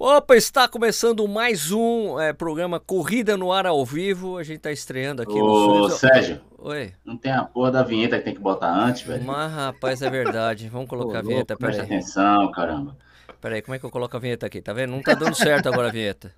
[0.00, 4.38] Opa, está começando mais um é, programa Corrida no Ar ao Vivo.
[4.38, 6.92] A gente está estreando aqui Ô, no Sérgio, Oi.
[7.04, 9.24] não tem a porra da vinheta que tem que botar antes, velho?
[9.24, 10.68] Mas, rapaz, é verdade.
[10.68, 11.98] Vamos colocar a vinheta, Presta peraí.
[11.98, 12.96] atenção, caramba.
[13.40, 14.60] Peraí, como é que eu coloco a vinheta aqui?
[14.62, 14.90] Tá vendo?
[14.92, 16.32] Não tá dando certo agora a vinheta.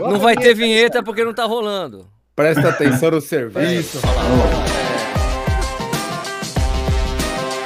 [0.00, 2.06] Não vai ter vinheta porque não tá rolando.
[2.36, 3.98] Presta atenção no serviço.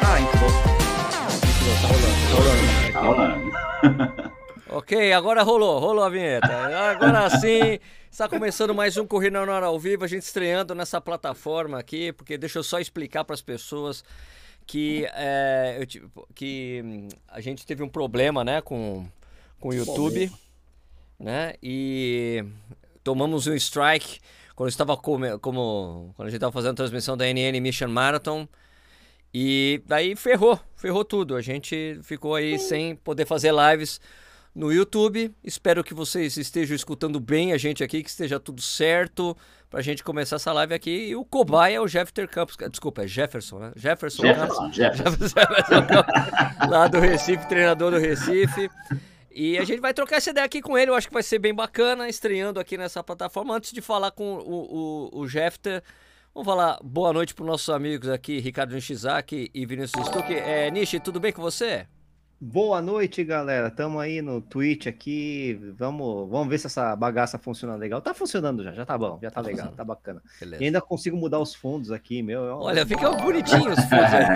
[0.01, 0.49] Ah, bom.
[1.83, 3.49] Tá rolando, tá rolando.
[3.83, 4.28] Tá rolando.
[4.79, 6.47] Ok, agora rolou, rolou a vinheta.
[6.47, 11.01] Agora sim, está começando mais um Corrida no Ar ao Vivo, a gente estreando nessa
[11.01, 14.05] plataforma aqui, porque deixa eu só explicar para as pessoas
[14.65, 19.05] que, é, eu que hum, a gente teve um problema, né, com,
[19.59, 20.31] com o YouTube,
[21.19, 22.45] né, e
[23.03, 24.21] tomamos um strike
[24.55, 28.47] quando estava como quando a gente estava fazendo a transmissão da NN Mission Marathon.
[29.35, 31.35] E daí ferrou, ferrou tudo.
[31.35, 34.01] A gente ficou aí sem poder fazer lives
[34.55, 35.35] no YouTube.
[35.43, 39.37] Espero que vocês estejam escutando bem a gente aqui, que esteja tudo certo
[39.71, 41.09] pra gente começar essa live aqui.
[41.09, 42.57] E o cobaia é o Jeffter Campos.
[42.71, 43.73] Desculpa, é Jefferson, né?
[43.77, 44.75] Jefferson, Campos.
[44.75, 45.41] Jefferson, Jefferson.
[45.41, 48.71] Jefferson Campos, lá do Recife, treinador do Recife.
[49.31, 51.39] E a gente vai trocar essa ideia aqui com ele, eu acho que vai ser
[51.39, 53.55] bem bacana, estreando aqui nessa plataforma.
[53.55, 55.83] Antes de falar com o, o, o Jefter,
[56.35, 60.35] vamos falar boa noite para nossos amigos aqui, Ricardo Nishizaki e Vinícius Stuck.
[60.35, 61.87] É, Nishi, tudo bem com você?
[62.41, 63.69] Boa noite, galera.
[63.69, 65.59] Tamo aí no Twitch aqui.
[65.77, 68.01] Vamos, vamos ver se essa bagaça funciona legal.
[68.01, 70.23] Tá funcionando já, já tá bom, já tá legal, tá bacana.
[70.39, 70.63] Beleza.
[70.63, 72.43] E ainda consigo mudar os fundos aqui, meu.
[72.43, 74.29] Olha, fica bonitinho os fundos aí.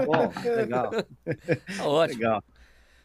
[0.04, 2.18] Bom, legal, Tá ótimo.
[2.18, 2.42] legal.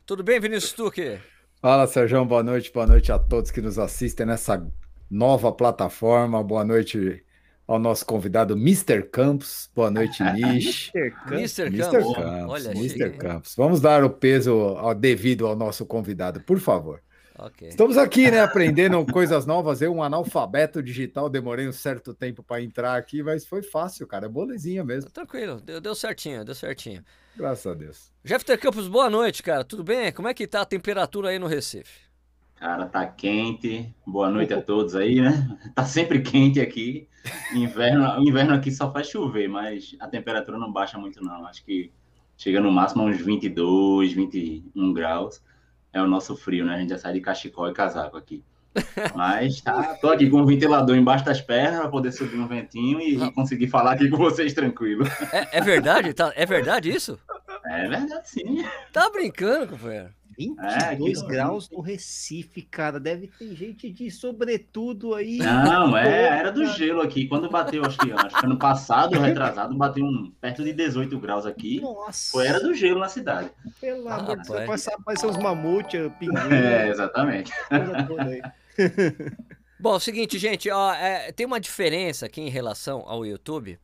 [0.03, 1.19] Tudo bem, Vinícius Stuck?
[1.61, 2.25] Fala, Sérgio.
[2.25, 2.71] Boa noite.
[2.73, 4.65] Boa noite a todos que nos assistem nessa
[5.11, 6.43] nova plataforma.
[6.43, 7.23] Boa noite
[7.67, 9.03] ao nosso convidado, Mr.
[9.03, 9.69] Campos.
[9.75, 10.91] Boa noite, Nish.
[10.93, 11.11] Mr.
[11.11, 11.31] Campos.
[11.59, 11.71] Mr.
[11.71, 12.15] Campos.
[12.15, 13.09] Campos, Olha, Mr.
[13.17, 13.55] Campos.
[13.55, 17.01] Vamos dar o peso ao devido ao nosso convidado, por favor.
[17.37, 17.67] Ok.
[17.67, 19.81] Estamos aqui, né, aprendendo coisas novas.
[19.81, 24.27] Eu, um analfabeto digital, demorei um certo tempo para entrar aqui, mas foi fácil, cara.
[24.27, 27.03] É bolezinha mesmo, Tranquilo, deu, deu certinho, deu certinho.
[27.35, 28.09] graças a Deus.
[28.23, 29.65] Jefter Campos, boa noite, cara.
[29.65, 30.13] Tudo bem?
[30.13, 32.04] Como é que tá a temperatura aí no Recife?
[32.65, 33.93] Cara, tá quente.
[34.07, 35.55] Boa noite a todos aí, né?
[35.75, 37.07] Tá sempre quente aqui.
[37.53, 41.45] Inverno, o inverno aqui só faz chover, mas a temperatura não baixa muito, não.
[41.45, 41.91] Acho que
[42.35, 45.43] chega no máximo a uns 22, 21 graus.
[45.93, 46.73] É o nosso frio, né?
[46.73, 48.43] A gente já sai de cachecol e casaco aqui.
[49.13, 52.99] Mas tá, tô aqui com o ventilador embaixo das pernas para poder subir um ventinho
[52.99, 55.05] e, e conseguir falar aqui com vocês tranquilo.
[55.31, 56.15] É, é verdade?
[56.15, 57.19] Tá, é verdade isso?
[57.63, 58.65] É verdade, sim.
[58.91, 60.09] Tá brincando, companheiro?
[60.37, 62.99] 22 É, graus no Recife, cara.
[62.99, 65.37] Deve ter gente de sobretudo aí.
[65.37, 67.27] Não, é, era do gelo aqui.
[67.27, 71.45] Quando bateu, acho que, acho que ano passado, retrasado, bateu um, perto de 18 graus
[71.45, 71.79] aqui.
[71.81, 73.49] Nossa, Foi era do gelo na cidade.
[73.79, 74.59] pelo Ah, amor de Deus.
[74.59, 74.87] rapaz.
[75.05, 77.51] Vai, ser uns mamute, pinguim, É, exatamente.
[78.07, 78.41] toda aí.
[79.79, 83.77] Bom, é o seguinte, gente, ó, é, tem uma diferença aqui em relação ao YouTube,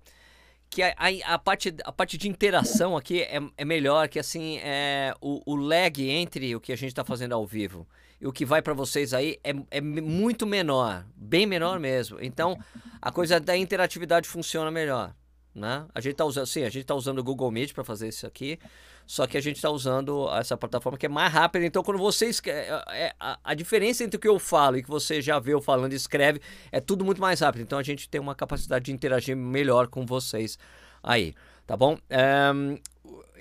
[0.72, 4.58] que a, a- a parte, a parte de interação aqui é, é melhor, que assim,
[4.64, 7.86] é, o, o lag entre o que a gente tá fazendo ao vivo
[8.22, 12.18] e o que vai para vocês aí é, é muito menor, bem menor mesmo.
[12.22, 12.58] Então,
[13.02, 15.14] a coisa da interatividade funciona melhor,
[15.54, 15.86] né?
[15.94, 18.26] A gente tá usando, sim, a gente tá usando o Google Meet para fazer isso
[18.26, 18.58] aqui,
[19.06, 21.66] só que a gente está usando essa plataforma que é mais rápida.
[21.66, 22.42] Então, quando vocês.
[22.46, 25.62] é- é- a, diferença entre o que eu falo e que você já vê eu
[25.62, 26.42] falando e escreve
[26.72, 27.62] é tudo muito mais rápido.
[27.62, 30.58] Então, a gente tem uma capacidade de interagir melhor com vocês
[31.04, 31.36] aí,
[31.68, 31.98] tá bom?
[32.10, 32.78] Ehm,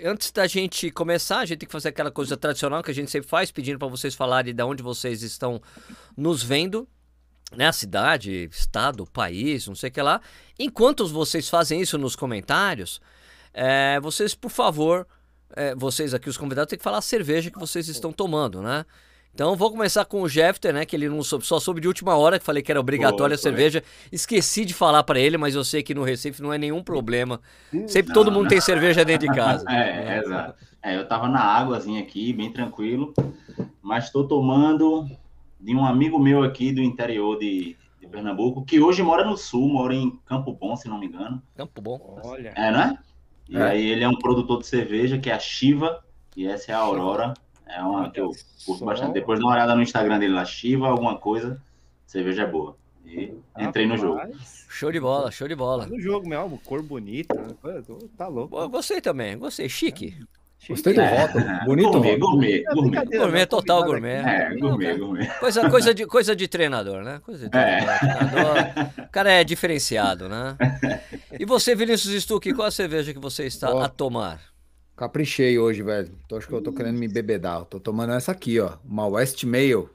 [0.04, 3.10] antes da gente começar, a gente tem que fazer aquela coisa tradicional que a gente
[3.10, 5.60] sempre faz, pedindo para vocês falarem de onde vocês estão
[6.16, 6.88] nos vendo.
[7.56, 10.21] Né, a cidade, estado, país, não sei o que lá.
[10.59, 13.00] Enquanto vocês fazem isso nos comentários,
[13.53, 15.05] é, vocês, por favor,
[15.56, 18.84] é, vocês aqui, os convidados, têm que falar a cerveja que vocês estão tomando, né?
[19.33, 20.84] Então, vou começar com o Jefter, né?
[20.84, 23.38] Que ele não soube, só soube de última hora, que falei que era obrigatória a
[23.38, 23.82] cerveja.
[24.11, 27.41] Esqueci de falar pra ele, mas eu sei que no Recife não é nenhum problema.
[27.87, 28.49] Sempre todo Não, mundo não.
[28.50, 29.64] tem cerveja dentro de casa.
[29.70, 30.55] É, é, exato.
[30.82, 33.14] É, eu tava na águazinha aqui, bem tranquilo,
[33.81, 35.08] mas estou tomando
[35.60, 39.68] de um amigo meu aqui do interior de, de Pernambuco, que hoje mora no sul,
[39.68, 41.42] mora em Campo Bom, se não me engano.
[41.54, 42.20] Campo bom.
[42.24, 42.52] Olha.
[42.56, 42.98] É, né?
[43.48, 43.62] E É.
[43.62, 46.02] aí ele é um produtor de cerveja, que é a Shiva,
[46.36, 47.34] e essa é a Aurora.
[47.66, 48.28] É uma que eu
[48.64, 48.84] curto Só.
[48.84, 49.12] bastante.
[49.12, 51.60] Depois dá uma olhada no Instagram dele lá, Shiva, alguma coisa,
[52.06, 52.76] cerveja é boa.
[53.04, 54.20] E entrei no jogo.
[54.68, 55.86] Show de bola, show de bola.
[55.86, 57.34] No jogo mesmo, cor bonita.
[57.34, 57.54] né?
[58.16, 58.68] Tá louco.
[58.68, 59.68] Gostei também, gostei.
[59.68, 60.16] Chique.
[60.68, 61.20] Gostei do É.
[61.20, 61.44] rótulo.
[61.64, 63.04] Bonito Gourmet, gourmet, É gourmet.
[63.06, 63.46] Gourmet, né?
[63.46, 64.22] total gourmet.
[64.24, 65.26] É, gourmet, gourmet.
[65.40, 67.20] Coisa, coisa, de, coisa de treinador, né?
[67.24, 67.80] Coisa de É.
[67.98, 68.56] treinador.
[69.06, 70.56] O cara é diferenciado, né?
[71.38, 73.80] E você, Vinícius Stuck, qual a cerveja que você está Ó.
[73.82, 74.40] a tomar?
[74.96, 76.10] Caprichei hoje, velho.
[76.28, 77.64] Tô, acho que eu tô querendo me bebedar.
[77.64, 78.72] Tô tomando essa aqui, ó.
[78.84, 79.88] Uma West Mail.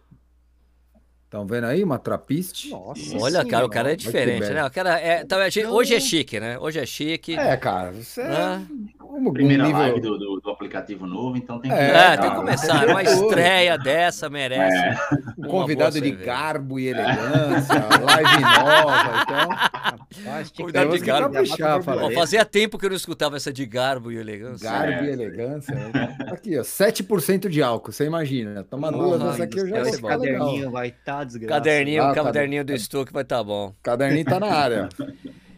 [1.35, 1.83] Estão vendo aí?
[1.83, 2.69] Uma trapiste?
[2.69, 4.65] Nossa Olha, cara, o cara é diferente, né?
[4.65, 5.35] O cara é, tá,
[5.69, 6.57] hoje é chique, né?
[6.57, 7.37] Hoje é chique.
[7.37, 7.91] É, cara.
[7.91, 8.65] Você é né?
[9.01, 9.81] um, um Primeira nível...
[9.81, 11.77] live do, do, do aplicativo novo, então tem que.
[11.77, 12.87] É, É, É, tem que começar.
[12.87, 14.77] Uma estreia dessa merece.
[14.77, 14.97] É.
[15.37, 19.49] um convidado de garbo e elegância, live nova, então.
[19.49, 21.35] Rapaz, Convidado de garbo.
[21.35, 22.15] Pô, falei.
[22.15, 24.69] fazia tempo que eu não escutava essa de garbo e elegância.
[24.69, 25.05] Garbo É.
[25.05, 25.75] e elegância.
[25.75, 26.17] né?
[26.31, 28.63] Aqui, ó, 7% de álcool, você imagina.
[28.63, 30.45] Toma duas dessa aqui, eu já vou ficar legal.
[30.45, 31.63] caderninho vai estar desgraçado.
[31.63, 33.73] Caderninho, Ah, caderninho do Stuck vai estar bom.
[33.83, 34.89] Caderninho tá na área.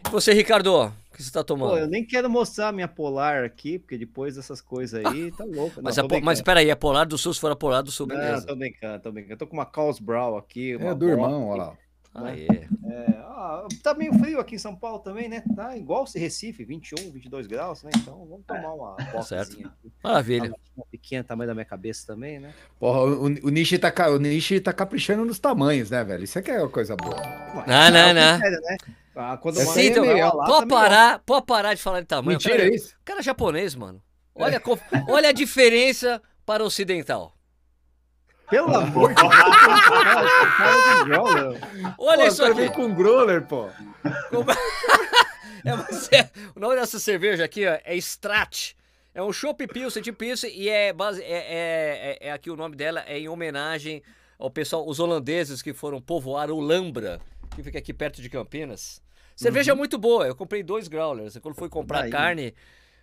[0.06, 1.70] E você, Ricardo, o que você tá tomando?
[1.72, 5.80] Pô, eu nem quero mostrar minha polar aqui, porque depois dessas coisas aí, tá louco.
[5.82, 8.06] mas, não, a mas peraí, é polar do sul, se for a polar do sul,
[8.06, 8.46] Não, beleza.
[8.46, 9.34] tô brincando, tô brincando.
[9.34, 10.76] Eu tô com uma Carls Brown aqui.
[10.76, 11.72] Uma É do irmão, olha lá.
[12.14, 12.46] Aí.
[12.48, 15.42] É, ah, tá meio frio aqui em São Paulo também, né?
[15.54, 17.90] Tá igual se Recife, 21, 22 graus, né?
[17.96, 19.22] Então vamos tomar uma É.
[19.22, 19.52] Certo.
[19.52, 19.66] aqui.
[20.02, 20.52] Maravilha.
[20.76, 22.52] Uma pequena, tamanho da minha cabeça também, né?
[22.78, 26.24] Porra, o, o Nishi tá, o Nishi tá caprichando nos tamanhos, né, velho?
[26.24, 27.16] Isso aqui é uma coisa boa.
[27.66, 28.38] Não, não, não.
[28.38, 28.76] Sério, né?
[29.14, 30.66] Ah, quando é Então, pode ó.
[30.66, 32.38] parar, pode parar de falar de tamanho.
[32.38, 32.94] Mentira, cara, é isso?
[33.00, 34.00] O cara é japonês, mano.
[34.34, 34.62] Olha,
[35.08, 37.34] olha a diferença para o ocidental.
[38.50, 41.60] Pelo amor de Deus, cara, cara de growler.
[41.98, 42.54] Olha Pô, isso aqui.
[42.54, 43.68] veio com um growler, pô.
[45.64, 48.74] É você- O nome dessa cerveja aqui ó, é Strat.
[49.14, 52.56] É um Chopp Pilsen de Pilsen e é, base, é, é, é- é aqui o
[52.56, 54.02] nome dela é em homenagem
[54.38, 57.20] ao pessoal, os holandeses que foram povoar o Lambra,
[57.56, 59.02] que fica aqui perto de Campinas.
[59.34, 61.36] Cerveja muito boa, eu comprei dois growlers.
[61.38, 62.10] Quando fui comprar Aí.
[62.10, 62.54] carne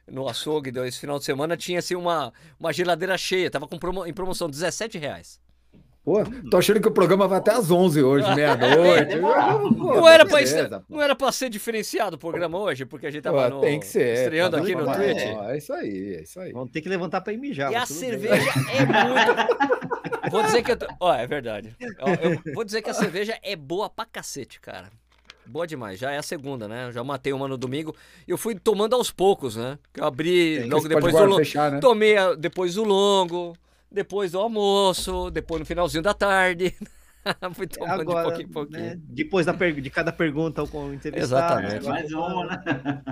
[0.08, 4.06] no açougue esse final de semana, tinha assim uma, uma geladeira cheia, tava com promo-
[4.06, 5.40] em promoção 17 reais.
[6.04, 6.20] Pô,
[6.52, 9.18] tô achando que o programa vai até às 11 hoje, meia-noite.
[9.20, 13.12] Pô, Não era, pra, beleza, não era pra ser diferenciado o programa hoje, porque a
[13.12, 14.14] gente tava Pô, no, tem que ser.
[14.20, 15.22] estreando tá aqui no Twitch.
[15.50, 16.52] É isso aí, é isso aí.
[16.52, 17.72] Vamos ter que levantar pra ir mijar.
[17.72, 18.10] E a tudo bem.
[18.12, 18.36] cerveja
[18.72, 20.30] é muito.
[20.30, 20.78] Vou dizer que eu.
[20.78, 21.76] tô- Ó, é verdade.
[22.00, 24.92] Ó, eu vou dizer que a cerveja é boa pra cacete, cara.
[25.48, 26.00] Boa demais.
[26.00, 26.88] Já é a segunda, né?
[26.88, 27.96] Eu já matei uma no domingo.
[28.28, 29.78] E eu fui tomando aos poucos, né?
[29.96, 31.38] Eu abri Porque logo depois do longo.
[31.38, 31.80] fechar, né?
[31.80, 33.56] Tomei a- depois do longo,
[33.92, 36.76] depois do almoço, depois no finalzinho da tarde.
[37.56, 38.80] fui tomando Agora, de pouquinho em pouquinho.
[38.82, 41.66] né, depois da per- de cada pergunta com o entrevistado.
[41.66, 41.88] Exatamente.
[41.88, 42.64] Mais uma, né?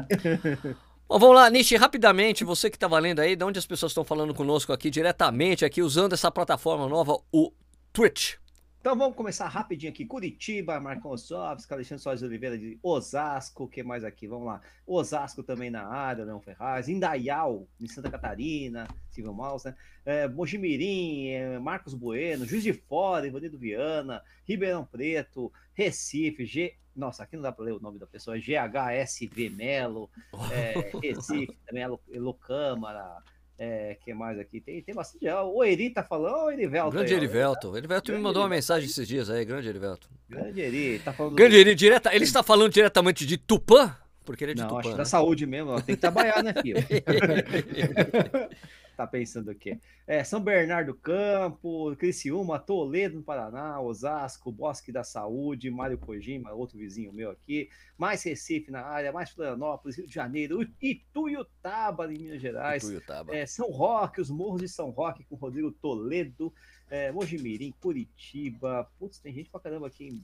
[1.07, 4.03] Bom, vamos lá, Nishi, rapidamente, você que tá valendo aí, de onde as pessoas estão
[4.03, 7.51] falando conosco aqui, diretamente aqui, usando essa plataforma nova, o
[7.91, 8.35] Twitch.
[8.83, 10.05] Então vamos começar rapidinho aqui.
[10.05, 14.27] Curitiba, Marcão Ossovski, Alexandre Soares de Oliveira de Osasco, o que mais aqui?
[14.27, 14.59] Vamos lá.
[14.85, 19.73] Osasco também na área, Leão Ferraz, Indaial, em Santa Catarina, Silvio Maus, né?
[20.05, 26.75] É, Mojimirim, é, Marcos Bueno, Juiz de Fora, Ivanildo Viana, Ribeirão Preto, Recife, G...
[26.93, 30.09] Nossa, aqui não dá para ler o nome da pessoa, GHSV Melo,
[30.51, 33.23] é, Recife, também Elo, Elo Câmara,
[33.63, 34.59] é, que mais aqui?
[34.59, 35.25] Tem, tem bastante.
[35.27, 36.91] O Eri tá falando, o Erivelto.
[36.91, 37.23] Grande aí, ó.
[37.23, 37.77] Erivelto.
[37.77, 38.55] Erivelto me Grande mandou uma Erivelto.
[38.55, 40.09] mensagem esses dias aí, grande Erivelto.
[40.29, 41.35] Grande Eri, tá falando.
[41.35, 43.95] Grande Eri, direta, ele está falando diretamente de Tupã?
[44.25, 44.81] Porque ele é de Não, acho Tupã.
[44.83, 44.97] que né?
[44.97, 46.77] da saúde mesmo, ó, tem que trabalhar, né, filho?
[48.95, 49.79] tá pensando o quê?
[50.05, 56.51] É, São Bernardo do Campo, Criciúma, Toledo, no Paraná, Osasco, Bosque da Saúde, Mário Kojima,
[56.51, 62.17] outro vizinho meu aqui, mais Recife na área, mais Florianópolis, Rio de Janeiro, Ituiutaba, em
[62.17, 63.35] Minas Gerais, Tuiutaba.
[63.35, 66.53] é, São Roque, os Morros de São Roque com Rodrigo Toledo,
[66.89, 70.23] é, Mojimirim, Curitiba, putz, tem gente pra caramba aqui em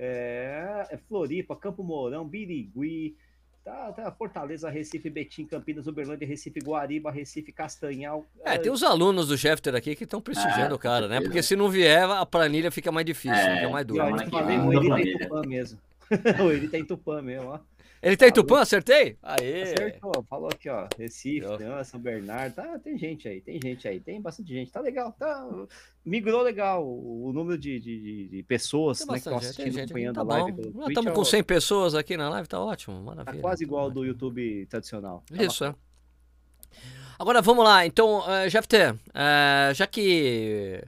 [0.00, 3.16] é, é Floripa, Campo Mourão, Birigui,
[3.68, 8.24] tá, tá, Fortaleza, Recife, Betim, Campinas, Uberlândia, Recife, Guariba, Recife, Castanhal.
[8.44, 11.20] É, tem os alunos do Schefter aqui que estão prestigiando Ah, o cara, né?
[11.20, 14.04] Porque se não vier, a planilha fica mais difícil, É, fica mais dura.
[14.04, 15.78] ó, Semana eu falei, o Eri tá em Tupã mesmo.
[16.42, 17.58] o Eri tá em Tupã mesmo, ó.
[18.00, 19.16] Ele tá em Tupã, acertei?
[19.22, 19.62] Aê!
[19.62, 20.86] Acertou, falou aqui, ó.
[20.96, 21.46] Recife,
[21.84, 25.48] São Bernardo, tá, tem gente aí, tem gente aí, tem bastante gente, tá legal, tá.
[26.04, 30.20] Migrou legal o, número de, de, de- pessoas né, que estão assistindo, gente acompanhando Tá
[30.20, 30.62] a live bom.
[30.62, 33.40] pelo Nós estamos com 100 pessoas aqui na live, tá ótimo, Tá maravilha.
[33.42, 35.24] quase tá igual ao do YouTube tradicional.
[35.26, 35.74] Tá Isso, é.
[37.18, 40.80] Agora vamos lá, então, uh, Jefter, eh, já que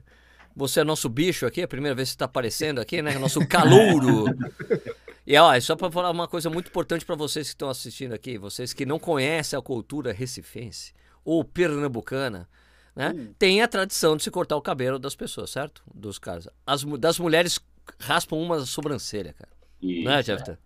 [0.55, 3.17] você é nosso bicho aqui, é a primeira vez que você está aparecendo aqui, né?
[3.19, 4.25] Nosso calouro.
[5.31, 8.11] E ó, é só para falar uma coisa muito importante para vocês que estão assistindo
[8.11, 10.91] aqui, vocês que não conhecem a cultura recifense
[11.23, 12.49] ou pernambucana,
[12.93, 13.13] né?
[13.15, 13.33] Hum.
[13.39, 15.83] Tem a tradição de se cortar o cabelo das pessoas, certo?
[15.95, 16.49] Dos caras.
[16.67, 17.61] As, das mulheres
[17.97, 19.49] raspam uma sobrancelha, cara.
[19.81, 20.57] Isso, Né, Jefter?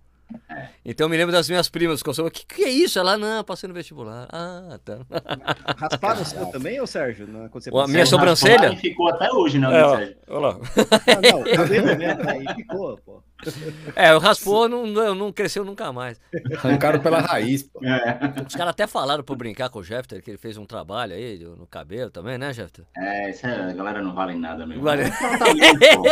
[0.83, 2.97] Então eu me lembro das minhas primas que o que, que é isso?
[2.97, 4.27] Ela, não, passei no vestibular.
[4.31, 4.97] Ah, tá.
[5.77, 7.27] Rasparam o seu também, ô Sérgio?
[7.27, 8.73] Né, quando você Ó, a minha sobrancelha?
[8.73, 10.17] E ficou até hoje, né, É, ó, Sérgio?
[10.27, 10.59] olha lá.
[11.07, 13.23] Ah, não, cabelo mesmo, aí ficou, pô.
[13.95, 16.19] É, o raspou, não, não, não cresceu nunca mais.
[16.57, 17.79] Arrancaram pela raiz, pô.
[17.85, 20.65] É, Os caras até falaram pra eu brincar com o Jeffter, que ele fez um
[20.65, 22.85] trabalho aí no cabelo também, né, Jeffter?
[22.97, 24.83] é, isso é, a galera não vale nada mesmo.
[24.83, 26.05] Vale- É um tratamento, pô.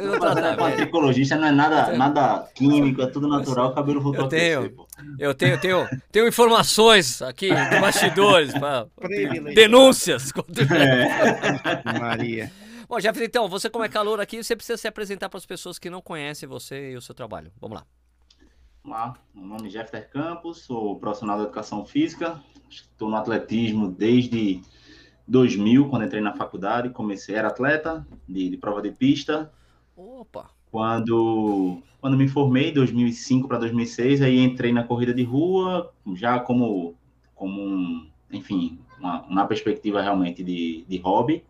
[0.00, 0.56] Eu Fazer tratamento.
[0.56, 4.30] pra tricologista não é nada, nada químico, é tudo natural, o cabelo voltou Eu a
[4.30, 4.60] tenho.
[4.60, 4.86] crescer, pô.
[5.18, 8.86] Eu tenho, tenho, tenho informações aqui de bastidores, pra,
[9.54, 10.32] denúncias.
[10.32, 10.64] contra-
[12.00, 12.50] Maria.
[12.88, 15.78] Bom, Jeffter, então, você como é calor aqui, você precisa se apresentar para as pessoas
[15.78, 17.50] que não conhecem você e o seu trabalho.
[17.60, 17.86] Vamos lá.
[18.82, 23.90] Vamos lá, meu nome é Jeffter Campos, sou profissional da educação física, estou no atletismo
[23.90, 24.60] desde
[25.26, 29.50] 2000, quando entrei na faculdade, comecei, era atleta de, de prova de pista,
[29.96, 30.50] Opa.
[30.70, 36.94] quando, quando me formei, 2005 para 2006, aí entrei na corrida de rua, já como,
[37.34, 41.42] como um, enfim, uma, uma perspectiva realmente de, de hobby.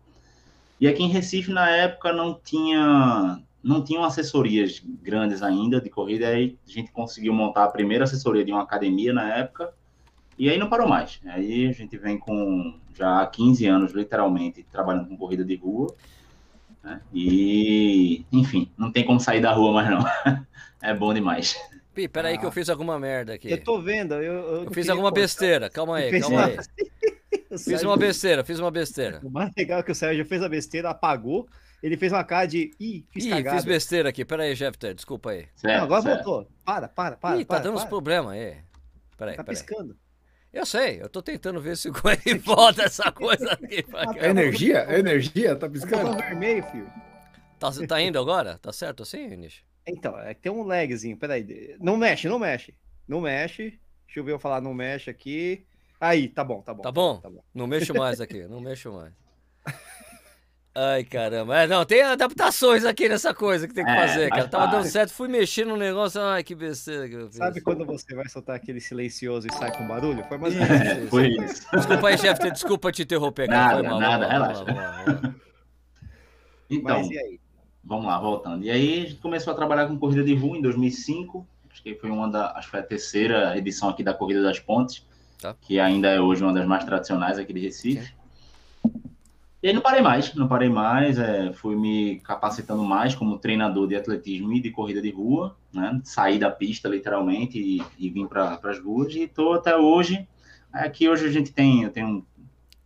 [0.85, 6.27] E aqui em Recife, na época, não tinha não tinham assessorias grandes ainda de corrida,
[6.27, 9.73] aí a gente conseguiu montar a primeira assessoria de uma academia na época,
[10.37, 11.19] e aí não parou mais.
[11.25, 15.91] Aí a gente vem com já há 15 anos, literalmente, trabalhando com corrida de rua,
[16.83, 17.01] né?
[17.11, 20.05] E, enfim, não tem como sair da rua mais não.
[20.83, 21.55] É bom demais.
[21.95, 23.49] Pi, peraí que eu fiz alguma merda aqui.
[23.49, 25.67] Eu tô vendo, eu, eu, Eu fiz alguma besteira.
[25.67, 26.57] Calma aí, calma aí.
[27.49, 29.19] O Fiz Sérgio- uma besteira, fiz uma besteira.
[29.23, 31.47] O mais legal é que o Sérgio fez a besteira, apagou,
[31.83, 33.55] ele fez uma cara de ih, fiz Ih, cagada.
[33.57, 34.23] fiz besteira aqui.
[34.25, 35.47] Peraí, Jeffter, desculpa aí.
[35.55, 36.23] Certo, Não, agora certo.
[36.23, 36.51] voltou.
[36.63, 37.37] Para, para, para.
[37.37, 37.89] Ih, tá para, dando uns para.
[37.89, 38.57] problemas aí.
[39.17, 39.57] Peraí, Tá peraí.
[39.61, 39.95] piscando.
[40.51, 43.85] Eu sei, eu tô tentando ver se ele volta essa coisa aqui.
[44.17, 44.85] É energia?
[44.87, 45.49] É energia?
[45.55, 45.97] Tá Tá piscando?
[46.13, 46.89] ficando vermelho, filho.
[47.59, 48.57] Tá, tá indo agora?
[48.57, 49.63] Tá certo assim, Nish?
[49.87, 51.75] Então, é que tem um lagzinho, peraí.
[51.79, 52.73] Não mexe, não mexe.
[53.07, 53.79] Não mexe.
[54.07, 55.65] Deixa eu ver eu falar não mexe aqui.
[56.07, 56.81] Aí, tá bom, tá bom.
[56.81, 57.17] Tá bom?
[57.17, 57.41] Tá bom.
[57.53, 59.13] Não mexo mais aqui, não mexo mais.
[60.77, 61.57] Ai, caramba.
[61.57, 64.47] É, não, tem adaptações aqui nessa coisa que tem que É, fazer, cara.
[64.49, 66.21] Tava dando certo, fui mexer no negócio.
[66.21, 67.37] Ai, que besteira que eu fiz.
[67.37, 70.21] Sabe quando você vai soltar aquele silencioso e sai com barulho?
[70.25, 71.07] Foi mais ou menos É, isso.
[71.09, 71.67] foi isso.
[71.71, 73.59] Desculpa aí, chefe, desculpa te interromper, cara.
[73.61, 74.65] Nada, Foi mal, nada, relaxa.
[76.69, 77.39] Então, Mas e aí?
[77.83, 78.63] vamos lá, voltando.
[78.65, 81.47] E aí a gente começou a trabalhar com corrida de rua em 2005.
[81.71, 84.59] Acho que foi uma da, acho que foi a terceira edição aqui da Corrida das
[84.59, 85.05] Pontes,
[85.39, 85.55] Tá.
[85.61, 88.13] que ainda é hoje uma das mais tradicionais aqui de Recife.
[89.61, 93.87] E aí não parei mais, não parei mais, é, fui me capacitando mais como treinador
[93.87, 95.99] de atletismo e de corrida de rua, né?
[96.03, 100.27] Saí da pista literalmente e, e vim para as ruas e estou até hoje.
[100.71, 102.23] Aqui hoje a gente tem, eu tenho um,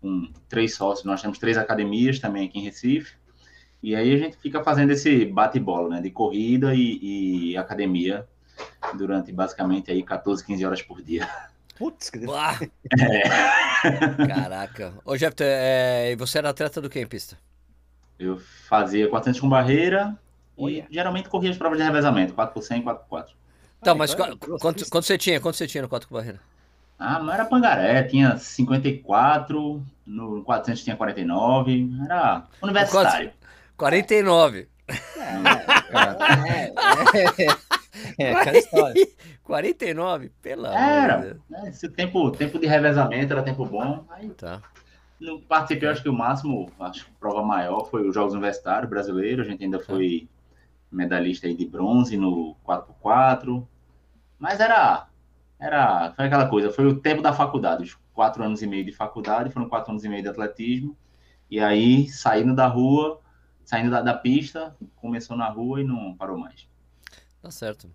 [0.10, 3.14] um- três sócios, nós temos três academias também aqui em Recife.
[3.84, 6.02] E aí a gente fica fazendo esse bate-bola, né?
[6.02, 8.26] De corrida e, e academia
[8.98, 11.28] durante basicamente aí 14, 15 horas por dia.
[11.80, 12.20] Putz, que!
[13.00, 14.28] É.
[14.28, 14.94] Caraca.
[15.06, 17.38] Ô, Jeff, é, e você era atleta do que em pista?
[18.20, 20.16] Eu fazia 400 com barreira
[20.58, 23.34] e geralmente corria as provas de revezamento, 4 por 100 e 4 por 4.
[23.82, 25.40] Então, mas então qua- é quanto, quanto você tinha?
[25.40, 26.40] Quanto você tinha no 4 com barreira?
[27.00, 33.32] Ah, mas era pangaré, tinha 54, no 400 tinha 49, era universitário.
[33.78, 34.68] 49.
[35.18, 36.64] É,
[37.44, 37.48] é,
[38.34, 39.08] aquela história.
[39.44, 40.30] 49?
[40.42, 41.70] Pelo amor de Era, né?
[41.70, 44.06] Esse tempo, tempo de revezamento era tempo bom.
[44.10, 44.62] Aí Tá.
[45.20, 48.90] não participei, acho que o máximo, acho que a prova maior foi os Jogos Universitários
[48.90, 49.48] Brasileiros.
[49.48, 50.28] A gente ainda foi
[50.92, 53.66] medalhista aí de bronze no 4x4.
[54.38, 55.08] Mas era,
[55.60, 58.92] era, foi aquela coisa, foi o tempo da faculdade, os quatro anos e meio de
[58.94, 60.96] faculdade, foram quatro anos e meio de atletismo.
[61.50, 63.20] E aí, saindo da rua,
[63.66, 66.68] saindo da, da pista, começou na rua e não parou mais.
[67.42, 67.90] Tá certo.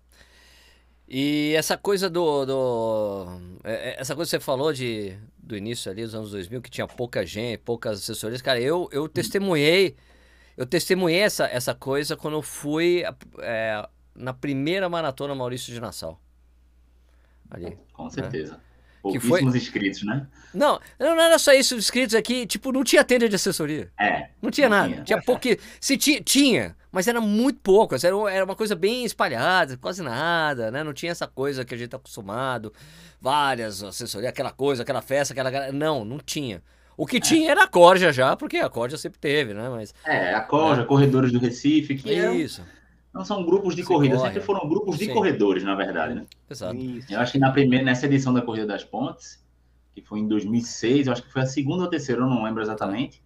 [1.07, 5.91] E essa coisa do, do é, é, essa coisa que você falou de do início
[5.91, 9.95] ali dos anos 2000 que tinha pouca gente, poucas assessorias, cara, eu eu testemunhei
[10.57, 13.03] eu testemunhei essa, essa coisa quando eu fui
[13.39, 16.19] é, na primeira maratona Maurício de Nassau.
[17.51, 17.77] Ali.
[17.93, 18.59] Com certeza.
[19.11, 20.25] Que foi- inscritos, né?
[20.53, 23.91] Não, não era só isso, os inscritos aqui, tipo, não tinha tenda de assessoria.
[23.99, 24.29] É.
[24.41, 24.89] Não tinha Não nada.
[24.93, 25.03] tinha.
[25.03, 25.43] Tinha pouco.
[25.79, 27.93] Se tinha, tinha, mas era muito pouco.
[27.93, 30.83] Era, um- era uma coisa bem espalhada, quase nada, né?
[30.83, 32.71] Não tinha essa coisa que a gente tá acostumado.
[33.21, 35.51] Várias assessorias, aquela coisa, aquela festa, aquela.
[35.51, 36.63] galera- Não, não tinha.
[36.97, 39.67] O que tinha era a Corja já, porque a Corja sempre teve, né?
[39.69, 39.93] Mas.
[40.05, 42.63] É, a Corja, Corredores do Recife, que eram- Isso.
[43.13, 44.27] não são grupos de Se corrida, corre.
[44.29, 45.13] sempre foram grupos de Sim.
[45.13, 46.25] corredores, na verdade, né?
[46.49, 46.75] Exato.
[46.75, 47.11] Isso.
[47.13, 49.43] Eu acho que na primeira, nessa edição da Corrida das Pontes,
[49.93, 52.61] que foi em 2006, eu acho que foi a segunda ou terceira, eu não lembro
[52.61, 53.21] exatamente.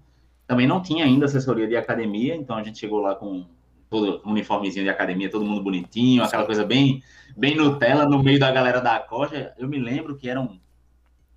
[0.47, 3.45] Também não tinha ainda assessoria de academia, então a gente chegou lá com
[3.89, 7.03] todo uniformezinho de academia, todo mundo bonitinho, aquela coisa bem,
[7.35, 9.53] bem Nutella no meio da galera da Corja.
[9.57, 10.59] Eu me lembro que eram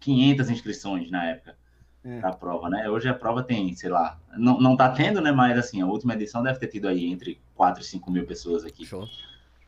[0.00, 1.56] 500 inscrições na época.
[2.04, 2.20] é.
[2.22, 2.88] a prova, né?
[2.90, 5.32] Hoje a prova tem, sei lá, não, não tá tendo, né?
[5.32, 8.64] Mas assim, a última edição deve ter tido aí entre 4 e 5 mil pessoas
[8.64, 8.84] aqui.
[8.84, 9.08] Show.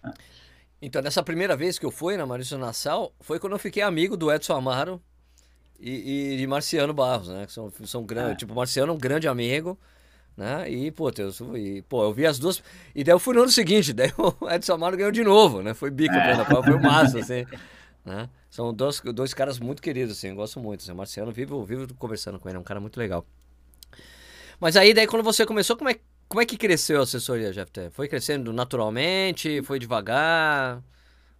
[0.05, 0.11] É.
[0.83, 4.19] Então, nessa primeira vez que eu fui na Maurício Nassau, foi quando eu fiquei amigo
[4.19, 5.00] do Edson Amaro
[5.81, 7.47] e, e de Marciano Barros, né?
[7.47, 8.37] Que são, são grandes, é.
[8.37, 9.79] tipo, Marciano é um grande amigo,
[10.37, 10.71] né?
[10.71, 12.62] E, pô, eu, e, pô, eu vi as duas.
[12.95, 15.75] E daí eu fui no ano seguinte, daí o Edson Amaro ganhou de novo, né?
[15.75, 16.62] Foi bicampeão é.
[16.62, 17.45] foi o massa, assim.
[18.05, 18.29] Né?
[18.50, 20.83] São dois, dois caras muito queridos, assim, eu gosto muito.
[20.83, 23.25] Assim, o Marciano, vivo, vivo conversando com ele, é um cara muito legal.
[24.61, 25.97] Mas aí, daí, quando você começou, como é,
[26.29, 27.71] como é que cresceu a assessoria, Jeff?
[27.93, 29.62] Foi crescendo naturalmente?
[29.62, 30.83] Foi devagar?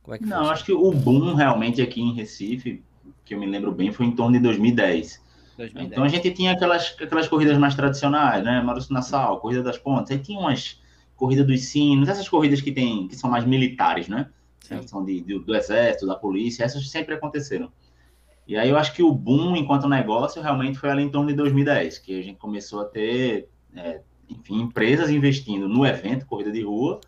[0.03, 0.53] Como é que Não, foi?
[0.53, 2.83] acho que o boom realmente aqui em Recife,
[3.25, 5.21] que eu me lembro bem, foi em torno de 2010.
[5.57, 5.93] 2010.
[5.93, 8.61] Então a gente tinha aquelas, aquelas corridas mais tradicionais, né?
[8.63, 10.11] Maurício Nassau, Corrida das Pontes.
[10.11, 10.81] Aí tinha umas
[11.17, 14.29] corridas dos sinos, essas corridas que, tem, que são mais militares, né?
[14.87, 17.71] São de, de, do exército, da polícia, essas sempre aconteceram.
[18.47, 21.35] E aí eu acho que o boom enquanto negócio realmente foi ali em torno de
[21.35, 26.63] 2010, que a gente começou a ter, é, enfim, empresas investindo no evento Corrida de
[26.63, 27.01] Rua,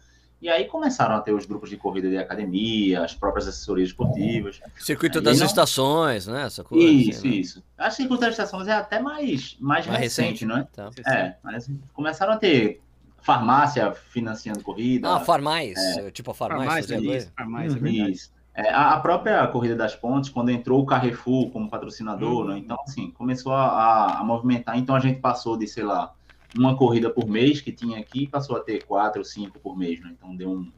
[0.46, 4.60] e aí começaram a ter os grupos de corrida de academia, as próprias assessorias esportivas.
[4.78, 5.46] Circuito das não...
[5.46, 6.44] estações, né?
[6.44, 7.34] Essa coisa, isso, assim, né?
[7.34, 7.64] isso.
[7.76, 10.68] Acho que o circuito das estações é até mais, mais, mais recente, recente, não é?
[10.72, 10.88] Tá.
[11.04, 12.80] É, mas começaram a ter
[13.22, 15.16] farmácia financiando corrida.
[15.16, 16.12] Ah, farmais, é.
[16.12, 16.96] tipo a farmácia.
[17.36, 17.86] Farmácia, uhum.
[17.86, 18.30] é isso.
[18.54, 22.52] É, a, própria Corrida das Pontes, quando entrou o Carrefour como patrocinador, uhum.
[22.52, 24.78] né, então, assim, começou a, a, movimentar.
[24.78, 26.14] Então, a gente passou de, sei lá,
[26.58, 30.12] uma corrida por mês que tinha aqui, passou a ter quatro, cinco por mês, né?
[30.16, 30.72] Então, deu um...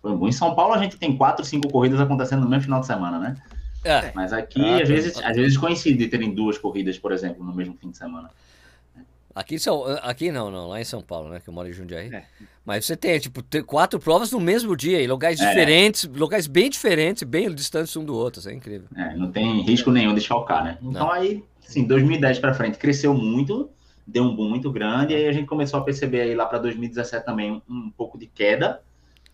[0.00, 0.26] Foi bom.
[0.26, 3.18] Em São Paulo, a gente tem quatro, cinco corridas acontecendo no mesmo final de semana,
[3.18, 3.36] né?
[3.84, 4.12] É.
[4.14, 7.76] Mas aqui, ah, às, vezes, às vezes coincide terem duas corridas, por exemplo, no mesmo
[7.80, 8.30] fim de semana.
[9.34, 11.40] Aqui, São, aqui não, não, lá em São Paulo, né?
[11.40, 12.14] Que eu moro em Jundiaí.
[12.14, 12.24] É.
[12.64, 15.48] Mas você tem, tipo, quatro provas no mesmo dia, em lugares é.
[15.48, 18.88] diferentes, locais bem diferentes, bem distantes um do outro, isso é incrível.
[18.94, 20.78] É, não tem risco nenhum de chocar, né?
[20.82, 21.10] Então não.
[21.10, 23.70] aí, assim, 2010 para frente cresceu muito,
[24.06, 26.58] deu um boom muito grande, e aí a gente começou a perceber aí lá para
[26.58, 28.82] 2017 também um, um pouco de queda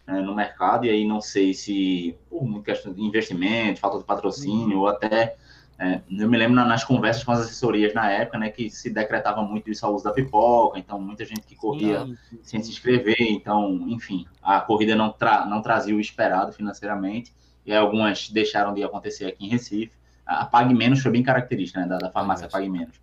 [0.07, 4.05] né, no mercado, e aí não sei se por muita questão de investimento, falta de
[4.05, 4.83] patrocínio, uhum.
[4.83, 5.37] ou até
[5.81, 9.43] é, eu me lembro nas conversas com as assessorias na época, né, que se decretava
[9.43, 12.39] muito isso ao uso da pipoca, então muita gente que corria sim.
[12.43, 17.33] sem se inscrever, então, enfim, a corrida não, tra não trazia o esperado financeiramente,
[17.65, 19.93] e algumas deixaram de acontecer aqui em Recife.
[20.27, 23.01] A Pague Menos foi bem característica, né, da, da farmácia Pague Menos.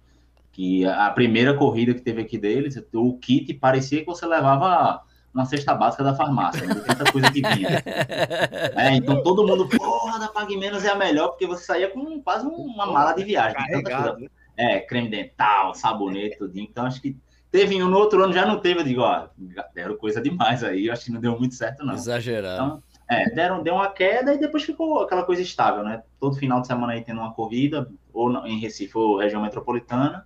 [0.56, 5.02] Que a primeira corrida que teve aqui deles, o kit parecia que você levava
[5.34, 7.84] uma cesta básica da farmácia, de tanta coisa que vinha.
[8.78, 12.22] É, então todo mundo, porra, da Pague Menos é a melhor, porque você saía com
[12.22, 13.58] quase uma mala de viagem.
[13.58, 14.22] Carregado.
[14.22, 14.28] Né?
[14.56, 16.58] É, creme dental, sabonete, tudo.
[16.58, 17.18] Então acho que
[17.52, 18.80] teve um no outro ano, já não teve.
[18.80, 19.28] Eu digo, ó,
[19.74, 21.96] deram coisa demais aí, eu acho que não deu muito certo, não.
[21.96, 22.64] Exagerado.
[22.64, 26.02] Então, é, deram, deu uma queda e depois ficou aquela coisa estável, né?
[26.18, 30.26] Todo final de semana aí tendo uma corrida, ou em Recife ou região metropolitana.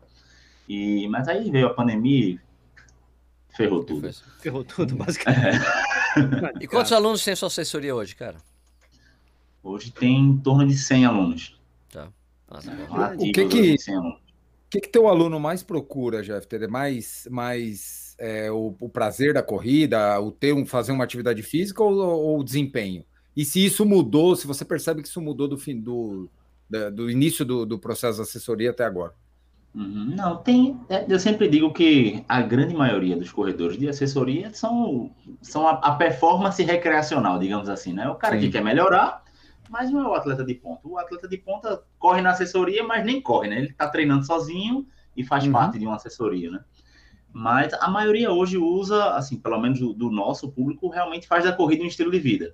[0.70, 2.40] E, mas aí veio a pandemia,
[3.60, 4.10] Ferrou tudo.
[4.40, 5.60] Ferrou tudo, basicamente.
[6.62, 8.38] e quantos alunos tem sua assessoria hoje, cara?
[9.62, 11.60] Hoje tem em torno de 100 alunos.
[11.92, 12.08] Tá.
[12.50, 14.16] Nossa, o que que, o
[14.70, 16.48] que que teu aluno mais procura, Jeff?
[16.48, 21.44] Ter mais, mais é, o, o, prazer da corrida, o ter um, fazer uma atividade
[21.44, 23.04] física ou, ou o desempenho?
[23.36, 26.30] E se isso mudou, se você percebe que isso mudou do fim do,
[26.94, 29.14] do início do, do processo de assessoria até agora?
[29.74, 30.16] Uhum.
[30.16, 30.80] Não, tem.
[30.90, 35.74] É, eu sempre digo que a grande maioria dos corredores de assessoria são, são a,
[35.74, 38.10] a performance recreacional, digamos assim, né?
[38.10, 38.42] O cara Sim.
[38.42, 39.24] que quer melhorar,
[39.70, 40.82] mas não é o atleta de ponta.
[40.84, 43.58] O atleta de ponta corre na assessoria, mas nem corre, né?
[43.58, 45.52] Ele está treinando sozinho e faz uhum.
[45.52, 46.62] parte de uma assessoria, né?
[47.32, 51.54] Mas a maioria hoje usa, assim, pelo menos do, do nosso público, realmente faz da
[51.54, 52.52] corrida um estilo de vida.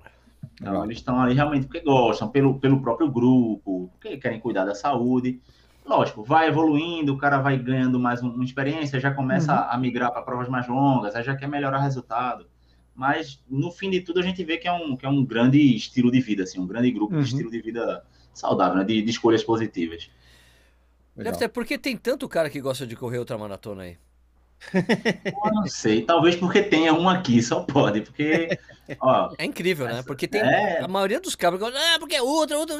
[0.62, 4.76] Então, eles estão ali realmente porque gostam, pelo, pelo próprio grupo, porque querem cuidar da
[4.76, 5.42] saúde
[5.86, 9.70] lógico, vai evoluindo, o cara vai ganhando mais uma experiência, já começa uhum.
[9.70, 12.48] a migrar para provas mais longas, aí já quer melhorar o resultado.
[12.94, 15.60] Mas no fim de tudo a gente vê que é um, que é um grande
[15.76, 17.22] estilo de vida, assim, um grande grupo uhum.
[17.22, 18.84] de estilo de vida saudável, né?
[18.84, 20.10] de, de escolhas positivas.
[21.16, 23.98] Deve ter, porque tem tanto cara que gosta de correr outra maratona aí.
[24.74, 28.58] Eu não sei, talvez porque tenha um aqui, só pode, porque.
[29.00, 30.04] Ó, é incrível, né?
[30.04, 30.82] Porque tem é...
[30.82, 32.76] a maioria dos caras, ah, porque é outra, outra.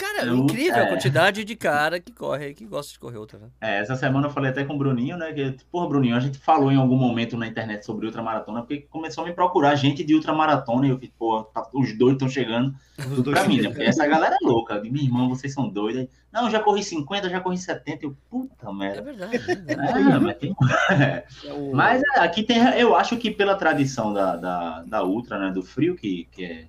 [0.00, 0.82] Cara, é incrível é.
[0.84, 3.48] a quantidade de cara que corre, que gosta de correr outra, né?
[3.60, 5.30] É, essa semana eu falei até com o Bruninho, né?
[5.30, 9.24] Que, porra, Bruninho, a gente falou em algum momento na internet sobre ultramaratona, porque começou
[9.24, 12.74] a me procurar gente de ultramaratona e eu fiquei, pô, tá, os dois estão chegando
[13.14, 13.68] tudo pra mim, né?
[13.68, 14.76] Porque essa galera é louca.
[14.76, 16.06] Eu meu irmão, vocês são doidos.
[16.32, 18.06] Não, já corri 50, já corri 70.
[18.06, 19.00] Eu, puta merda.
[19.00, 19.36] É verdade.
[19.36, 20.12] É, verdade.
[20.12, 20.56] é mas, tem...
[20.90, 21.24] é.
[21.74, 25.52] mas é, aqui tem, eu acho que pela tradição da, da, da Ultra, né?
[25.52, 26.66] Do frio, que, que é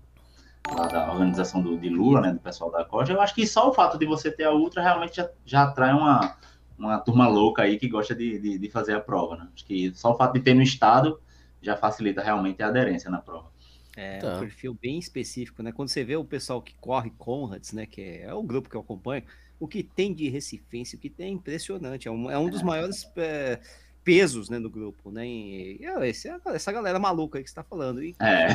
[0.64, 3.74] da organização do, de Lula, né, do pessoal da Coja, eu acho que só o
[3.74, 6.38] fato de você ter a Ultra realmente já, já atrai uma,
[6.78, 9.48] uma turma louca aí que gosta de, de, de, fazer a prova, né?
[9.54, 11.20] Acho que só o fato de ter no estado
[11.62, 13.52] já facilita realmente a aderência na prova.
[13.96, 14.38] É, tá.
[14.38, 15.72] um perfil bem específico, né?
[15.72, 17.86] Quando você vê o pessoal que corre Conrads, né?
[17.86, 19.24] Que é, é o grupo que eu acompanho,
[19.60, 22.08] o que tem de recifense, o que tem é impressionante.
[22.08, 22.64] É um, é um dos é.
[22.64, 23.60] maiores é,
[24.04, 25.28] pesos né, no grupo, né?
[25.28, 28.04] E, esse, é essa galera maluca aí que você tá falando.
[28.04, 28.16] E...
[28.20, 28.48] É.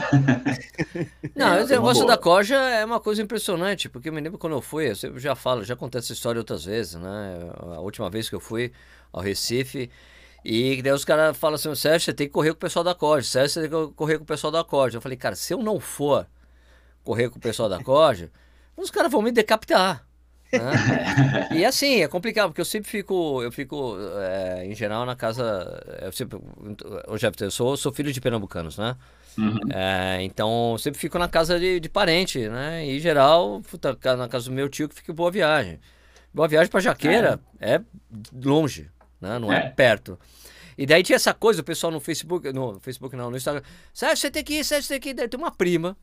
[1.34, 4.54] Não, é, o negócio da Coja é uma coisa impressionante, porque eu me lembro quando
[4.54, 7.50] eu fui, eu já falo, já contei essa história outras vezes, né?
[7.74, 8.72] A última vez que eu fui
[9.12, 9.90] ao Recife,
[10.48, 12.94] e daí os caras falam assim, Sérgio, você tem que correr com o pessoal da
[12.94, 14.98] Corja, Sérgio, você tem que correr com o pessoal da Corja.
[14.98, 16.24] Eu falei, cara, se eu não for
[17.02, 18.30] correr com o pessoal da Corja,
[18.76, 20.05] os caras vão me decapitar.
[20.52, 21.48] Né?
[21.52, 25.82] e assim, é complicado, porque eu sempre fico, eu fico, é, em geral, na casa.
[26.00, 26.38] Eu sempre.
[27.06, 28.96] Eu já eu sou, sou filho de pernambucanos, né?
[29.38, 29.58] Uhum.
[29.72, 32.86] É, então eu sempre fico na casa de, de parente, né?
[32.86, 33.62] E em geral,
[34.16, 35.78] na casa do meu tio que fica Boa Viagem.
[36.32, 37.80] Boa Viagem para Jaqueira é, é
[38.44, 39.38] longe, né?
[39.38, 39.66] Não é.
[39.66, 39.68] é.
[39.70, 40.18] perto.
[40.78, 44.16] E daí tinha essa coisa, o pessoal no Facebook, no Facebook não, no Instagram, Sérgio,
[44.18, 45.14] você tem que ir, Sérgio, você tem que ir.
[45.14, 45.96] Daí tem uma prima.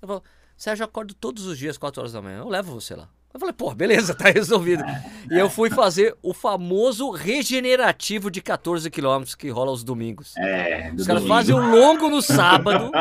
[0.00, 0.22] Eu falo,
[0.56, 2.38] Sérgio, eu acordo todos os dias, 4 horas da manhã.
[2.38, 3.08] Eu levo você lá.
[3.34, 4.84] Eu falei, pô, beleza, tá resolvido.
[5.28, 10.36] E eu fui fazer o famoso regenerativo de 14 quilômetros que rola aos domingos.
[10.36, 12.92] É, Os caras fazem um longo no sábado.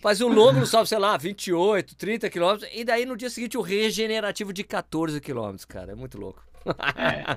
[0.00, 2.70] fazem um longo no sábado, sei lá, 28, 30 quilômetros.
[2.74, 5.92] E daí no dia seguinte o regenerativo de 14 quilômetros, cara.
[5.92, 6.42] É muito louco.
[6.96, 7.36] É.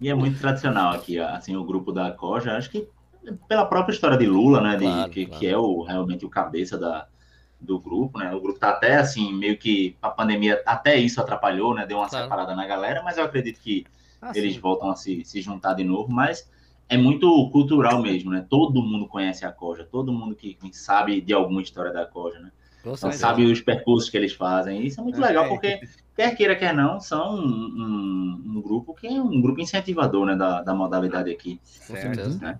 [0.00, 2.56] E é muito tradicional aqui, assim, o grupo da Coja.
[2.56, 2.88] Acho que
[3.48, 4.76] pela própria história de Lula, né?
[4.76, 5.40] De, claro, que, claro.
[5.40, 7.08] que é o, realmente o cabeça da
[7.60, 8.32] do grupo, né?
[8.34, 11.86] O grupo tá até assim, meio que a pandemia, até isso atrapalhou, né?
[11.86, 12.24] Deu uma claro.
[12.24, 13.84] separada na galera, mas eu acredito que
[14.20, 14.60] ah, eles sim.
[14.60, 16.48] voltam a se, se juntar de novo, mas
[16.88, 18.44] é muito cultural mesmo, né?
[18.48, 22.50] Todo mundo conhece a Coja, todo mundo que, sabe de alguma história da Coja, né?
[22.80, 24.86] Então, sabe os percursos que eles fazem.
[24.86, 25.80] Isso é muito é, legal, porque
[26.16, 30.34] quer queira, quer não, são um, um, um, grupo que é um grupo incentivador né,
[30.34, 31.60] da, da modalidade aqui.
[31.86, 32.38] Com certeza.
[32.40, 32.58] Né?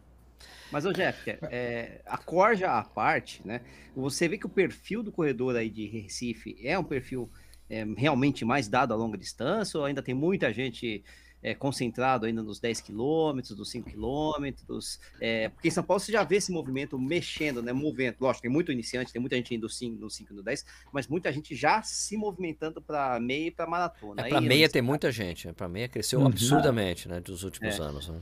[0.70, 3.60] Mas, ô Jeff, é, a corja à parte, né?
[3.96, 7.30] Você vê que o perfil do corredor aí de Recife é um perfil
[7.68, 11.04] é, realmente mais dado a longa distância ou ainda tem muita gente
[11.42, 15.00] é, concentrado ainda nos 10 quilômetros, dos 5 quilômetros?
[15.20, 17.72] É, porque em São Paulo você já vê esse movimento mexendo, né?
[17.72, 20.66] Movimento, lógico, tem muito iniciante, tem muita gente indo no 5, no 5 no 10,
[20.92, 24.26] mas muita gente já se movimentando para meia e para maratona.
[24.26, 25.52] É, para meia tem muita gente, né?
[25.52, 26.26] para meia cresceu uhum.
[26.26, 27.20] absurdamente, né?
[27.20, 27.82] Dos últimos é.
[27.82, 28.20] anos, né?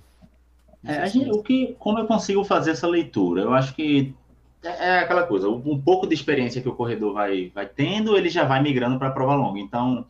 [0.84, 3.42] É, gente, o que, como eu consigo fazer essa leitura?
[3.42, 4.14] Eu acho que
[4.62, 8.28] é, é aquela coisa, um pouco de experiência que o corredor vai, vai tendo, ele
[8.28, 9.58] já vai migrando para a prova longa.
[9.58, 10.04] Então,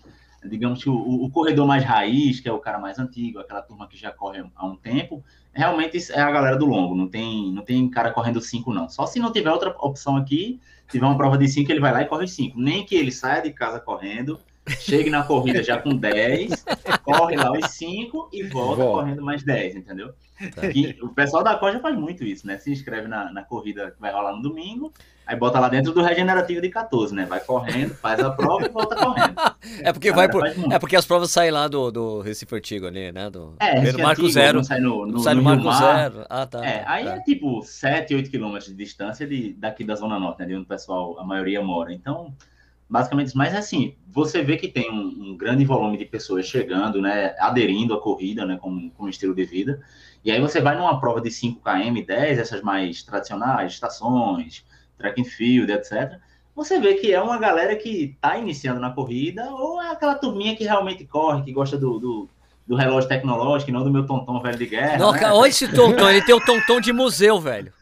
[0.45, 3.89] digamos que o, o, corredor mais raiz, que é o cara mais antigo, aquela turma
[3.89, 6.95] que já corre há um tempo, realmente é a galera do longo.
[6.95, 8.89] Não tem, não tem cara correndo 5, não.
[8.89, 12.03] Só se não tiver outra opção aqui, tiver uma prova de 5, ele vai lá
[12.03, 12.59] e corre 5.
[12.59, 16.65] Nem que ele saia de casa correndo chegue na corrida já com 10,
[17.03, 20.13] corre lá os 5 e volta, correndo mais 10, entendeu?
[20.55, 20.63] Tá.
[21.03, 22.59] O pessoal da Coja faz muito isso, né?
[22.59, 24.93] Se inscreve na, na corrida que vai rolar no domingo,
[25.27, 27.27] aí bota lá dentro do regenerativo de 14, né?
[27.27, 29.35] Vai correndo, faz a prova e volta correndo.
[29.81, 33.11] É porque, vai por, é porque as provas saem lá do, do Recife Antigo ali,
[33.11, 33.29] né?
[33.29, 34.65] Do, é, Recife Marco Antigo, Zero.
[34.65, 36.25] Sai no, no, sai no, no Marco Zero.
[36.31, 36.65] Ah, tá.
[36.65, 37.17] É, aí tá.
[37.17, 40.47] é tipo 7, 8 quilômetros de distância de, daqui da Zona Norte, né?
[40.47, 41.93] De onde o pessoal, a maioria mora.
[41.93, 42.33] Então
[42.89, 47.35] basicamente mas assim, você vê que tem um, um, grande volume de pessoas chegando, né,
[47.39, 49.81] aderindo à corrida, né, como, como estilo de vida,
[50.25, 54.65] e aí você vai numa prova de 5 km, 10, essas mais tradicionais, estações,
[54.97, 56.19] track and field, etc.,
[56.59, 60.57] você vê que é uma galera que está iniciando na corrida, ou é aquela turminha
[60.57, 62.29] que realmente corre, que gosta do, do,
[62.67, 64.99] do relógio tecnológico, não do meu tonton velho de guerra.
[64.99, 65.31] Não, né?
[65.31, 67.73] olha esse tonton, ele tem o tonton de museu, velho.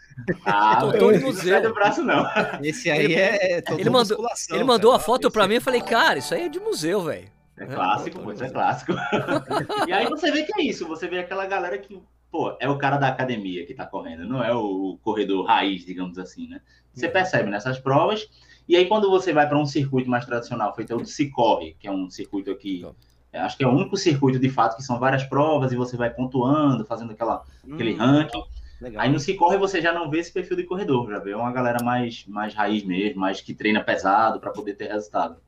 [0.44, 1.62] Ah, tô de museu.
[1.62, 2.26] Não braço, não.
[2.62, 3.62] Esse aí é.
[3.76, 4.18] Ele mandou,
[4.50, 5.02] ele mandou cara.
[5.02, 7.28] a foto para mim e falei, cara, isso aí é de museu, velho.
[7.58, 8.92] É clássico, pô, isso é clássico.
[9.88, 12.00] e aí você vê que é isso, você vê aquela galera que,
[12.30, 16.18] pô, é o cara da academia que tá correndo, não é o corredor raiz, digamos
[16.18, 16.60] assim, né?
[16.92, 17.12] Você uhum.
[17.12, 18.28] percebe nessas provas.
[18.68, 21.90] E aí, quando você vai para um circuito mais tradicional, feito o Cicorre, que é
[21.90, 22.84] um circuito aqui.
[23.32, 26.10] Acho que é o único circuito de fato que são várias provas e você vai
[26.10, 27.74] pontuando, fazendo aquela, hum.
[27.74, 28.42] aquele ranking.
[28.80, 29.02] Legal.
[29.02, 31.52] Aí no que corre você já não vê esse perfil de corredor, já vê uma
[31.52, 35.40] galera mais, mais raiz mesmo, mais que treina pesado para poder ter resultado.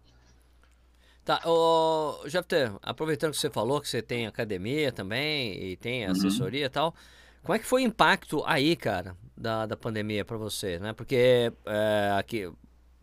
[1.25, 6.13] Tá, ô, Jefter, aproveitando que você falou que você tem academia também e tem uhum.
[6.13, 6.67] assessoria uhum.
[6.67, 6.95] e tal,
[7.43, 10.95] como é que foi o impacto aí, cara, da, da pandemia para você, né?
[10.95, 12.51] Porque é, aqui,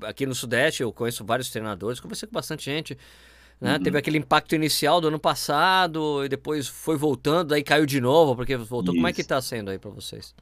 [0.02, 2.98] aqui no Sudeste eu conheço vários treinadores, conversei com bastante gente,
[3.60, 3.74] né?
[3.78, 3.84] Uhum.
[3.84, 8.36] Teve aquele impacto inicial do ano passado e depois foi voltando, aí caiu de novo,
[8.36, 8.94] porque voltou.
[8.94, 9.00] Isso.
[9.00, 10.36] Como é que está sendo aí para vocês?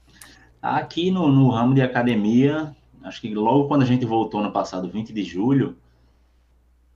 [0.61, 4.89] Aqui no, no ramo de academia, acho que logo quando a gente voltou no passado,
[4.89, 5.77] 20 de julho,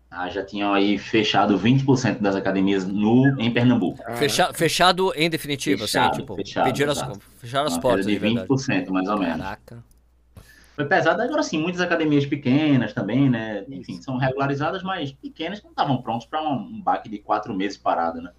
[0.10, 4.02] Ah, já tinham aí fechado 20% das academias no, em Pernambuco.
[4.16, 7.04] Fecha, fechado em definitivo, assim, fechado, assim, tipo, fechado, pediram as,
[7.40, 8.06] fecharam as portas.
[8.06, 9.38] De 20%, mais ou menos.
[9.38, 9.84] Caraca.
[10.78, 13.66] Foi pesado, agora sim, muitas academias pequenas também, né?
[13.68, 17.78] Enfim, são regularizadas, mas pequenas não estavam prontos para um, um baque de quatro meses
[17.78, 18.32] parado, né?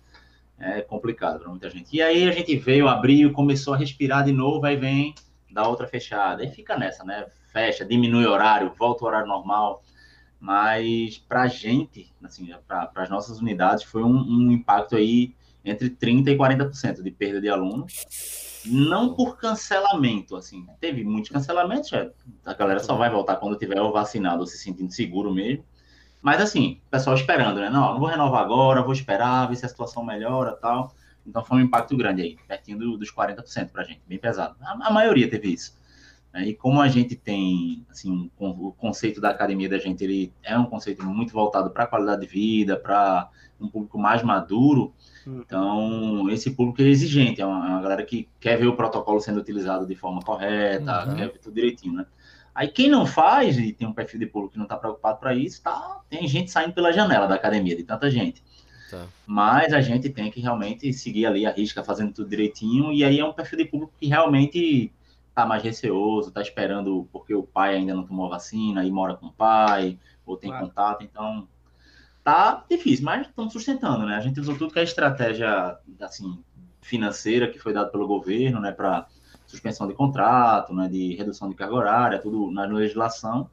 [0.57, 1.95] É complicado para muita gente.
[1.95, 5.15] E aí a gente veio, abriu, começou a respirar de novo, aí vem
[5.51, 6.43] da outra fechada.
[6.43, 7.27] Aí fica nessa, né?
[7.53, 9.83] Fecha, diminui o horário, volta o horário normal
[10.41, 15.91] mas para a gente, assim, para as nossas unidades, foi um, um, impacto aí entre
[15.91, 17.93] 30% e 40% de perda de alunos,
[18.65, 21.91] não por cancelamento, assim, teve muitos cancelamentos,
[22.45, 25.65] a galera só vai voltar quando tiver o vacinado ou se sentindo seguro mesmo,
[26.21, 29.65] mas assim, o pessoal esperando, né, não, não vou renovar agora, vou esperar, ver se
[29.65, 30.95] a situação melhora tal,
[31.27, 34.89] então foi um impacto grande aí, pertinho dos 40% para a gente, bem pesado, a,
[34.89, 35.77] a maioria teve isso.
[36.33, 36.49] Né?
[36.49, 40.67] E como a gente tem, assim, o conceito da academia da gente, ele é um
[40.67, 44.93] conceito muito voltado para a qualidade de vida, para um público mais maduro.
[45.27, 45.43] Hum.
[45.45, 49.21] Então, esse público é exigente, é uma, é uma, galera que quer ver o protocolo
[49.21, 51.17] sendo utilizado de forma correta, uhum.
[51.17, 52.07] quer ver tudo direitinho, né?
[52.55, 55.33] Aí quem não faz e tem um perfil de público que não está preocupado para
[55.33, 58.43] isso, tá, tem gente saindo pela janela da academia, de tanta gente.
[58.91, 59.07] Tá.
[59.27, 63.21] Mas a gente tem que realmente seguir ali a risca, fazendo tudo direitinho, e aí
[63.21, 64.91] é um perfil de público que realmente
[65.35, 69.27] tá mais receoso, tá esperando porque o pai ainda não tomou vacina e mora com
[69.27, 70.67] o pai, ou tem claro.
[70.67, 71.47] contato, então
[72.29, 74.17] tá difícil, mas estamos sustentando, né?
[74.17, 76.39] A gente usou tudo que é estratégia assim
[76.83, 79.07] financeira que foi dado pelo governo, né, para
[79.47, 83.51] suspensão de contrato, né, de redução de carga horária, tudo na legislação,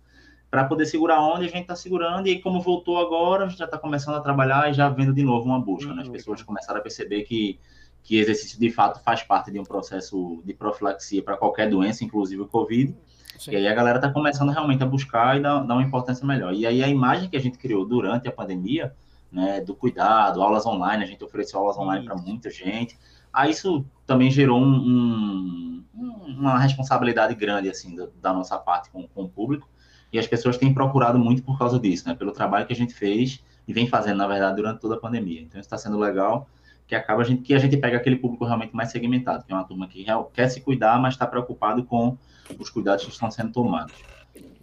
[0.50, 3.58] para poder segurar onde a gente está segurando, e aí, como voltou agora, a gente
[3.58, 5.96] já está começando a trabalhar e já vendo de novo uma busca, uhum.
[5.96, 6.02] né?
[6.02, 6.14] As uhum.
[6.14, 7.60] pessoas começaram a perceber que
[8.06, 12.44] que exercício de fato faz parte de um processo de profilaxia para qualquer doença, inclusive
[12.44, 12.96] o Covid.
[13.38, 13.52] Sim.
[13.52, 16.54] E aí a galera está começando realmente a buscar e dar, dar, uma importância melhor.
[16.54, 18.93] E aí a imagem que a gente criou durante a pandemia,
[19.32, 22.98] né, do cuidado, aulas online, a gente ofereceu aulas online para muita gente.
[23.32, 25.84] Aí isso também gerou um, um,
[26.28, 29.69] uma responsabilidade grande assim da, da nossa parte com, com, o público.
[30.12, 32.93] E as pessoas têm procurado muito por causa disso, né, pelo trabalho que a gente
[32.93, 35.41] fez e vem fazendo, na verdade, durante toda a pandemia.
[35.41, 36.48] Então isso está sendo legal
[36.88, 39.56] que acaba a gente, que a gente pega aquele público realmente mais segmentado, que é
[39.56, 42.17] uma turma que real, quer se cuidar, mas está preocupado com
[42.60, 43.95] os cuidados que estão sendo tomados.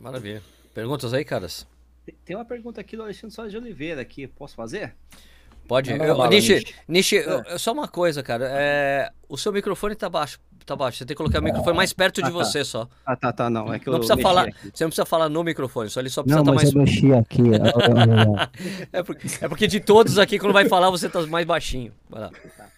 [0.00, 0.42] Maravilha.
[0.72, 1.66] Perguntas aí, caras?
[2.24, 4.94] Tem uma pergunta aqui do Alexandre Soares de Oliveira aqui, posso fazer?
[5.68, 5.92] Pode.
[6.28, 7.58] Nishi, Nishi, é.
[7.58, 8.48] só uma coisa, cara.
[8.50, 10.98] É, o seu microfone tá baixo tá baixo.
[10.98, 12.38] Você tem que colocar o microfone mais perto de ah, tá.
[12.38, 12.88] você só.
[13.04, 13.72] Ah, tá, tá, não.
[13.72, 14.48] É que não precisa falar.
[14.48, 14.70] Aqui.
[14.72, 16.74] Você não precisa falar no microfone, só ele só precisa não, estar tá mais.
[16.74, 17.42] Eu mexi aqui.
[18.92, 21.92] é, porque, é porque de todos aqui, quando vai falar, você tá mais baixinho.
[22.08, 22.30] Vai lá.
[22.56, 22.68] Tá.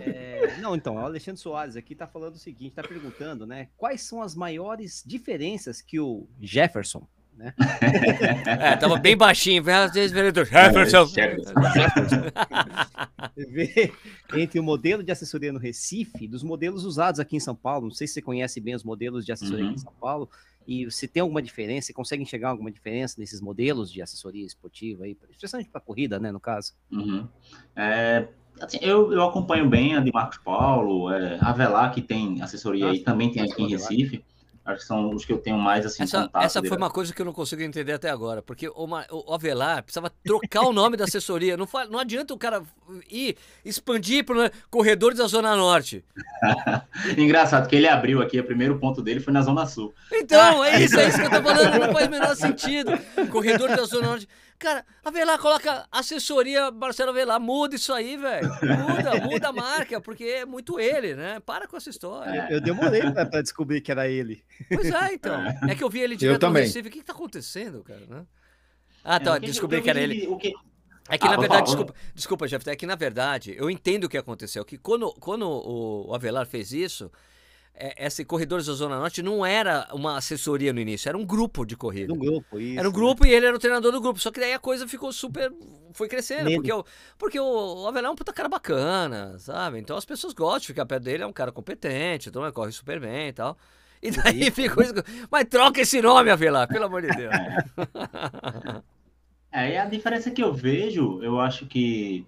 [0.00, 3.68] É, não, então, o Alexandre Soares aqui tá falando o seguinte, tá perguntando, né?
[3.76, 7.54] Quais são as maiores diferenças que o Jefferson né?
[8.46, 11.06] É, tava bem baixinho, às vezes vereador Jefferson.
[14.34, 17.94] Entre o modelo de assessoria no Recife, dos modelos usados aqui em São Paulo, não
[17.94, 19.72] sei se você conhece bem os modelos de assessoria uhum.
[19.72, 20.28] em São Paulo,
[20.66, 25.04] e se tem alguma diferença, você consegue enxergar alguma diferença nesses modelos de assessoria esportiva
[25.04, 26.72] aí, especialmente para corrida, né, no caso?
[26.90, 27.26] Uhum.
[27.74, 28.28] É,
[28.60, 32.90] assim, eu, eu acompanho bem a de Marcos Paulo, é, a Velar, que tem assessoria
[32.90, 34.24] aí, também tem aqui em Recife.
[34.64, 36.04] Acho que são os que eu tenho mais assim.
[36.04, 39.34] Essa, essa foi uma coisa que eu não consigo entender até agora, porque o, o
[39.34, 41.56] Avelar precisava trocar o nome da assessoria.
[41.56, 42.62] Não, não adianta o cara
[43.10, 46.04] ir expandir para corredores da Zona Norte.
[47.18, 49.92] Engraçado que ele abriu aqui, o primeiro ponto dele foi na Zona Sul.
[50.12, 52.92] Então, é isso, é isso que eu tô falando, não faz o menor sentido.
[53.30, 54.28] Corredor da Zona Norte.
[54.62, 58.48] Cara, Avelar coloca assessoria Marcelo Avelar, muda isso aí, velho.
[58.48, 61.40] Muda, muda a marca, porque é muito ele, né?
[61.40, 62.46] Para com essa história.
[62.48, 64.44] Eu demorei pra, pra descobrir que era ele.
[64.68, 65.44] Pois é, então.
[65.68, 66.88] É que eu vi ele direto no Recife.
[66.88, 68.06] O que, que tá acontecendo, cara?
[68.08, 68.24] Né?
[69.02, 69.34] Ah, tá.
[69.34, 70.28] É, descobri que era ele.
[70.28, 70.54] O que...
[71.08, 74.08] É que, ah, na verdade, desculpa, desculpa, Jeff, é que, na verdade, eu entendo o
[74.08, 74.64] que aconteceu.
[74.64, 77.10] Que quando, quando o Avelar fez isso,
[77.74, 81.64] é, esse Corredores da Zona Norte não era uma assessoria no início, era um grupo
[81.64, 82.12] de corrida.
[82.12, 82.78] Um grupo, isso.
[82.78, 83.30] Era um grupo né?
[83.30, 84.20] e ele era o treinador do grupo.
[84.20, 85.52] Só que daí a coisa ficou super.
[85.94, 86.50] Foi crescendo.
[86.54, 86.84] Porque, o,
[87.18, 89.78] porque o, Avelar é um puta cara bacana, sabe?
[89.78, 92.72] Então as pessoas gostam de ficar perto dele, é um cara competente, então ele corre
[92.72, 93.56] super bem e tal.
[94.02, 94.94] E daí ficou isso.
[95.30, 97.32] Mas troca esse nome, Avelar, pelo amor de Deus.
[99.54, 102.24] É, e a diferença que eu vejo, eu acho que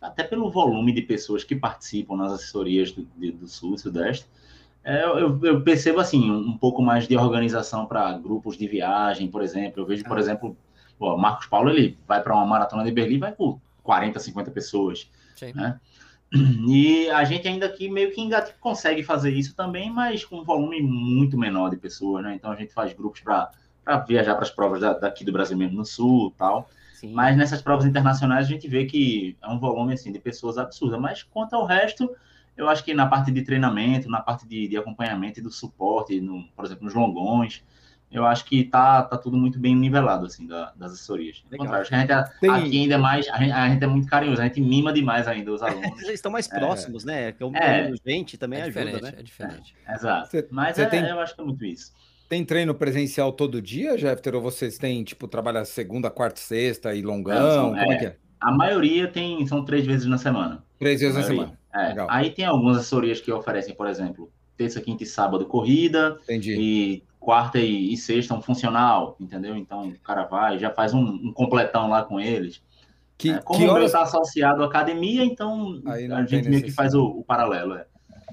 [0.00, 4.26] até pelo volume de pessoas que participam nas assessorias do, do Sul e Sudeste,
[4.86, 9.82] eu, eu, percebo assim um pouco mais de organização para grupos de viagem, por exemplo.
[9.82, 10.20] Eu vejo, por ah.
[10.20, 10.56] exemplo,
[10.98, 15.10] o Marcos Paulo ele vai para uma maratona de Berlim, vai por 40, 50 pessoas,
[15.34, 15.52] Sim.
[15.54, 15.80] né?
[16.68, 20.44] E a gente ainda aqui meio que ainda consegue fazer isso também, mas com um
[20.44, 22.34] volume muito menor de pessoas, né?
[22.34, 23.50] Então a gente faz grupos para
[23.86, 26.68] para viajar para as provas da, daqui do Brasil mesmo no Sul tal.
[26.92, 27.12] Sim.
[27.12, 30.98] Mas nessas provas internacionais a gente vê que é um volume assim de pessoas absurda.
[30.98, 32.10] Mas quanto ao resto,
[32.56, 36.20] eu acho que na parte de treinamento, na parte de, de acompanhamento e do suporte,
[36.20, 37.62] no, por exemplo, nos longões,
[38.10, 41.44] eu acho que tá, tá tudo muito bem nivelado, assim, da, das assessorias.
[41.50, 42.50] contrário, acho que a gente, é, Tem...
[42.50, 45.26] aqui ainda é mais, a gente, a gente, é muito carinhoso, a gente mima demais
[45.26, 46.00] ainda os alunos.
[46.02, 46.58] Eles estão mais é.
[46.58, 47.06] próximos, é.
[47.06, 47.32] né?
[47.32, 49.14] Que o é, gente também é ajuda, né?
[49.18, 49.74] É diferente.
[49.86, 50.30] É, exato.
[50.30, 51.04] Cê, Mas é, tem...
[51.04, 51.92] eu acho que é muito isso.
[52.28, 54.34] Tem treino presencial todo dia, Jeffter?
[54.34, 57.40] Ou vocês têm, tipo, trabalha segunda, quarta, sexta e longão?
[57.40, 58.16] Não, são, Como é, que é?
[58.40, 60.64] A maioria tem, são três vezes na semana.
[60.78, 61.58] Três vezes na semana.
[61.76, 62.06] É.
[62.08, 66.18] Aí tem algumas assessorias que oferecem, por exemplo, terça, quinta e sábado corrida.
[66.24, 66.56] Entendi.
[66.58, 69.56] E quarta e, e, sexta um funcional, entendeu?
[69.56, 72.62] Então o cara vai, já faz um, um completão lá com eles.
[73.18, 73.86] Que, é, como que horas...
[73.86, 77.74] está associado à academia, então a gente meio que faz o, o paralelo.
[77.74, 77.86] É.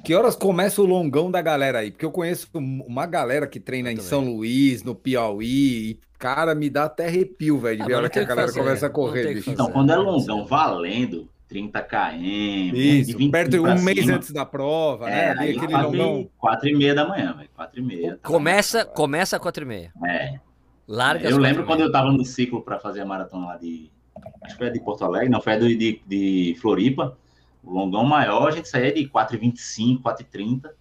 [0.04, 1.90] Que horas começa o longão da galera aí?
[1.90, 6.70] Porque eu conheço uma galera que treina em São Luís, no Piauí, e, cara, me
[6.70, 9.34] dá até arrepio, velho, de ver a hora que a galera fazer, começa a correr,
[9.34, 9.50] bicho.
[9.50, 12.74] Então, quando é longão valendo, 30 km.
[12.74, 15.42] Isso, perto de um mês antes da prova, é, né?
[15.44, 17.50] aquele quatro, quatro e meia da manhã, velho.
[17.56, 18.18] Quatro e meia.
[18.18, 19.94] Tá começa, começa quatro e meia.
[20.04, 20.40] É.
[20.88, 23.92] Larga Eu lembro quando eu tava no ciclo para fazer a maratona lá de.
[24.42, 27.16] Acho que foi de Porto Alegre, não, foi de, de, de Floripa.
[27.64, 30.72] O longão maior, a gente saía de 4h25, 4h30.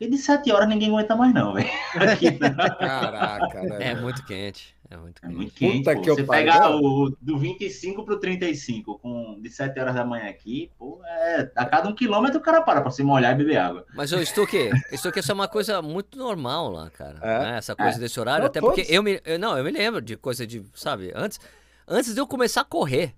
[0.00, 1.68] E de 7 horas ninguém aguenta mais, não, velho.
[2.78, 3.90] Caraca, né?
[3.90, 4.76] É muito quente.
[4.94, 5.32] É muito quente.
[5.32, 9.78] É muito quente Puta que Você pegar o do 25 pro 35, com, de 7
[9.78, 13.02] horas da manhã aqui, pô, é, a cada um quilômetro o cara para pra se
[13.02, 13.84] molhar e beber água.
[13.94, 17.18] Mas eu estou que estou que isso é uma coisa muito normal lá, cara.
[17.20, 17.38] É.
[17.40, 17.58] Né?
[17.58, 18.00] Essa coisa é.
[18.00, 21.12] desse horário, até porque eu me, eu, não, eu me lembro de coisa de, sabe,
[21.14, 21.40] antes,
[21.88, 23.14] antes de eu começar a correr,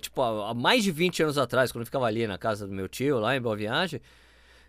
[0.00, 2.88] tipo, há mais de 20 anos atrás, quando eu ficava ali na casa do meu
[2.88, 4.00] tio, lá em Boa Viagem,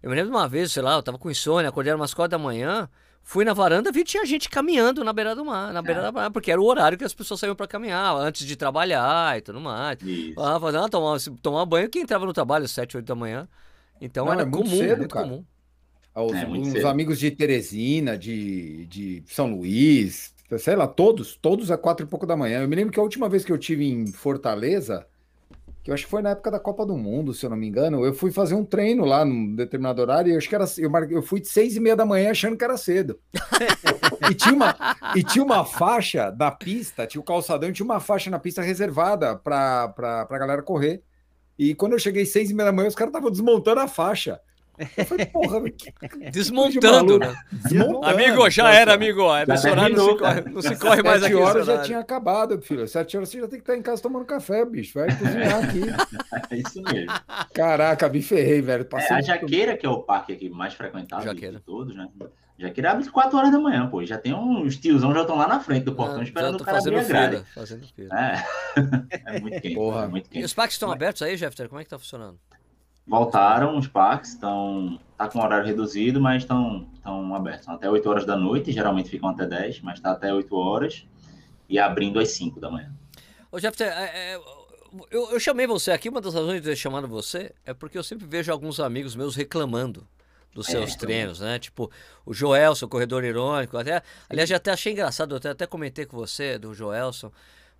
[0.02, 2.32] eu me lembro de uma vez, sei lá, eu tava com insônia, acordei umas 4
[2.32, 2.90] da manhã,
[3.24, 6.04] fui na varanda, vi tinha gente caminhando na beira do mar, na beira é.
[6.04, 9.38] da mar, porque era o horário que as pessoas saíam para caminhar, antes de trabalhar
[9.38, 9.98] e tudo mais.
[10.02, 10.40] Isso.
[10.40, 13.48] Ah, tomar, tomar banho, quem entrava no trabalho às 7, 8 da manhã.
[14.02, 15.28] Então não, era é muito comum, cedo, muito cara.
[15.28, 15.46] comum.
[16.14, 21.80] Os, é, os amigos de Teresina, de, de São Luís, sei lá, todos, todos às
[21.80, 22.62] quatro e pouco da manhã.
[22.62, 25.08] Eu me lembro que a última vez que eu tive em Fortaleza,
[25.84, 27.68] que eu acho que foi na época da Copa do Mundo, se eu não me
[27.68, 28.06] engano.
[28.06, 30.66] Eu fui fazer um treino lá num determinado horário e eu acho que era.
[30.78, 33.20] Eu, eu fui de seis e meia da manhã achando que era cedo.
[34.30, 34.76] e, tinha uma,
[35.16, 39.36] e tinha uma faixa da pista, tinha o calçadão, tinha uma faixa na pista reservada
[39.36, 39.94] para
[40.30, 41.02] a galera correr.
[41.58, 44.40] E quando eu cheguei seis e meia da manhã, os caras estavam desmontando a faixa.
[45.06, 45.62] Falei, porra,
[46.32, 47.36] Desmontando, né?
[47.52, 48.06] Desmontando.
[48.06, 49.24] Amigo, já era, amigo.
[49.46, 51.34] Nesse horário não se corre, não se corre mais aqui.
[51.34, 52.88] Sete horas já tinha acabado, filho.
[52.88, 55.00] Sete horas você já tem que estar em casa tomando café, bicho.
[55.00, 55.82] Vai cozinhar aqui.
[56.50, 57.12] É isso mesmo.
[57.54, 58.86] Caraca, me ferrei, velho.
[58.86, 61.58] Passei é, a Jaqueira, que é o parque aqui mais frequentado Jaqueira.
[61.58, 62.08] de todos, né?
[62.58, 64.06] Jaqueira abre 4 horas da manhã, pô.
[64.06, 66.78] Já tem uns tiozão já estão lá na frente do portão ah, esperando o cara
[66.78, 67.44] abrir a grade.
[67.56, 68.10] Fazendo fila.
[68.14, 68.44] É.
[69.36, 69.76] é muito quente.
[69.76, 70.04] Porra.
[70.04, 70.42] É muito quente.
[70.42, 71.68] E os parques estão abertos aí, Jeffter?
[71.68, 72.40] Como é que tá funcionando?
[73.12, 77.68] Voltaram os parques, estão tá com horário reduzido, mas estão estão abertos.
[77.68, 81.06] Até 8 horas da noite, geralmente ficam até 10, mas está até 8 horas
[81.68, 82.90] e abrindo às 5 da manhã.
[83.52, 84.36] Ô, Jeff, é, é,
[85.12, 88.04] eu, eu, chamei você aqui, uma das razões de ter chamado você é porque eu
[88.04, 90.08] sempre vejo alguns amigos meus reclamando
[90.54, 91.60] dos é, seus é, treinos, né?
[91.60, 91.92] Tipo,
[92.26, 96.16] o Joelson, corredor irônico, até, aliás, já até achei engraçado, eu até, até comentei com
[96.16, 97.30] você do Joelson,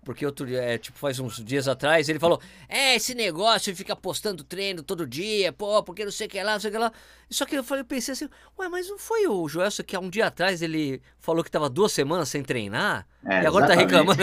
[0.04, 3.96] porque outro é, tipo, faz uns dias atrás, ele falou: É, esse negócio de ficar
[3.96, 6.78] postando treino todo dia, pô, porque não sei o que lá, não sei o que
[6.78, 6.92] lá.
[7.32, 10.10] Só que eu falei, pensei assim, ué, mas não foi o Joelson que há um
[10.10, 13.06] dia atrás ele falou que tava duas semanas sem treinar?
[13.24, 13.90] É, e agora exatamente.
[13.90, 14.22] tá reclamando.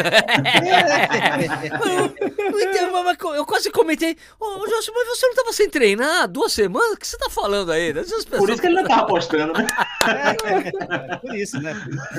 [3.20, 6.92] eu, eu quase comentei, ô oh, Joelson, mas você não tava sem treinar duas semanas?
[6.92, 7.94] O que você tá falando aí?
[7.94, 8.26] Pessoas...
[8.26, 9.68] Por isso que ele não tava postando, né?
[10.08, 11.74] É, por isso, né?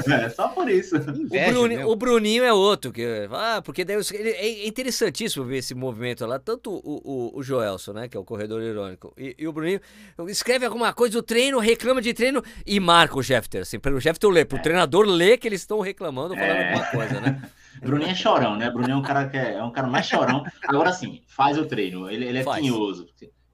[0.08, 0.96] É, só por isso.
[0.96, 5.58] Inveja, o, Bruninho, o, Bruninho, é outro, que, ah, porque daí ele, é interessantíssimo ver
[5.58, 9.34] esse movimento lá, tanto o, o, o Joelson, né, que é o corredor irônico, e,
[9.38, 9.80] e o Bruninho
[10.28, 13.62] escreve alguma coisa do treino, reclama de treino e marca o Jeffter.
[13.62, 14.62] Assim, para o Jeffter ler, para o é.
[14.62, 16.72] treinador ler que eles estão reclamando, falando é.
[16.72, 17.42] alguma coisa, né?
[17.82, 18.70] Bruninho é chorão, né?
[18.70, 20.44] Bruninho é um cara que é, é um cara mais chorão.
[20.68, 22.10] Agora sim, faz o treino.
[22.10, 22.62] Ele, ele é faz.
[22.62, 23.06] tinhoso.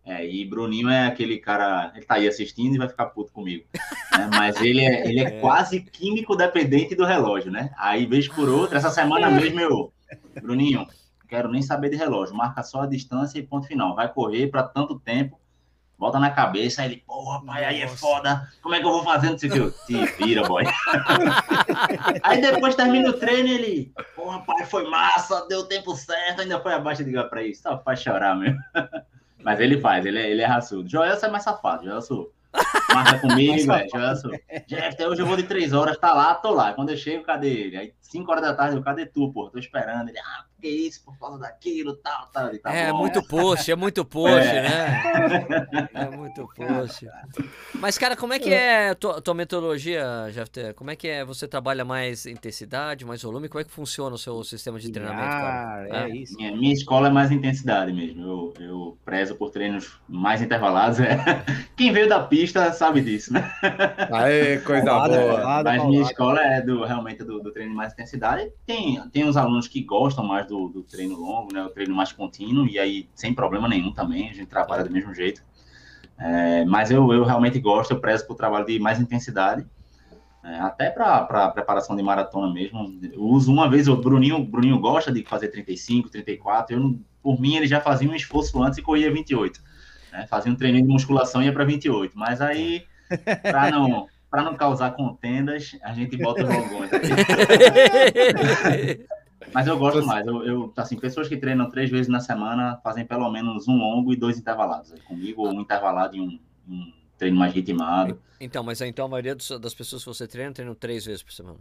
[0.06, 1.90] É, e Bruninho é aquele cara.
[1.96, 3.64] Ele tá aí assistindo e vai ficar puto comigo.
[4.16, 4.30] Né?
[4.30, 7.70] Mas ele é, ele é, é, quase químico dependente do relógio, né?
[7.76, 9.92] Aí, vez por outra, essa semana mesmo eu.
[10.40, 10.86] Bruninho,
[11.28, 12.36] quero nem saber de relógio.
[12.36, 13.96] Marca só a distância e ponto final.
[13.96, 15.40] Vai correr para tanto tempo
[15.98, 19.02] volta na cabeça, aí ele, porra, pai, aí é foda, como é que eu vou
[19.02, 19.48] fazendo aqui?
[19.86, 20.64] Te vira, boy.
[22.22, 26.74] aí depois termina o treino ele, porra, pai, foi massa, deu tempo certo, ainda foi
[26.74, 28.58] abaixo de para isso, só faz chorar mesmo.
[29.46, 30.88] Mas ele faz, ele é, ele é raçudo.
[30.88, 32.26] Joelson é mais safado, Joelson
[32.92, 33.88] Marca comigo, velho.
[34.66, 36.72] Jeff, até hoje eu vou de três horas, tá lá, tô lá.
[36.72, 37.76] Quando eu chego, cadê ele?
[37.76, 39.48] Aí, cinco horas da tarde, eu, cadê tu, pô?
[39.48, 40.08] Tô esperando.
[40.08, 42.58] Ele, ah, que isso, por causa daquilo, tal, tal.
[42.58, 44.62] Tá é, bom, muito post, é muito post, é.
[44.62, 45.02] né?
[45.94, 47.06] É muito post.
[47.74, 50.50] Mas, cara, como é que é a tua, tua metodologia, Jeff?
[50.74, 51.24] Como é que é?
[51.24, 53.48] Você trabalha mais intensidade, mais volume?
[53.48, 55.88] Como é que funciona o seu sistema de treinamento, cara?
[55.92, 56.36] Ah, é, é isso.
[56.36, 58.22] Minha, minha, escola é mais intensidade mesmo.
[58.22, 61.00] Eu, eu prezo por treinos mais intervalados.
[61.00, 61.16] É.
[61.76, 63.50] Quem veio da pista sabe disso, né?
[64.12, 65.62] Aê, coisa boa.
[65.62, 68.50] Mas minha escola é do, realmente do, do treino mais intensidade.
[68.66, 71.62] Tem, tem uns alunos que gostam mais do, do treino longo, né?
[71.62, 75.14] O treino mais contínuo, e aí sem problema nenhum também, a gente trabalha do mesmo
[75.14, 75.42] jeito.
[76.18, 79.66] É, mas eu, eu realmente gosto, eu prezo por trabalho de mais intensidade,
[80.42, 82.98] é, até para preparação de maratona mesmo.
[83.12, 87.56] Eu uso uma vez, o Bruninho, Bruninho gosta de fazer 35, 34, eu, por mim
[87.56, 89.60] ele já fazia um esforço antes e corria 28.
[90.12, 90.26] Né?
[90.28, 92.84] Fazia um treininho de musculação e ia para 28, mas aí,
[93.42, 97.08] para não, não causar contendas, a gente bota os longões aqui.
[99.52, 100.26] Mas eu gosto mais.
[100.26, 104.12] Eu, eu, assim, pessoas que treinam três vezes na semana fazem pelo menos um longo
[104.12, 104.92] e dois intervalados.
[105.06, 106.38] Comigo, ou um intervalado e um,
[106.68, 108.20] um treino mais ritmado.
[108.40, 111.58] Então, mas então a maioria das pessoas que você treina treinam três vezes por semana?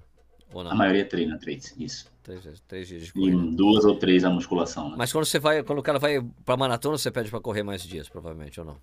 [0.54, 0.72] Ou não?
[0.72, 2.12] A maioria treina três, isso.
[2.24, 3.38] Três, vezes, três dias de corrida.
[3.38, 4.90] E duas ou três a musculação.
[4.90, 4.96] Né?
[4.98, 7.84] Mas quando você vai, quando o cara vai pra maratona, você pede pra correr mais
[7.84, 8.78] dias, provavelmente, ou não?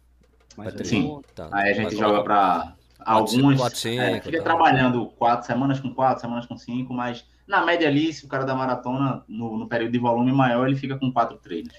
[0.85, 1.21] Sim.
[1.35, 1.49] Tá.
[1.53, 3.59] Aí a gente joga pra alguns.
[3.59, 4.45] Quatro, cinco, é, fica tá.
[4.45, 8.45] trabalhando quatro semanas com quatro, semanas com cinco, mas na média ali, se o cara
[8.45, 11.73] da maratona, no, no período de volume maior, ele fica com quatro treinos.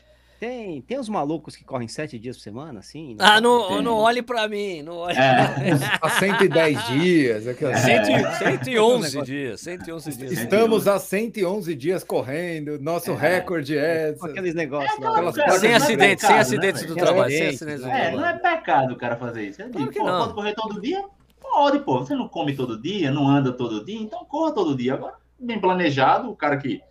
[0.44, 3.16] Tem, tem os malucos que correm sete dias por semana, assim?
[3.18, 5.72] Ah, não, não olhe para mim, não olhe é.
[6.02, 7.48] A 110 dias.
[7.48, 7.64] É que...
[7.64, 7.78] é.
[7.78, 10.32] 111 dias, 111 dias.
[10.34, 13.16] Estamos a 111 dias correndo, nosso é.
[13.16, 14.14] recorde é...
[14.22, 15.52] Aqueles negócios é, lá.
[15.60, 17.32] sem é acidentes, sem acidentes né, do trabalho.
[17.32, 19.64] Sem acidentes do é, não é pecado o cara fazer isso.
[19.72, 20.20] Claro que pô, não.
[20.24, 21.06] Pode correr todo dia?
[21.40, 22.00] Pode, pô.
[22.00, 24.96] Você não come todo dia, não anda todo dia, então corra todo dia.
[24.96, 26.82] Agora, bem planejado, o cara que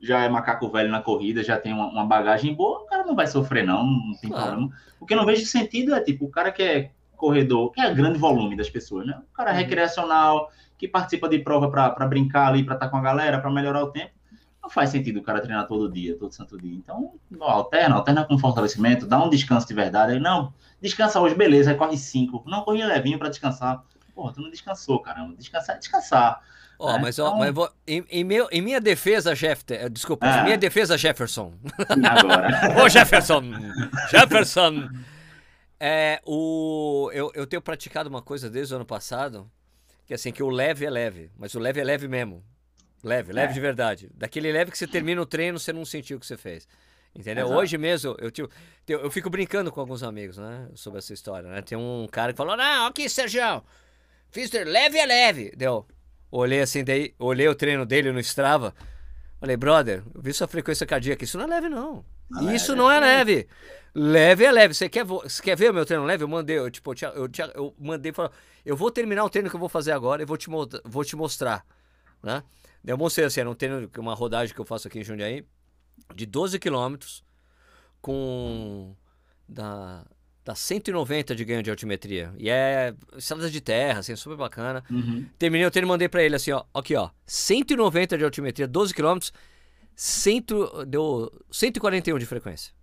[0.00, 3.14] já é macaco velho na corrida, já tem uma, uma bagagem boa, o cara não
[3.14, 4.46] vai sofrer, não, não tem claro.
[4.46, 4.72] problema.
[5.00, 7.92] O que eu não vejo sentido é, tipo, o cara que é corredor, que é
[7.94, 9.18] grande volume das pessoas, né?
[9.32, 9.56] O cara uhum.
[9.56, 13.50] recreacional, que participa de prova para brincar ali, para estar tá com a galera, para
[13.50, 14.12] melhorar o tempo.
[14.62, 16.74] Não faz sentido o cara treinar todo dia, todo santo dia.
[16.74, 20.12] Então, ó, alterna, alterna com fortalecimento, dá um descanso de verdade.
[20.12, 22.42] Aí, não, descansa hoje, beleza, aí corre cinco.
[22.46, 23.84] Não, corre levinho para descansar.
[24.14, 25.34] Porra, tu não descansou, caramba.
[25.36, 26.40] Descansar é descansar.
[26.78, 27.38] Ó, oh, mas, ó, então...
[27.38, 30.40] mas vou, em, em, meu, em minha defesa, Jeff, eh, desculpa, ah.
[30.40, 31.54] em minha defesa, Jefferson.
[31.88, 32.82] Agora.
[32.82, 33.42] Ô, Jefferson!
[34.10, 34.88] Jefferson!
[35.78, 39.50] É, o, eu, eu tenho praticado uma coisa desde o ano passado,
[40.06, 42.44] que é assim, que o leve é leve, mas o leve é leve mesmo.
[43.02, 43.54] Leve, leve é.
[43.54, 44.10] de verdade.
[44.14, 46.66] Daquele leve que você termina o treino, você não sentiu o que você fez.
[47.14, 47.46] Entendeu?
[47.46, 47.60] Exato.
[47.60, 48.50] Hoje mesmo, eu, tipo,
[48.88, 50.68] eu, eu fico brincando com alguns amigos, né?
[50.74, 51.62] Sobre essa história, né?
[51.62, 53.62] Tem um cara que falou, não, aqui, Sérgio,
[54.30, 55.52] fiz leve é leve.
[55.56, 55.86] Deu.
[56.30, 58.74] Olhei assim, daí, olhei o treino dele no Strava.
[59.38, 61.24] Falei, brother, eu vi sua frequência cardíaca.
[61.24, 62.04] Isso não é leve, não.
[62.30, 63.48] não isso é, não é, é leve.
[63.94, 64.74] Leve é leve.
[64.74, 66.24] Você quer, você quer ver o meu treino leve?
[66.24, 68.32] Eu mandei, eu, tipo, eu, eu, eu mandei falar,
[68.64, 70.48] eu vou terminar o treino que eu vou fazer agora e vou te,
[70.84, 71.64] vou te mostrar.
[72.22, 72.42] Né?
[72.84, 75.44] Eu mostrei assim, era um treino, uma rodagem que eu faço aqui em Jundiaí,
[76.14, 77.24] de 12 quilômetros,
[78.00, 78.94] com
[79.48, 80.04] da,
[80.44, 82.32] Dá 190 de ganho de altimetria.
[82.36, 84.84] E é estrada de terra, assim, super bacana.
[84.90, 85.26] Uhum.
[85.38, 86.64] Terminei o treino e mandei pra ele assim, ó.
[86.74, 87.08] Aqui, ó.
[87.24, 89.18] 190 de altimetria, 12 km,
[89.96, 92.74] cento, deu 141 de frequência.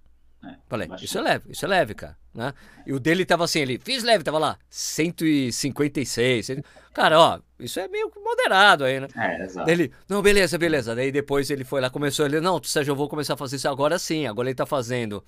[0.43, 2.17] É, Falei, isso é leve, isso é leve, cara.
[2.33, 2.51] Né?
[2.87, 6.47] E o dele tava assim, ele, fiz leve, tava lá, 156.
[6.93, 9.07] Cara, ó, isso é meio moderado aí, né?
[9.15, 9.69] É, exato.
[9.69, 10.95] Ele, não, beleza, beleza.
[10.95, 13.69] Daí depois ele foi lá, começou, ele, não, Sérgio, eu vou começar a fazer isso
[13.69, 14.25] agora sim.
[14.25, 15.23] Agora ele tá fazendo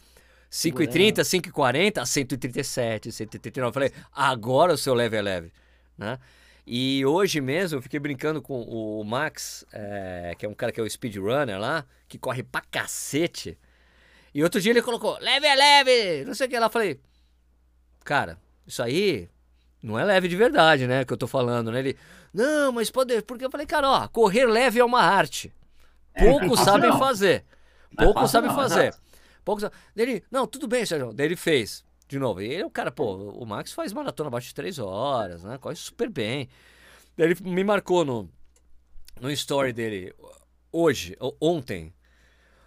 [0.54, 3.70] 5,30, 5,40, 137, 139.
[3.70, 5.51] Eu falei, agora o seu leve é leve,
[5.97, 6.20] né?
[6.66, 10.80] E hoje mesmo eu fiquei brincando com o Max, é, que é um cara que
[10.80, 13.58] é o speedrunner lá, que corre pra cacete.
[14.32, 16.68] E outro dia ele colocou, leve é leve, não sei o que lá.
[16.68, 16.99] Eu falei,
[18.06, 18.38] cara,
[18.68, 19.28] isso aí
[19.82, 21.04] não é leve de verdade, né?
[21.04, 21.80] Que eu tô falando, né?
[21.80, 21.97] Ele,
[22.32, 23.24] não, mas pode.
[23.24, 25.51] Porque eu falei, cara, ó, correr leve é uma arte.
[26.14, 26.99] É, Poucos é, sabem não.
[26.99, 27.43] fazer.
[27.97, 28.93] Poucos sabem fazer.
[29.44, 29.70] Poucos.
[29.96, 31.14] Ele, não, tudo bem, Sérgio.
[31.14, 31.84] Daí ele fez.
[32.08, 32.41] De novo.
[32.41, 35.58] E ele, o cara, pô, o Max faz maratona abaixo de três horas, né?
[35.58, 36.50] Corre super bem.
[37.18, 38.30] Daí ele me marcou no,
[39.20, 40.14] no story dele
[40.72, 41.94] hoje, ontem.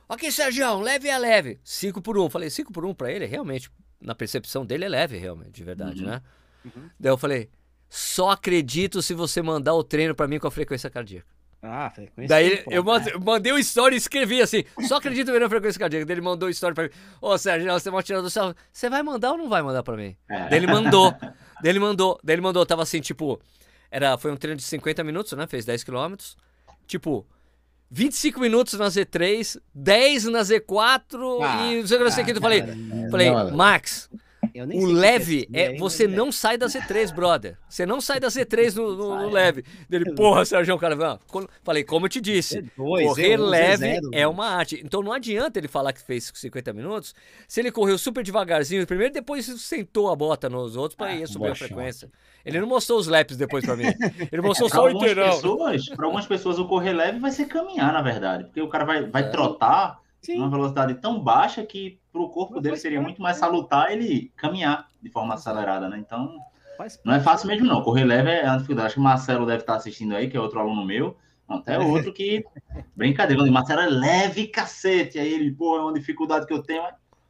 [0.08, 1.60] Ok, Sérgio, leve a leve.
[1.64, 2.24] 5 por 1.
[2.24, 2.30] Um.
[2.30, 3.70] Falei, 5 por 1 um pra ele, realmente,
[4.00, 6.10] na percepção dele, é leve, realmente, de verdade, uhum.
[6.10, 6.22] né?
[6.64, 6.90] Uhum.
[6.98, 7.50] Daí eu falei,
[7.88, 11.35] só acredito se você mandar o treino para mim com a frequência cardíaca.
[11.68, 12.28] Ah, frequência.
[12.28, 12.84] Daí eu
[13.20, 16.06] mandei o um story e escrevi assim: só acredito ver na frequência cardíaca.
[16.06, 16.90] Daí ele mandou o um story pra mim:
[17.20, 18.54] Ô Sérgio, você vai tirar do céu.
[18.72, 20.16] Você vai mandar ou não vai mandar pra mim?
[20.28, 20.48] É.
[20.48, 21.14] Daí ele mandou.
[21.20, 23.40] daí ele mandou, daí ele mandou, tava assim, tipo,
[23.90, 25.46] era, foi um treino de 50 minutos, né?
[25.46, 26.36] Fez 10 quilômetros.
[26.86, 27.26] Tipo,
[27.90, 32.22] 25 minutos na Z3, 10 na Z4 ah, e não sei o que, não sei
[32.22, 32.32] o que.
[32.32, 32.62] Eu falei,
[33.10, 34.10] falei, Max,
[34.62, 35.76] o leve é.
[35.76, 36.08] Você é.
[36.08, 37.58] não sai da Z3, brother.
[37.68, 39.64] Você não sai da Z3 no, no, no leve.
[39.88, 40.96] Dele, porra, Sérgio, cara.
[41.62, 44.80] Falei, como eu te disse, correr leve é uma arte.
[44.84, 47.14] Então não adianta ele falar que fez 50 minutos
[47.46, 51.28] se ele correu super devagarzinho primeiro depois sentou a bota nos outros para ah, ir
[51.28, 52.10] subir a frequência.
[52.44, 53.86] Ele não mostrou os laps depois para mim.
[54.30, 55.40] Ele mostrou só o inteirão.
[55.96, 58.44] Para algumas pessoas, o correr leve vai ser caminhar, na verdade.
[58.44, 59.28] Porque o cara vai, vai é.
[59.28, 64.32] trotar numa velocidade tão baixa que para o corpo dele seria muito mais salutar ele
[64.36, 65.98] caminhar de forma acelerada, né?
[65.98, 66.38] Então,
[67.04, 67.82] não é fácil mesmo, não.
[67.82, 68.86] Correr leve é uma dificuldade.
[68.86, 71.16] Acho que o Marcelo deve estar assistindo aí, que é outro aluno meu.
[71.48, 72.44] Até outro que.
[72.94, 75.18] Brincadeira, o Marcelo é leve, cacete.
[75.18, 76.82] Aí ele, pô, é uma dificuldade que eu tenho.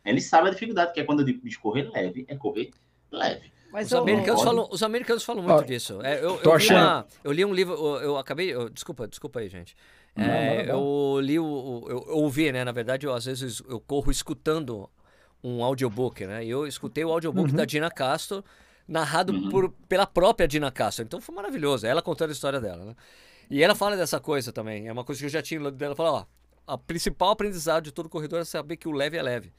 [0.04, 2.70] Ele sabe a dificuldade, que é quando eu digo correr leve, é correr
[3.10, 3.52] leve.
[3.72, 6.00] Mas os, eu, americanos falam, os americanos falam muito disso.
[6.02, 8.54] É, eu, eu, li uma, eu, li um livro, eu, eu acabei.
[8.70, 9.76] desculpa, desculpa aí, gente.
[10.16, 11.84] É, eu li o.
[11.88, 12.64] Eu, eu ouvi, né?
[12.64, 14.88] Na verdade, eu, às vezes eu corro escutando
[15.44, 16.44] um audiobook, né?
[16.44, 17.56] E eu escutei o audiobook uhum.
[17.56, 18.44] da Dina Castro,
[18.88, 19.50] narrado uhum.
[19.50, 21.04] por, pela própria Dina Castro.
[21.04, 21.86] Então foi maravilhoso.
[21.86, 22.94] Ela contando a história dela, né?
[23.50, 24.88] E ela fala dessa coisa também.
[24.88, 25.94] É uma coisa que eu já tinha dela.
[25.94, 26.26] Fala, ó,
[26.74, 29.52] a principal aprendizado de todo corredor é saber que o leve é leve.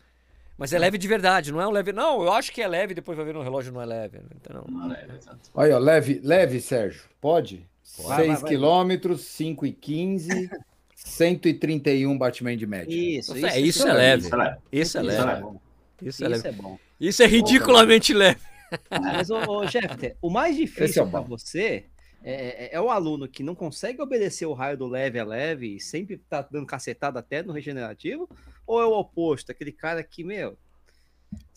[0.58, 1.94] Mas é leve de verdade, não é um leve.
[1.94, 4.20] Não, eu acho que é leve, depois vai ver no relógio não é leve.
[4.36, 5.52] Então, não, é leve, exato.
[5.54, 7.04] Olha, leve, leve, Sérgio.
[7.22, 7.70] Pode?
[7.88, 10.50] 6 quilômetros, 5 e 15,
[10.94, 12.94] 131 batimento de média.
[12.94, 14.24] Isso, isso, é, isso, é, leve.
[14.24, 14.60] Isso é leve.
[14.72, 15.60] Isso é leve.
[16.02, 16.48] Isso é, leve.
[16.48, 16.80] é bom.
[17.00, 18.42] Isso é ridiculamente leve.
[18.92, 21.86] Mas, ô, ô Jeff, o mais difícil é para você
[22.22, 22.34] é,
[22.66, 25.80] é, é, o aluno que não consegue obedecer o raio do leve a leve e
[25.80, 28.30] sempre tá dando cacetada até no regenerativo?
[28.66, 30.58] Ou é o oposto, aquele cara que, meu,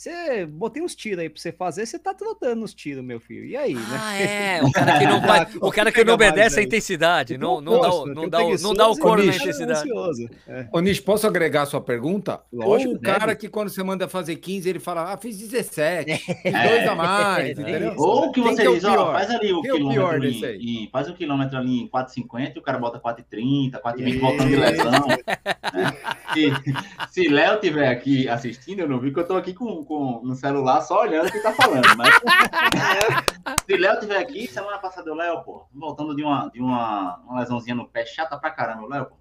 [0.00, 3.44] você botei uns tiros aí pra você fazer, você tá trotando os tiros, meu filho.
[3.44, 3.82] E aí, né?
[4.00, 4.62] Ah, é.
[4.62, 7.36] O cara que não, vai, o cara que não obedece a intensidade.
[7.36, 9.90] Não, não, dá, o, não, dá, o, não dá o coro na intensidade.
[10.48, 10.66] É.
[10.72, 12.40] Ô, Nish, posso agregar a sua pergunta?
[12.50, 16.16] Lógico, Ou o cara que quando você manda fazer 15, ele fala, ah, fiz 17.
[16.40, 16.68] Fiz é.
[16.68, 17.62] dois a mais, é.
[17.62, 17.94] entendeu?
[17.98, 21.14] Ou que você diz, ó, faz ali o Quem quilômetro é o em, faz o
[21.14, 25.06] quilômetro ali em 4,50 e o cara bota 4,30, 4,20 voltando de lesão.
[25.06, 25.96] né?
[26.32, 26.52] Se,
[27.10, 30.34] se Léo tiver aqui assistindo, eu não vi que eu tô aqui com, com, no
[30.34, 31.86] celular só olhando o que tá falando.
[31.96, 32.08] Mas
[33.66, 37.40] se Léo estiver aqui, semana passada o Léo, pô, voltando de uma, de uma, uma
[37.40, 39.16] lesãozinha no pé, chata pra caramba, Léo, pô.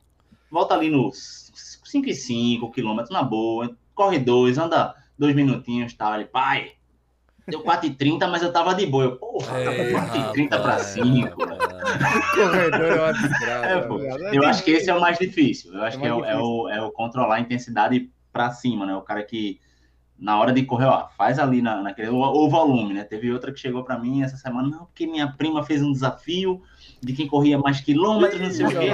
[0.52, 1.52] Volta ali nos
[1.86, 6.74] 5 e 5 quilômetros, na boa, corre dois, anda dois minutinhos, tal, ali, pai.
[7.50, 9.06] Deu 4,30, mas eu tava de boa.
[9.06, 11.36] Eu, porra, Ei, 4,30 para 5.
[11.36, 13.66] Corredor é uma desgraça.
[13.68, 15.74] É, eu acho que esse é o mais difícil.
[15.74, 18.96] Eu acho é que é, é, o, é o controlar a intensidade para cima, né?
[18.96, 19.60] O cara que
[20.20, 23.04] na hora de correr, ó, faz ali na, naquele, o, o volume, né?
[23.06, 26.62] Teve outra que chegou para mim essa semana, não, porque minha prima fez um desafio
[27.02, 28.90] de quem corria mais quilômetros, não sei o quê.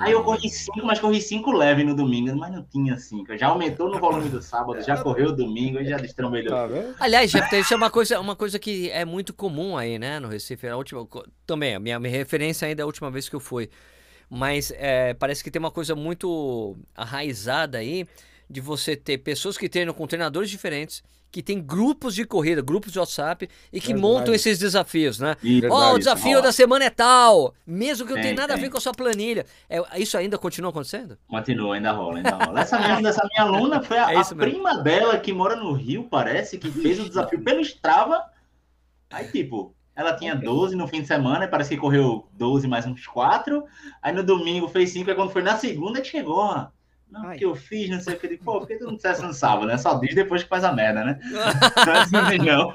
[0.00, 3.36] Aí eu corri cinco, mas corri cinco leve no domingo, mas não tinha cinco.
[3.38, 6.50] Já aumentou no volume do sábado, já correu domingo e já destrambelhou.
[6.50, 10.18] Tá Aliás, Jeff, isso é uma coisa, uma coisa que é muito comum aí, né,
[10.18, 10.66] no Recife.
[10.66, 11.06] A última,
[11.46, 13.70] também, a minha, minha referência ainda é a última vez que eu fui.
[14.28, 18.06] Mas é, parece que tem uma coisa muito arraizada aí
[18.48, 22.90] de você ter pessoas que treinam com treinadores diferentes, que tem grupos de corrida, grupos
[22.90, 24.00] de WhatsApp e que Verdade.
[24.00, 25.36] montam esses desafios, né?
[25.70, 28.56] Ó, oh, o desafio da semana é tal, mesmo que não tenha nada tem.
[28.56, 29.44] a ver com a sua planilha.
[29.68, 31.18] É, isso ainda continua acontecendo?
[31.28, 32.60] Continua, ainda rola, ainda rola.
[32.60, 36.04] Essa minha, essa minha aluna foi a, é a prima dela que mora no Rio,
[36.04, 38.24] parece, que fez o desafio pelo Strava.
[39.10, 43.06] Aí, tipo, ela tinha 12 no fim de semana, parece que correu 12 mais uns
[43.06, 43.64] 4.
[44.00, 46.68] Aí no domingo fez 5, aí quando foi na segunda que chegou, ó.
[47.10, 47.30] Não, Ai.
[47.30, 48.36] porque eu fiz, não sei o que.
[48.36, 49.78] Pô, por que tu não dissesse no sábado, né?
[49.78, 51.18] Só diz depois que faz a merda, né?
[52.44, 52.72] não.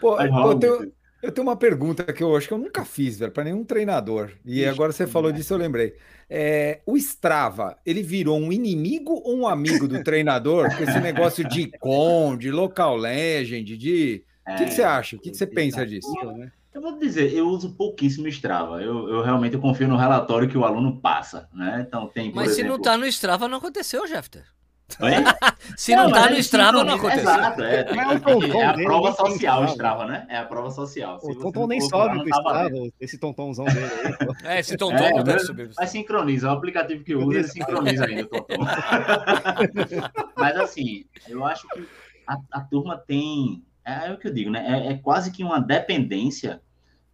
[0.00, 0.92] Pô, pô eu, tenho,
[1.22, 4.32] eu, tenho, uma pergunta que eu acho que eu nunca fiz, velho, para nenhum treinador.
[4.44, 5.94] E Ixi, agora você falou disso, eu lembrei.
[6.28, 10.74] É, o Strava, ele virou um inimigo ou um amigo do treinador?
[10.76, 14.24] Com esse negócio de icon, de local legend, de.
[14.46, 15.16] O é, que, que, você acha?
[15.16, 16.12] O que, que você pensa disso?
[16.36, 16.50] Né?
[16.74, 18.82] Eu vou dizer, eu uso pouquíssimo Strava.
[18.82, 21.84] Eu, eu realmente eu confio no relatório que o aluno passa, né?
[21.86, 22.32] Então tem.
[22.34, 22.54] Mas exemplo...
[22.54, 24.44] se não está no Strava, não aconteceu, Jefter.
[25.76, 27.22] se não, está no Strava, não aconteceu.
[27.22, 30.26] Exato, é, é, é a prova social, o Strava, né?
[30.28, 31.20] É a prova social.
[31.20, 32.70] Se o Tonton nem sobe o Strava,
[33.00, 34.34] esse tontonzão dele aí.
[34.44, 35.70] É, esse Tonton é, não deve subir.
[35.76, 38.56] Mas sincroniza, o aplicativo que usa, ele sincroniza ainda o Tonton.
[40.36, 41.88] mas assim, eu acho que
[42.26, 43.64] a, a turma tem.
[43.84, 44.64] É, é o que eu digo, né?
[44.66, 46.60] É, é quase que uma dependência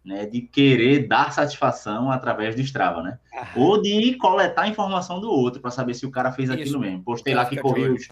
[0.03, 3.19] né, de querer dar satisfação através do Strava, né?
[3.33, 3.47] Ah.
[3.55, 6.59] Ou de coletar informação do outro para saber se o cara fez Isso.
[6.59, 7.03] aquilo mesmo.
[7.03, 8.07] Postei lá que corri os,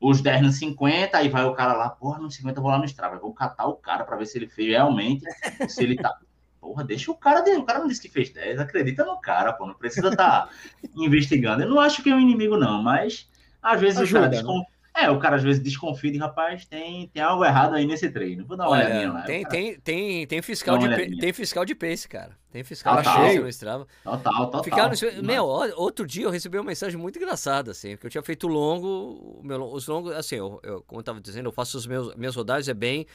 [0.00, 2.78] os 10 no 50, aí vai o cara lá, porra, no 50 eu vou lá
[2.78, 5.24] no Strava, eu vou catar o cara para ver se ele fez realmente,
[5.68, 6.16] se ele tá.
[6.58, 9.66] Porra, deixa o cara, o cara não disse que fez 10, acredita no cara, pô,
[9.66, 10.48] não precisa estar tá
[10.96, 11.62] investigando.
[11.62, 13.30] Eu não acho que é um inimigo, não, mas
[13.62, 14.75] às vezes Ajuda, o cara desconfia.
[14.98, 18.46] É, o cara às vezes desconfia de, rapaz, tem, tem algo errado aí nesse treino.
[18.46, 19.22] Vou dar uma Olha, olhadinha lá.
[19.22, 19.54] Tem, cara...
[19.54, 22.34] tem, tem, tem, fiscal de, tem fiscal de pace, cara.
[22.50, 23.86] Tem fiscal total, de pace no Strava.
[24.02, 24.64] Total, total.
[24.64, 25.22] Ficar no...
[25.22, 29.42] Meu, outro dia eu recebi uma mensagem muito engraçada, assim, porque eu tinha feito longo,
[29.44, 32.34] meu, os longos, assim, eu, eu, como eu tava dizendo, eu faço os meus, minhas
[32.34, 33.06] rodagens é bem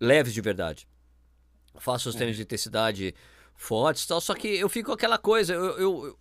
[0.00, 0.88] leves de verdade.
[1.74, 3.14] Eu faço os treinos de intensidade
[3.54, 6.18] fortes e tal, só que eu fico com aquela coisa, eu, eu, eu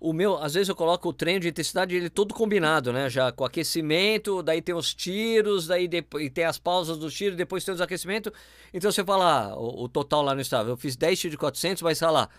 [0.00, 3.10] o meu, às vezes eu coloco o treino de intensidade ele todo combinado, né?
[3.10, 7.62] Já com aquecimento, daí tem os tiros, daí depois, tem as pausas dos tiros, depois
[7.62, 8.32] tem os aquecimento.
[8.72, 11.38] Então você fala, ah, o, o, total lá no estado, eu fiz 10 tiros de
[11.38, 12.30] 400, mas sei lá,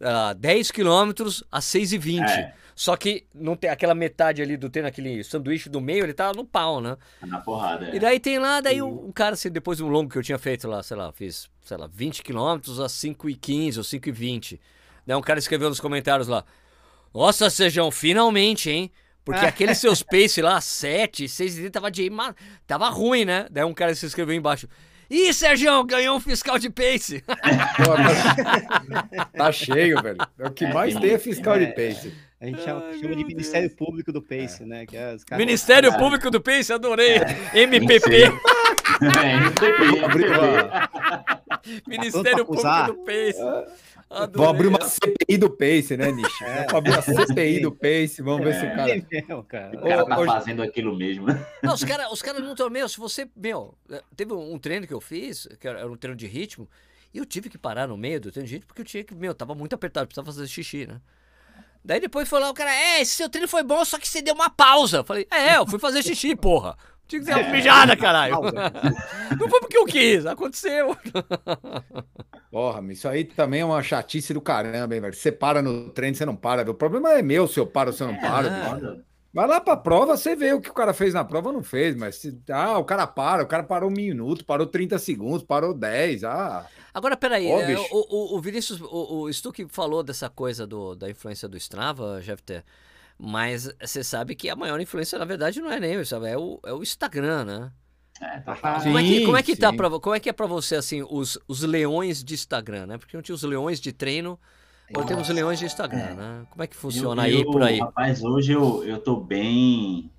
[0.00, 2.28] uh, 10 quilômetros a 6,20.
[2.28, 2.54] É.
[2.76, 6.32] Só que não tem aquela metade ali do treino, aquele sanduíche do meio, ele tá
[6.32, 6.96] no pau, né?
[7.20, 7.96] Tá na porrada, é.
[7.96, 10.22] E daí tem lá, daí um, um cara, assim, depois de um longo que eu
[10.22, 14.60] tinha feito lá, sei lá, fiz, sei lá, 20 quilômetros a 5,15 ou 5,20.
[15.04, 16.44] Daí um cara escreveu nos comentários lá,
[17.14, 18.90] nossa, Sejão, finalmente, hein?
[19.24, 22.10] Porque aquele seus pace lá, 7, 6 e tava de
[22.66, 23.46] tava ruim, né?
[23.50, 24.68] Daí um cara se escreveu embaixo.
[25.08, 27.22] Ih, Sérgio, ganhou um fiscal de pace.
[29.36, 30.18] tá cheio, velho.
[30.38, 32.12] É o que mais tem é fiscal de pace.
[32.40, 33.78] A gente chama, Ai, chama de Ministério Deus.
[33.78, 34.66] Público do Pace, é.
[34.66, 34.84] né?
[34.84, 35.38] Que é caras...
[35.38, 35.98] Ministério é.
[35.98, 37.16] Público do Pace, adorei.
[37.16, 37.38] É.
[37.62, 38.14] MPP.
[38.14, 39.84] É, MPP.
[41.86, 43.38] Ministério Público do Pace.
[44.14, 44.46] Adorei.
[44.46, 46.42] Vou abrir uma CPI do Pace, né, Nish?
[46.42, 46.66] É.
[46.68, 48.76] Vou abrir uma CPI do Pace, vamos ver se o é.
[48.76, 48.90] cara.
[48.90, 49.78] É mesmo, cara.
[49.78, 51.46] O cara tá fazendo aquilo mesmo, né?
[51.62, 52.70] Não, os caras os cara não estão.
[52.70, 53.28] Meu, se você.
[53.36, 53.76] Meu,
[54.16, 56.68] teve um treino que eu fiz, que era um treino de ritmo,
[57.12, 59.14] e eu tive que parar no meio do treino de ritmo, porque eu tinha que.
[59.14, 61.00] Meu, tava muito apertado, precisava fazer xixi, né?
[61.84, 64.22] Daí depois foi lá o cara, é, esse seu treino foi bom, só que você
[64.22, 64.98] deu uma pausa.
[64.98, 66.76] Eu falei, é, eu fui fazer xixi, porra.
[67.06, 68.36] Tinha que ser uma mijada, caralho.
[69.38, 70.96] Não foi porque eu quis, aconteceu.
[72.50, 75.14] Porra, isso aí também é uma chatice do caramba, hein, velho.
[75.14, 76.70] Você para no treino, você não para.
[76.70, 78.48] O problema é meu se eu paro ou se eu não paro.
[78.48, 79.14] É.
[79.34, 81.62] Vai lá pra prova, você vê o que o cara fez na prova ou não
[81.64, 85.42] fez, mas se, ah, o cara para, o cara parou um minuto, parou 30 segundos,
[85.42, 86.64] parou 10, ah.
[86.94, 90.94] Agora, peraí, Ó, é, o, o, o Vinícius, o, o Stuck falou dessa coisa do,
[90.94, 92.62] da influência do Strava, Jefter.
[93.24, 96.60] Mas você sabe que a maior influência, na verdade, não é nem isso, é o,
[96.62, 97.72] é o Instagram, né?
[98.20, 100.46] É, tá como, é que, como é que tá pra, como é que é para
[100.46, 102.98] você assim os, os leões de Instagram, né?
[102.98, 104.38] Porque não tinha os leões de treino,
[104.90, 106.14] agora temos os leões de Instagram, é.
[106.14, 106.46] né?
[106.50, 107.80] Como é que funciona eu, aí por aí?
[107.80, 110.10] Rapaz, hoje eu, eu tô bem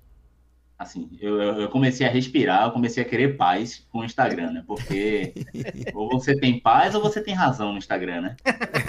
[0.76, 4.64] assim, eu, eu comecei a respirar, eu comecei a querer paz com o Instagram, né?
[4.66, 5.32] Porque
[5.94, 8.36] ou você tem paz ou você tem razão no Instagram, né?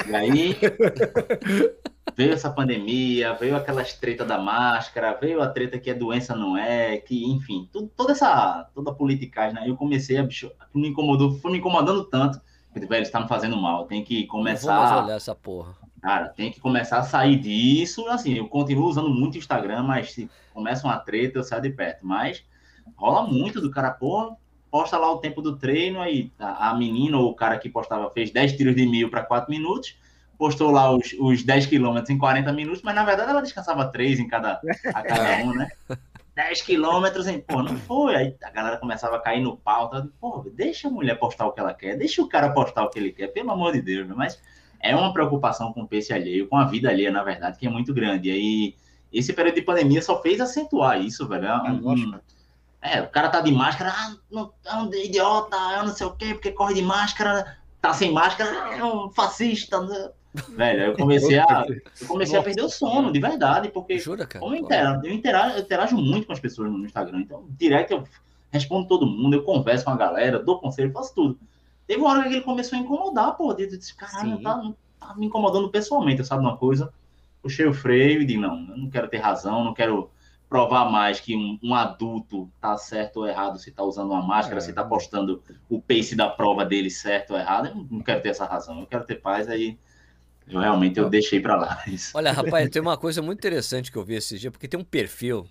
[0.10, 0.58] E aí
[2.16, 6.58] veio essa pandemia, veio aquelas treta da máscara, veio a treta que a doença não
[6.58, 9.70] é, que, enfim, tudo, toda essa toda a politicagem, né?
[9.70, 12.40] Eu comecei a bicho, me incomodou, foi me incomodando tanto,
[12.74, 15.76] que velho, está me fazendo mal, tem que começar mais olhar essa porra.
[16.02, 20.14] Cara, tem que começar a sair disso, assim, eu continuo usando muito o Instagram, mas
[20.14, 22.44] se começa uma treta, eu saio de perto, mas
[22.96, 24.38] rola muito do cara, pô,
[24.70, 28.10] posta lá o tempo do treino, aí a, a menina ou o cara que postava
[28.12, 29.98] fez 10 tiros de mil para 4 minutos,
[30.38, 34.20] postou lá os, os 10 quilômetros em 40 minutos, mas na verdade ela descansava 3
[34.20, 34.62] em cada,
[34.94, 35.68] a cada um, né?
[36.38, 37.42] 10 quilômetros em.
[37.42, 38.16] Pô, não foi.
[38.16, 39.90] Aí a galera começava a cair no pau.
[39.90, 40.06] Tá?
[40.22, 43.00] Pô, deixa a mulher postar o que ela quer, deixa o cara postar o que
[43.00, 44.14] ele quer, pelo amor de Deus, né?
[44.16, 44.40] Mas
[44.80, 47.70] é uma preocupação com o peixe alheio, com a vida alheia, na verdade, que é
[47.70, 48.30] muito grande.
[48.30, 48.76] E aí,
[49.12, 51.48] esse período de pandemia só fez acentuar isso, velho.
[51.48, 52.20] É, um,
[52.84, 56.12] é o cara tá de máscara, ah, não, é um idiota, é não sei o
[56.12, 59.82] quê, porque corre de máscara, tá sem máscara, é um fascista.
[59.82, 60.12] Né?
[60.50, 61.66] Velho, eu comecei a,
[62.02, 64.40] eu comecei a perder o sono, de verdade, porque Jura, cara?
[64.40, 67.92] Como eu, interajo, eu, interajo, eu interajo muito com as pessoas no Instagram, então direto
[67.92, 68.04] eu
[68.52, 71.40] respondo todo mundo, eu converso com a galera, dou conselho, faço tudo.
[71.86, 75.26] Teve uma hora que ele começou a incomodar, pô, eu disse, caralho, tá, tá me
[75.26, 76.94] incomodando pessoalmente, sabe uma coisa?
[77.42, 80.10] Puxei o freio e disse, não, eu não quero ter razão, não quero
[80.50, 84.58] provar mais que um, um, adulto tá certo ou errado se tá usando uma máscara,
[84.58, 84.62] é.
[84.62, 88.30] se tá postando o pace da prova dele certo ou errado, eu não quero ter
[88.30, 89.78] essa razão, eu quero ter paz aí
[90.50, 91.84] eu realmente eu deixei para lá.
[91.88, 92.12] Isso.
[92.16, 94.84] Olha, rapaz, tem uma coisa muito interessante que eu vi esse dia, porque tem um
[94.84, 95.48] perfil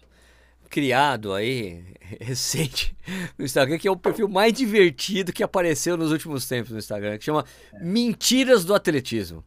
[0.69, 1.85] criado aí,
[2.21, 2.97] recente,
[3.39, 7.19] no Instagram, que é o perfil mais divertido que apareceu nos últimos tempos no Instagram,
[7.19, 7.45] que chama
[7.81, 9.45] Mentiras do Atletismo.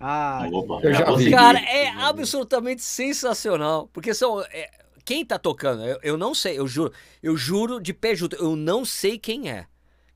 [0.00, 1.30] Ah, Opa, eu já vi.
[1.30, 4.40] Cara, é absolutamente sensacional, porque são...
[4.40, 4.70] É,
[5.04, 6.92] quem tá tocando, eu, eu, não sei, eu juro,
[7.22, 9.66] eu juro de pé junto, eu não sei quem é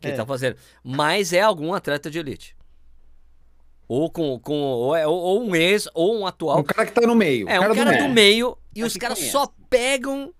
[0.01, 0.15] quem é.
[0.15, 2.56] tá fazendo, mas é algum atleta de elite.
[3.89, 6.59] Ou com, com ou, é, ou, um ex, ou um atual.
[6.59, 7.49] Um cara que tá no meio.
[7.49, 8.03] É, um cara, do, meio.
[8.03, 10.33] do meio, e os caras só pegam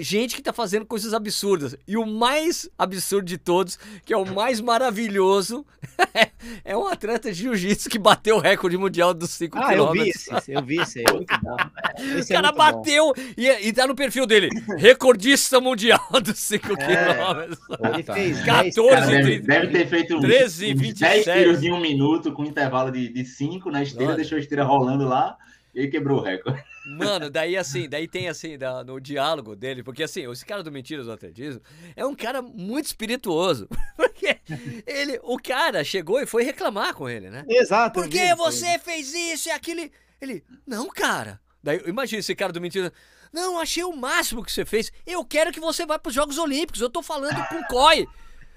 [0.00, 1.76] gente que tá fazendo coisas absurdas.
[1.86, 5.64] E o mais absurdo de todos, que é o mais maravilhoso,
[6.64, 10.10] é um atleta de jiu-jitsu que bateu o recorde mundial dos 5 ah, eu vi
[10.10, 11.56] esse, eu vi esse aí, muito bom.
[12.18, 16.72] Esse o cara é bateu e, e tá no perfil dele, recordista mundial dos 5
[16.72, 17.58] é, quilômetros.
[17.94, 21.24] Ele fez 14, cara, deve, deve, ter feito 13, uns 27.
[21.24, 24.16] 10 tiros em um minuto com intervalo de 5 na esteira, Olha.
[24.16, 25.36] deixou a esteira rolando lá
[25.74, 26.62] e quebrou o recorde.
[26.86, 30.72] Mano, daí assim, daí tem assim, da, no diálogo dele, porque assim, esse cara do
[30.72, 31.60] Mentiras do Atletismo
[31.94, 33.68] é um cara muito espirituoso.
[33.96, 34.38] Porque
[34.86, 37.44] ele, o cara chegou e foi reclamar com ele, né?
[37.48, 38.00] Exato.
[38.00, 39.88] Porque você fez isso e aquilo.
[40.20, 41.40] Ele, não, cara.
[41.62, 42.92] Daí, imagina esse cara do Mentiras.
[43.32, 44.92] Não, achei o máximo que você fez.
[45.06, 46.82] Eu quero que você vá para os Jogos Olímpicos.
[46.82, 48.06] Eu tô falando com o COI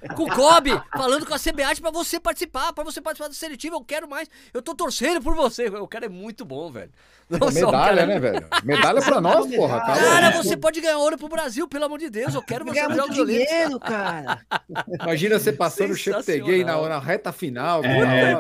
[0.10, 3.76] com o Kobe, falando com a CBAT pra você participar, pra você participar do seletivo.
[3.76, 4.30] Eu quero mais.
[4.54, 5.68] Eu tô torcendo por você.
[5.68, 6.92] O cara é muito bom, velho.
[7.40, 8.46] Não, medalha, né, velho?
[8.64, 9.80] Medalha pra nós, porra.
[9.82, 12.34] Cara, cara você pode ganhar ouro pro Brasil, pelo amor de Deus.
[12.34, 13.80] Eu quero você nos Jogos Olímpicos.
[13.80, 14.40] cara.
[15.02, 17.84] Imagina você passando o Cheptegei na, na reta final.
[17.84, 18.36] É,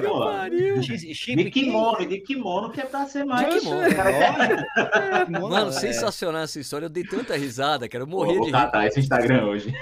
[1.35, 3.53] de kimono, de kimono que é pra ser mais.
[3.53, 3.81] De kimono.
[3.83, 5.25] É.
[5.29, 6.85] Mano, sensacional essa história.
[6.85, 8.03] Eu dei tanta risada, cara.
[8.03, 8.51] Eu morri de rir.
[8.51, 9.73] Tá, esse Instagram hoje.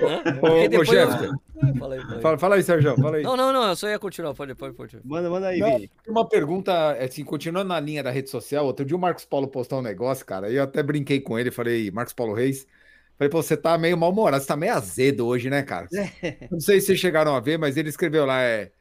[0.42, 1.36] Ô, ô Jefferson.
[1.78, 2.38] Fala aí, fala aí.
[2.40, 2.96] Fala, aí, Sérgio.
[2.96, 3.24] Fala aí.
[3.24, 3.68] Não, não, não.
[3.68, 4.34] Eu só ia continuar.
[4.34, 4.98] Pode, pode, pode.
[5.04, 8.66] Manda, manda aí, não, Uma pergunta, assim, continuando na linha da rede social.
[8.66, 10.50] Outro dia Marcos Paulo postou um negócio, cara.
[10.50, 11.52] E eu até brinquei com ele.
[11.52, 12.66] Falei, Marcos Paulo Reis.
[13.18, 14.42] Falei, pô, você tá meio mal-humorado.
[14.42, 15.88] Você tá meio azedo hoje, né, cara?
[15.94, 16.48] É.
[16.50, 18.72] Não sei se vocês chegaram a ver, mas ele escreveu lá, é,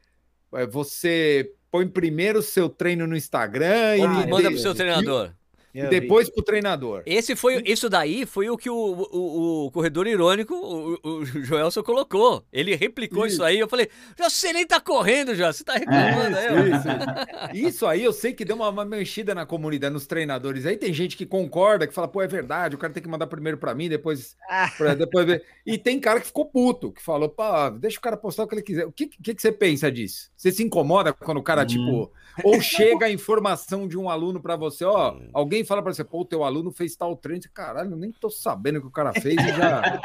[0.53, 5.33] é você põe primeiro o seu treino no Instagram e manda pro seu treinador.
[5.73, 6.33] E depois vi.
[6.33, 7.03] pro treinador.
[7.05, 11.81] Esse foi, isso daí foi o que o, o, o corredor irônico, o, o Joelson
[11.81, 12.43] colocou.
[12.51, 13.35] Ele replicou isso.
[13.35, 13.59] isso aí.
[13.59, 16.71] Eu falei, você nem tá correndo já, você tá reclamando é, aí.
[16.71, 20.65] Isso, isso, aí eu sei que deu uma, uma manchida na comunidade, nos treinadores.
[20.65, 23.27] Aí tem gente que concorda, que fala, pô, é verdade, o cara tem que mandar
[23.27, 24.35] primeiro para mim, depois.
[24.77, 25.43] Pra, depois ver.
[25.65, 27.43] E tem cara que ficou puto, que falou, pô,
[27.79, 28.85] deixa o cara postar o que ele quiser.
[28.85, 30.29] O que, que, que você pensa disso?
[30.35, 31.67] Você se incomoda quando o cara, hum.
[31.67, 32.11] tipo,
[32.43, 36.03] ou chega a informação de um aluno para você, ó, alguém alguém fala para você,
[36.03, 38.91] pô, o teu aluno fez tal treino, caralho, eu nem tô sabendo o que o
[38.91, 39.81] cara fez e já.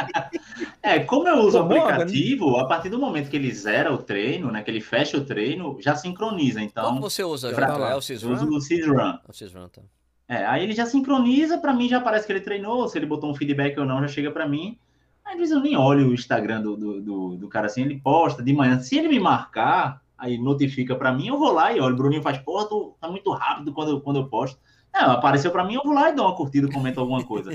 [0.82, 2.62] É, como eu uso o aplicativo, né?
[2.62, 5.76] a partir do momento que ele zera o treino, né, que ele fecha o treino,
[5.80, 6.62] já sincroniza.
[6.62, 7.52] Então, como você usa?
[7.52, 8.34] Pra, já, é o Sysrun?
[8.34, 9.00] Uso o Sysrun.
[9.00, 9.82] É o Sysrun, tá.
[10.28, 13.30] É, aí ele já sincroniza, para mim já parece que ele treinou, se ele botou
[13.30, 14.78] um feedback ou não, já chega para mim.
[15.24, 18.42] Às vezes eu nem olho o Instagram do, do, do, do, cara assim, ele posta
[18.42, 18.78] de manhã.
[18.78, 21.94] Se ele me marcar, aí notifica para mim, eu vou lá e olho.
[21.94, 24.58] O Bruninho faz, porra, tu tá muito rápido quando, quando eu posto.
[24.96, 27.50] É, apareceu para mim, eu vou lá e dou uma curtida, comento alguma coisa,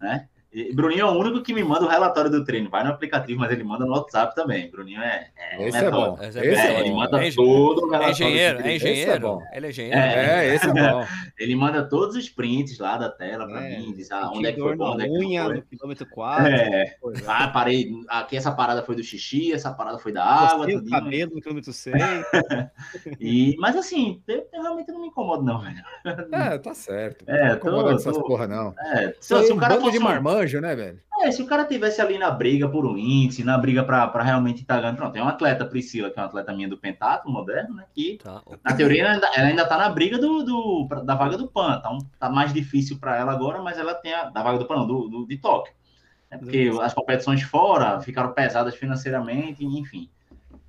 [0.00, 0.28] né?
[0.52, 2.70] E Bruninho é o único que me manda o relatório do treino.
[2.70, 4.70] Vai no aplicativo, mas ele manda no WhatsApp também.
[4.70, 5.28] Bruninho é.
[5.36, 6.18] é esse é bom.
[6.20, 8.06] Esse é, é ele manda é todo o relatório.
[8.06, 9.42] É engenheiro, é engenheiro.
[9.52, 9.98] É ele é engenheiro.
[9.98, 11.06] É, esse é bom.
[11.38, 14.60] ele manda todos os prints lá da tela para mim, diz ah, onde é que
[14.60, 15.54] foi, onde é que unha, foi.
[15.56, 16.46] No quilômetro 4.
[16.46, 16.96] É.
[17.26, 17.92] Ah, parei.
[18.08, 20.66] Aqui essa parada foi do xixi, essa parada foi da água.
[20.66, 21.94] Gostei o cabelo no quilômetro 6.
[23.20, 25.82] e, mas assim, eu, eu, realmente não me incomodo, não, velho.
[26.32, 27.24] É, tá certo.
[27.28, 27.90] É, não tô, tô...
[27.90, 28.74] essas porra, não.
[28.78, 29.98] É, se, se o cara fosse de
[30.36, 31.00] marmanjo, né, velho?
[31.22, 34.60] É, se o cara tivesse ali na briga por um índice, na briga para realmente
[34.60, 34.96] estar tá ganhando.
[34.96, 37.84] Pronto, tem uma atleta, Priscila, que é uma atleta minha do Pentato moderno, né?
[37.94, 38.42] Que tá.
[38.64, 41.80] na teoria ela ainda, ela ainda tá na briga do, do, da vaga do PAN.
[41.80, 44.24] Tá, um, tá mais difícil para ela agora, mas ela tem a.
[44.24, 45.72] Da vaga do PAN, não, do, do, de Tóquio.
[46.30, 50.10] É porque as competições fora ficaram pesadas financeiramente, enfim.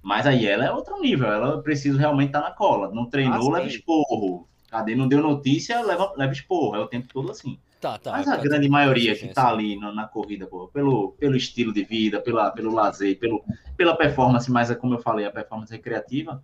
[0.02, 2.90] Mas aí ela é outro nível, ela precisa realmente estar tá na cola.
[2.94, 4.48] Não treinou, ah, leva esporro.
[4.70, 4.96] Cadê?
[4.96, 6.76] Não deu notícia, leva, leva esporro.
[6.76, 7.60] É o tempo todo assim.
[7.80, 11.36] Tá, tá, Mas a grande maioria que está ali na, na corrida, pô, pelo, pelo
[11.36, 13.44] estilo de vida, pela, pelo lazer, pelo,
[13.76, 16.44] pela performance, mas como eu falei, a performance recreativa,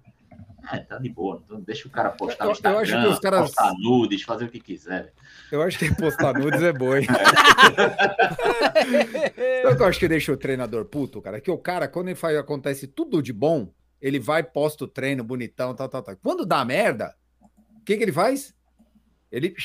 [0.71, 1.41] é, tá de boa.
[1.43, 3.41] Então deixa o cara postar no Instagram, eu acho que os caras...
[3.41, 5.11] postar nudes, fazer o que quiser.
[5.51, 7.07] Eu acho que postar nudes é bom, hein?
[9.63, 11.41] Sabe eu acho que deixa o treinador puto, cara?
[11.41, 15.23] Que o cara, quando ele faz, acontece tudo de bom, ele vai, posta o treino
[15.23, 16.15] bonitão, tal, tal, tal.
[16.17, 17.15] Quando dá merda,
[17.81, 18.53] o que, que ele faz?
[19.31, 19.55] Ele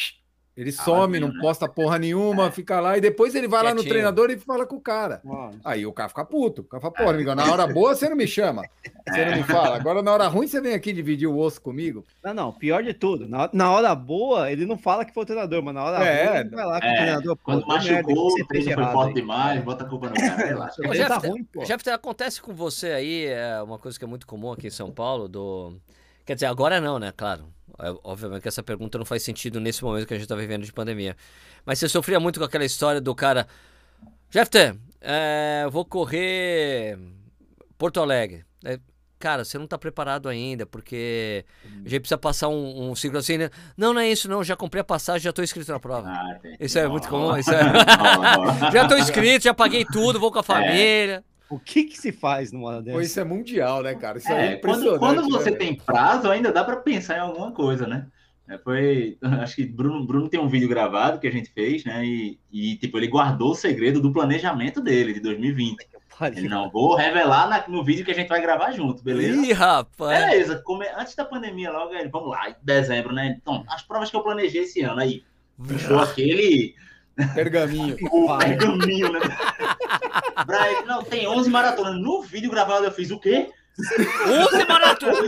[0.59, 1.39] ele ah, some, não né?
[1.41, 2.51] posta porra nenhuma, é.
[2.51, 3.77] fica lá e depois ele vai Quietinho.
[3.77, 5.23] lá no treinador e fala com o cara.
[5.65, 6.63] Aí o cara fica puto.
[6.63, 8.65] O cara fala, porra, amigo, na hora boa você não me chama.
[9.09, 9.77] Você não me fala.
[9.77, 12.05] Agora na hora ruim você vem aqui dividir o osso comigo.
[12.25, 13.29] Não, não, pior de tudo.
[13.29, 16.27] Na, na hora boa, ele não fala que foi o treinador, mas na hora é,
[16.27, 17.39] ruim ele vai lá com é, o treinador.
[17.41, 20.45] Quando pô, machucou, o treino foi forte demais, bota a culpa no cara.
[20.45, 20.83] Relaxa.
[20.85, 21.63] Ô, Jeff, tá ruim, pô.
[21.63, 24.91] Jeff, acontece com você aí, é uma coisa que é muito comum aqui em São
[24.91, 25.79] Paulo, do.
[26.27, 27.13] Quer dizer, agora não, né?
[27.17, 27.58] Claro é,
[28.03, 30.73] obviamente que essa pergunta não faz sentido nesse momento que a gente está vivendo de
[30.73, 31.17] pandemia.
[31.65, 33.47] Mas você sofria muito com aquela história do cara.
[34.31, 36.99] Jefter, é, vou correr
[37.77, 38.45] Porto Alegre.
[38.65, 38.79] É,
[39.19, 43.39] cara, você não tá preparado ainda, porque a gente precisa passar um, um ciclo assim,
[43.39, 43.51] né?
[43.77, 44.43] Não, não é isso, não.
[44.43, 46.09] Já comprei a passagem, já tô inscrito na prova.
[46.09, 47.37] Ah, isso é muito comum.
[47.37, 47.63] Isso é...
[48.73, 50.45] já tô inscrito, já paguei tudo, vou com a é.
[50.45, 51.25] família.
[51.51, 51.55] É.
[51.55, 52.97] O que que se faz numa dessa?
[52.97, 54.19] Pois isso é mundial, né, cara?
[54.19, 55.57] Isso é, é quando, quando você né?
[55.57, 58.07] tem prazo, ainda dá para pensar em alguma coisa, né?
[58.49, 62.05] É, foi, acho que Bruno, Bruno tem um vídeo gravado que a gente fez, né?
[62.05, 65.87] E, e tipo, ele guardou o segredo do planejamento dele de 2020.
[66.35, 69.41] Ele não vou revelar na, no vídeo que a gente vai gravar junto, beleza?
[69.41, 70.19] Ih, rapaz!
[70.19, 73.37] Beleza, come, antes da pandemia, logo ele, vamos lá, dezembro, né?
[73.41, 75.23] Então, as provas que eu planejei esse ano aí.
[75.65, 76.75] Fechou aquele
[77.35, 77.97] Pergaminho.
[78.13, 79.21] o pergaminho, né?
[80.45, 82.01] Brian, não, tem 11 maratonas.
[82.01, 83.51] No vídeo gravado eu fiz o quê?
[84.27, 85.19] 11 maratonas!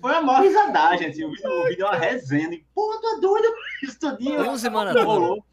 [0.00, 1.24] Foi a maior risadagem, assim.
[1.24, 2.52] O vídeo, o vídeo é uma resenha.
[2.52, 3.48] E, Pô, tu é doido
[3.82, 4.40] isso todinho.
[4.50, 5.06] 11 maratonas.
[5.06, 5.44] Não rolou.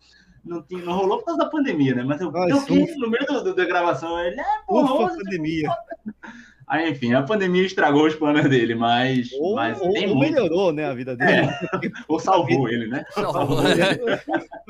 [0.43, 2.03] Não, tinha, não rolou por causa da pandemia, né?
[2.03, 4.19] Mas eu, Ai, eu fiz no meio do, do, da gravação.
[4.19, 5.69] Ele, é, porra, 11, pandemia.
[6.67, 9.32] Aí, enfim, a pandemia estragou os planos dele, mas.
[9.34, 11.47] Ou, mas ou, ou melhorou, né, a vida dele.
[11.47, 11.69] É,
[12.07, 13.05] ou salvou ele, né?
[13.13, 13.57] Salvou,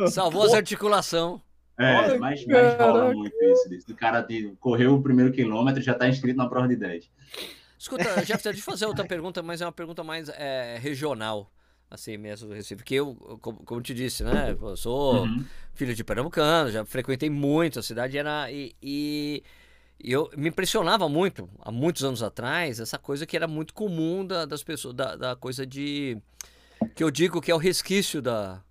[0.08, 1.40] salvou as articulações.
[1.78, 3.92] É, mas, mas rola muito isso.
[3.92, 7.10] O cara de, correu o primeiro quilômetro e já está inscrito na prova de 10.
[7.78, 11.52] Escuta, Jeff, deixa eu fazer outra pergunta, mas é uma pergunta mais é, regional,
[11.90, 12.78] assim mesmo do Recife.
[12.78, 14.56] Porque eu, como, como te disse, né?
[14.60, 15.44] Eu sou uhum.
[15.74, 19.44] filho de pernambucano, já frequentei muito a cidade era, e, e
[20.04, 24.26] e eu me impressionava muito, há muitos anos atrás, essa coisa que era muito comum
[24.26, 26.18] da, das pessoas, da, da, coisa de.
[26.94, 28.62] que eu digo que é o resquício da,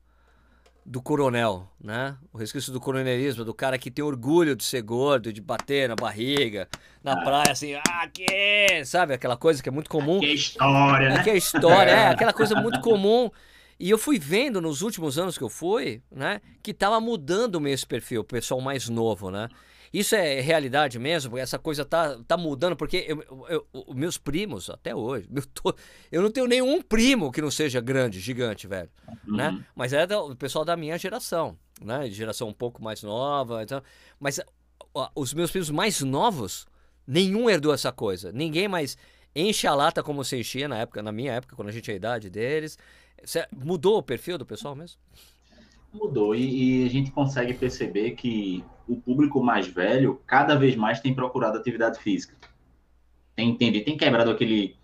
[0.84, 2.16] do coronel, né?
[2.32, 5.94] O resquício do coronelismo, do cara que tem orgulho de ser gordo, de bater na
[5.94, 6.68] barriga,
[7.02, 7.24] na ah.
[7.24, 8.84] praia, assim, ah, que.
[8.84, 9.14] Sabe?
[9.14, 10.20] Aquela coisa que é muito comum.
[10.20, 11.22] Que história, né?
[11.22, 13.30] Que é história, é, aquela coisa muito comum.
[13.78, 17.74] E eu fui vendo nos últimos anos que eu fui, né, que tava mudando mesmo
[17.74, 19.48] esse perfil, o pessoal mais novo, né?
[19.92, 21.36] Isso é realidade mesmo?
[21.36, 22.74] Essa coisa tá, tá mudando?
[22.74, 25.74] Porque eu, eu, eu meus primos, até hoje, eu, tô,
[26.10, 28.88] eu, não tenho nenhum primo que não seja grande, gigante, velho.
[29.26, 29.36] Uhum.
[29.36, 29.64] Né?
[29.74, 32.08] Mas é do, o pessoal da minha geração, né?
[32.10, 33.62] Geração um pouco mais nova.
[33.62, 33.82] Então,
[34.18, 34.40] mas
[34.94, 36.66] ó, os meus primos mais novos,
[37.06, 38.32] nenhum herdou essa coisa.
[38.32, 38.96] Ninguém mais
[39.34, 41.94] enche a lata como se enchia na época, na minha época, quando a gente tinha
[41.94, 42.78] a idade deles.
[43.52, 44.98] Mudou o perfil do pessoal mesmo?
[45.92, 51.00] Mudou e, e, a gente consegue perceber que o público mais velho cada vez mais
[51.00, 52.34] tem procurado atividade física.
[53.34, 54.76] Tem entendido, tem quebrado aquele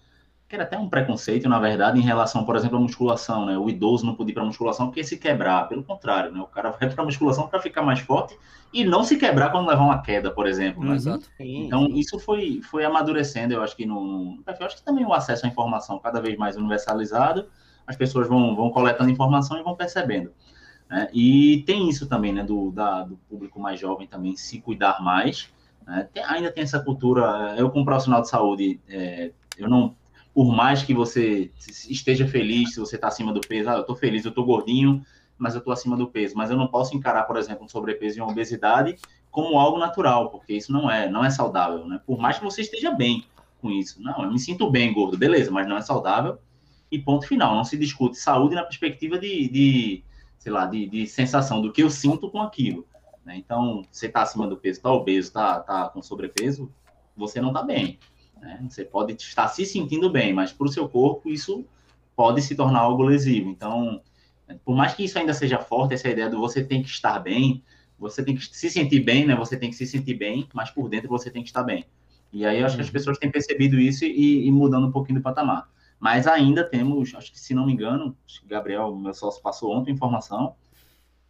[0.48, 3.58] que era até um preconceito, na verdade, em relação, por exemplo, à musculação, né?
[3.58, 6.40] O idoso não podia ir para musculação porque se quebrar, pelo contrário, né?
[6.40, 8.34] O cara vai para musculação para ficar mais forte
[8.72, 10.82] e não se quebrar quando levar uma queda, por exemplo.
[10.82, 10.94] Né?
[10.94, 11.26] Exato.
[11.38, 15.12] Então, isso foi, foi amadurecendo, eu acho que no, no Eu acho que também o
[15.12, 17.46] acesso à informação cada vez mais universalizado,
[17.86, 20.32] as pessoas vão, vão coletando informação e vão percebendo.
[20.88, 21.08] Né?
[21.12, 25.50] E tem isso também, né, do, da, do público mais jovem também se cuidar mais.
[25.86, 26.08] Né?
[26.12, 27.54] Tem, ainda tem essa cultura.
[27.56, 29.94] Eu, como profissional de saúde, é, eu não.
[30.32, 31.50] Por mais que você
[31.88, 35.04] esteja feliz, se você está acima do peso, ah, eu estou feliz, eu estou gordinho,
[35.36, 36.36] mas eu estou acima do peso.
[36.36, 38.96] Mas eu não posso encarar, por exemplo, um sobrepeso e uma obesidade
[39.30, 42.00] como algo natural, porque isso não é, não é saudável, né?
[42.06, 43.24] Por mais que você esteja bem
[43.60, 44.00] com isso.
[44.02, 46.38] Não, eu me sinto bem gordo, beleza, mas não é saudável.
[46.90, 47.54] E ponto final.
[47.54, 50.04] Não se discute saúde na perspectiva de, de
[50.38, 52.86] sei lá, de, de sensação do que eu sinto com aquilo.
[53.24, 53.36] Né?
[53.36, 56.72] Então, você está acima do peso, está obeso, está tá com sobrepeso,
[57.16, 57.98] você não está bem.
[58.40, 58.64] Né?
[58.68, 61.64] Você pode estar se sentindo bem, mas para o seu corpo isso
[62.16, 63.50] pode se tornar algo lesivo.
[63.50, 64.00] Então,
[64.64, 67.62] por mais que isso ainda seja forte, essa ideia do você tem que estar bem,
[67.98, 69.34] você tem que se sentir bem, né?
[69.34, 71.84] Você tem que se sentir bem, mas por dentro você tem que estar bem.
[72.32, 72.92] E aí eu acho que as uhum.
[72.92, 75.68] pessoas têm percebido isso e, e mudando um pouquinho do patamar.
[75.98, 80.54] Mas ainda temos, acho que se não me engano, Gabriel, meu sócio, passou ontem informação,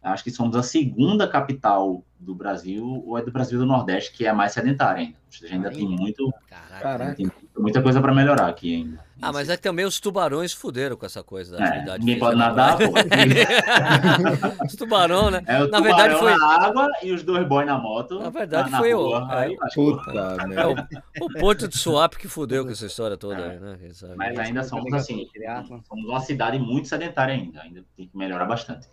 [0.01, 4.25] acho que somos a segunda capital do Brasil, ou é do Brasil do Nordeste, que
[4.25, 5.17] é a mais sedentária ainda.
[5.17, 6.31] A gente ainda tem muito.
[6.47, 7.15] Caraca.
[7.15, 7.27] Tem
[7.59, 9.09] muita coisa para melhorar aqui ainda.
[9.21, 11.99] Ah, mas é que também os tubarões fuderam com essa coisa da é, atividade.
[11.99, 12.93] Ninguém pode nadar, pô.
[14.65, 15.43] os tubarão, né?
[15.45, 18.17] É, o na verdade foi na água e os dois boys na moto.
[18.19, 19.31] Na verdade na, foi rua, o.
[19.31, 23.51] Aí, puta, é, o, o, Porto de Suape que fudeu com essa história toda é.
[23.51, 23.77] aí, né?
[24.15, 25.27] Mas ainda somos assim,
[25.67, 28.87] somos uma cidade muito sedentária ainda, ainda tem que melhorar bastante.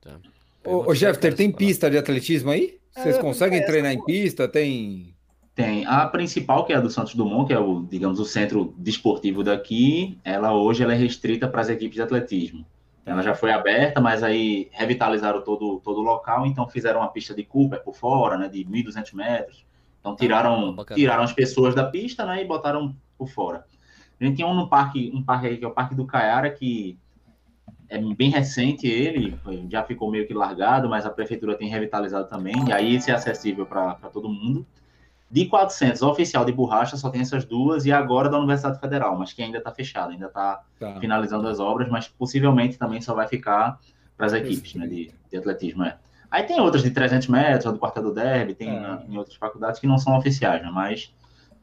[0.00, 0.16] Tá.
[0.64, 2.78] Ô, ô Jeff, tem pista de atletismo aí?
[2.94, 4.46] Vocês é, conseguem treinar em pista?
[4.48, 5.11] Tem
[5.54, 8.74] tem a principal, que é a do Santos Dumont, que é o, digamos, o centro
[8.78, 10.18] desportivo daqui.
[10.24, 12.64] Ela hoje ela é restrita para as equipes de atletismo.
[13.04, 17.34] Ela já foi aberta, mas aí revitalizaram todo, todo o local, então fizeram uma pista
[17.34, 19.66] de Cooper por fora, né, de 1.200 metros.
[20.00, 23.64] Então tiraram, ah, tiraram as pessoas da pista, né, e botaram por fora.
[24.20, 26.48] A gente tinha um no parque, um parque aí que é o Parque do Caiara,
[26.48, 26.96] que
[27.88, 29.36] é bem recente ele,
[29.68, 33.14] já ficou meio que largado, mas a prefeitura tem revitalizado também, e aí esse é
[33.14, 34.64] acessível para todo mundo.
[35.32, 39.32] De 400, oficial de borracha só tem essas duas e agora da Universidade Federal, mas
[39.32, 41.00] que ainda está fechada, ainda está tá.
[41.00, 43.80] finalizando as obras, mas possivelmente também só vai ficar
[44.14, 45.84] para as equipes né, de, de atletismo.
[45.84, 45.96] É.
[46.30, 49.04] Aí tem outras de 300 metros, do quartel do derby, tem é.
[49.08, 51.14] em outras faculdades que não são oficiais, né, mas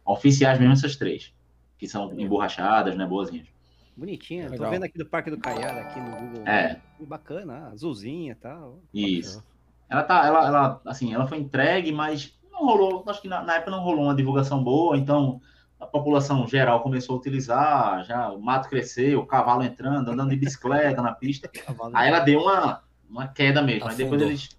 [0.03, 1.31] oficiais mesmo essas três,
[1.77, 3.47] que são emborrachadas, né, boazinhas.
[3.95, 4.65] Bonitinha, Legal.
[4.65, 6.47] tô vendo aqui do Parque do Caiara, aqui no Google.
[6.47, 6.81] É.
[7.01, 8.79] Bacana, azulzinha e tal.
[8.91, 9.43] Isso.
[9.87, 13.55] Ela tá, ela, ela, assim, ela foi entregue, mas não rolou, acho que na, na,
[13.55, 15.41] época não rolou uma divulgação boa, então
[15.79, 20.35] a população geral começou a utilizar, já o mato cresceu, o cavalo entrando, andando de
[20.35, 21.49] bicicleta na pista.
[21.93, 24.49] Aí ela deu uma, uma queda mesmo, mas depois eles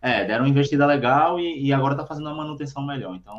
[0.00, 3.14] é, deram uma investida legal e, e agora tá fazendo uma manutenção melhor.
[3.14, 3.36] Então,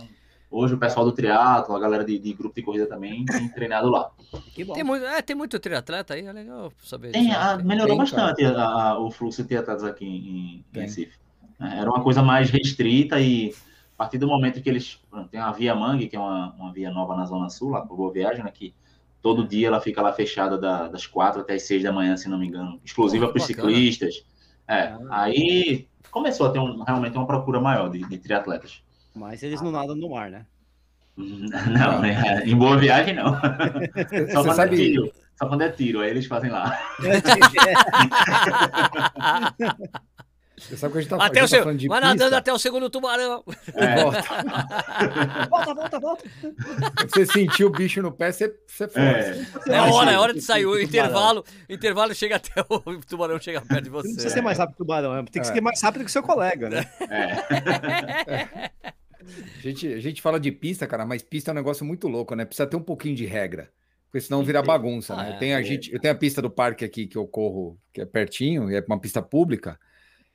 [0.52, 3.90] Hoje o pessoal do triatlo, a galera de, de, grupo de corrida também tem treinado
[3.90, 4.12] lá.
[4.54, 7.12] Tem muito, é, tem muito triatleta aí, é legal saber.
[7.12, 11.18] Tem, a, melhorou tem, bastante a, a, o fluxo de triatletas aqui em, em Recife.
[11.58, 13.56] É, era uma coisa mais restrita e
[14.02, 15.00] partir do momento que eles
[15.30, 17.96] tem a Via Mangue, que é uma, uma via nova na Zona Sul, lá para
[17.96, 18.74] Boa Viagem, né, que
[19.22, 22.28] todo dia ela fica lá fechada da, das quatro até as seis da manhã, se
[22.28, 24.26] não me engano, exclusiva para os ciclistas.
[24.68, 25.00] É, ah.
[25.12, 28.82] aí começou a ter um, realmente uma procura maior de, de triatletas.
[29.14, 30.48] Mas eles não nadam no mar, né?
[31.16, 33.36] Não, é, em boa viagem não.
[34.32, 34.74] Só quando é sabe...
[34.74, 35.12] é tiro.
[35.36, 36.76] Só quando é tiro, aí eles fazem lá.
[40.62, 42.16] Você sabe que a gente tá, até a gente o tá falando de Vai pista.
[42.16, 43.44] nadando até o segundo tubarão.
[43.74, 44.04] É.
[44.04, 44.22] Volta.
[45.50, 46.24] volta, volta, volta.
[47.10, 49.02] Você sentiu o bicho no pé, você, você foi.
[49.02, 50.66] É, é hora, é hora de sair.
[50.66, 54.08] O intervalo, intervalo chega até o tubarão chegar perto de você.
[54.08, 55.24] Não precisa ser mais rápido que o tubarão, é.
[55.24, 55.54] tem que é.
[55.54, 56.86] ser mais rápido que o seu colega, né?
[58.28, 58.72] É.
[59.22, 62.34] A gente, a gente fala de pista, cara, mas pista é um negócio muito louco,
[62.36, 62.44] né?
[62.44, 63.70] Precisa ter um pouquinho de regra.
[64.06, 65.28] Porque senão vira bagunça, né?
[65.28, 65.64] Ah, eu, tenho a é.
[65.64, 68.76] gente, eu tenho a pista do parque aqui que eu corro, que é pertinho, e
[68.76, 69.80] é uma pista pública.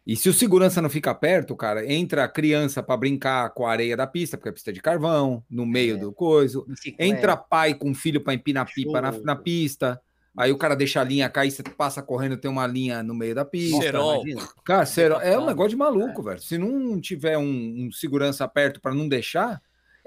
[0.07, 3.73] E se o segurança não fica perto, cara, entra a criança para brincar com a
[3.73, 5.99] areia da pista, porque é pista de carvão, no meio é.
[5.99, 6.63] do coisa.
[6.97, 10.01] Entra pai com filho para empinar pipa na, na, pista.
[10.39, 13.35] Aí o cara deixa a linha cair, você passa correndo, tem uma linha no meio
[13.35, 13.81] da pista.
[13.81, 14.23] Cerol.
[14.65, 15.21] Cara, cerol.
[15.21, 16.25] é um negócio de maluco, é.
[16.25, 16.41] velho.
[16.41, 19.59] Se não tiver um, um segurança perto para não deixar, é,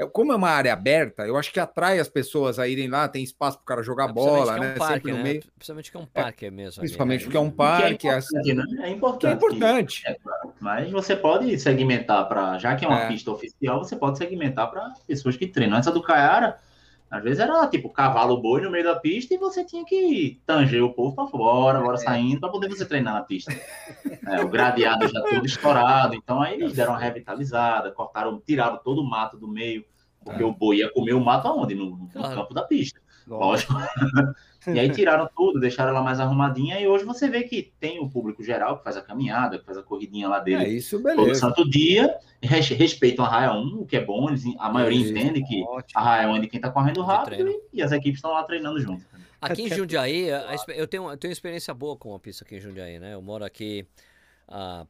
[0.08, 3.24] como é uma área aberta, eu acho que atrai as pessoas a irem lá, tem
[3.24, 4.74] espaço para o cara jogar é, bola, é né?
[4.74, 5.24] Um parque, Sempre no né?
[5.24, 5.44] meio.
[5.58, 6.80] Principalmente que é um parque é, mesmo.
[6.80, 7.26] Principalmente ali, né?
[7.26, 8.08] porque é um parque.
[8.08, 8.64] É, importante, né?
[8.82, 9.32] é importante.
[9.32, 10.04] É importante.
[10.08, 10.18] É,
[10.60, 14.94] mas você pode segmentar para, já que é uma pista oficial, você pode segmentar para
[15.06, 15.78] pessoas que treinam.
[15.78, 16.60] Essa do Caiara,
[17.10, 20.84] às vezes era tipo cavalo boi no meio da pista e você tinha que tanger
[20.84, 23.52] o povo para fora, agora saindo, para poder você treinar na pista.
[24.44, 29.10] o gradeado já todo estourado, então aí eles deram uma revitalizada, cortaram, tiraram todo o
[29.10, 29.84] mato do meio
[30.24, 30.46] porque é.
[30.46, 31.76] o boi ia comer o mato aonde?
[31.76, 32.36] No, no claro.
[32.36, 33.00] campo da pista.
[33.28, 33.74] Lógico.
[34.74, 38.10] E aí tiraram tudo, deixaram ela mais arrumadinha, e hoje você vê que tem o
[38.10, 40.64] público geral que faz a caminhada, que faz a corridinha lá dele.
[40.64, 41.22] É isso, beleza.
[41.22, 45.10] Todo santo dia, respeitam a raia 1, o que é bom, eles, a maioria é,
[45.10, 46.00] entende que ótimo.
[46.00, 48.44] a raia 1 é de quem tá correndo rápido e, e, as equipes estão lá
[48.44, 49.06] treinando junto.
[49.42, 50.28] Aqui em Jundiaí,
[50.76, 53.14] eu tenho, eu tenho experiência boa com a pista aqui em Jundiaí, né?
[53.14, 53.88] Eu moro aqui
[54.48, 54.86] há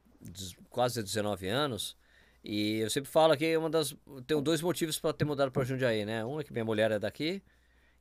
[0.70, 1.98] quase 19 anos.
[2.44, 3.96] E eu sempre falo que uma das.
[4.26, 6.24] Tenho dois motivos para ter mudado para Jundiaí, né?
[6.24, 7.42] Um é que minha mulher é daqui.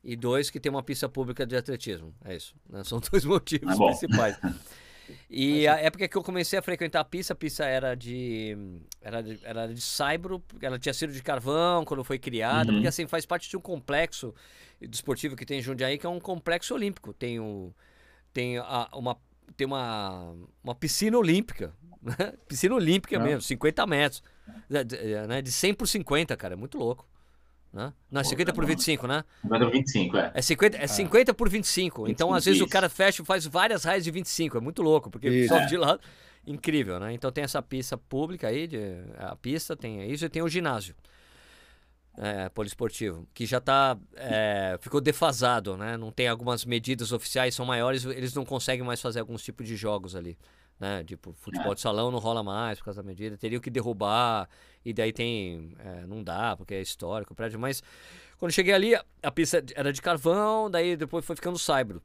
[0.02, 2.14] E dois, que tem uma pista pública de atletismo.
[2.24, 2.54] É isso.
[2.68, 2.82] Né?
[2.84, 4.38] São dois motivos ah, principais.
[5.28, 8.56] E a época que eu comecei a frequentar a pista, a pista era de.
[9.00, 12.76] Era de, era de saibro, ela tinha sido de carvão quando foi criada, uhum.
[12.76, 14.34] porque assim faz parte de um complexo
[14.80, 17.12] desportivo que tem em Jundiaí, que é um complexo olímpico.
[17.12, 17.74] Tem, o,
[18.32, 19.16] tem a, uma,
[19.56, 21.74] tem uma, uma piscina olímpica
[22.48, 23.18] Piscina olímpica é.
[23.18, 24.22] mesmo, 50 metros.
[24.68, 25.42] Né?
[25.42, 27.06] De 100 por 50, cara, é muito louco.
[27.78, 27.92] Né?
[28.10, 29.24] Não, é 50 por 25, né?
[29.42, 30.32] 50 por 25, é.
[30.34, 32.02] É 50, é 50 por 25.
[32.06, 32.66] 25 então, às vezes, isso.
[32.66, 34.58] o cara fecha e faz várias raias de 25.
[34.58, 36.00] É muito louco, porque sobe de lado.
[36.44, 37.12] Incrível, né?
[37.12, 38.80] Então tem essa pista pública aí, de,
[39.16, 40.92] a pista tem isso e tem o ginásio
[42.16, 45.96] é, poliesportivo, que já tá, é, ficou defasado, né?
[45.96, 49.76] Não tem algumas medidas oficiais, são maiores, eles não conseguem mais fazer alguns tipos de
[49.76, 50.36] jogos ali
[50.78, 51.02] né?
[51.04, 54.48] Tipo, futebol de salão não rola mais por causa da medida, teria que derrubar,
[54.88, 55.74] e daí tem.
[55.78, 57.58] É, não dá, porque é histórico o prédio.
[57.58, 57.82] Mas
[58.38, 62.02] quando cheguei ali, a pista era de carvão, daí depois foi ficando saibro.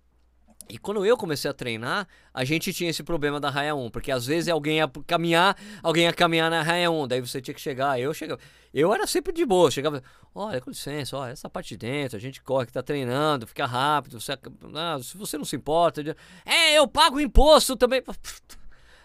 [0.69, 4.11] E quando eu comecei a treinar, a gente tinha esse problema da raia 1, porque
[4.11, 7.61] às vezes alguém ia caminhar, alguém ia caminhar na raia 1, daí você tinha que
[7.61, 7.99] chegar.
[7.99, 8.39] Eu chegava,
[8.73, 10.01] eu era sempre de boa, chegava,
[10.33, 13.65] olha, com licença, olha, essa parte de dentro, a gente corre que tá treinando, fica
[13.65, 14.33] rápido, você,
[14.73, 16.01] ah, se você não se importa,
[16.45, 18.01] é, eu pago imposto também.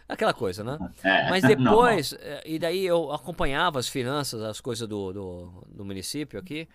[0.08, 0.78] Aquela coisa, né?
[1.04, 2.18] É, Mas depois, não.
[2.20, 6.68] Eh, e daí eu acompanhava as finanças, as coisas do, do, do município aqui.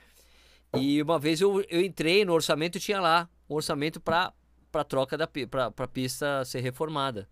[0.76, 4.32] E uma vez eu, eu entrei no orçamento e tinha lá um orçamento para
[4.72, 7.30] para troca da para pista ser reformada.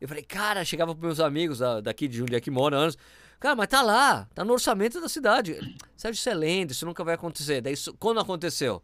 [0.00, 2.96] Eu falei, cara, chegava para meus amigos daqui de Jundiaí que moram anos,
[3.40, 5.54] Cara, mas tá lá, tá no orçamento da cidade.
[5.96, 7.62] Sérgio, isso é lenda, isso nunca vai acontecer.
[7.62, 8.82] Daí, quando aconteceu?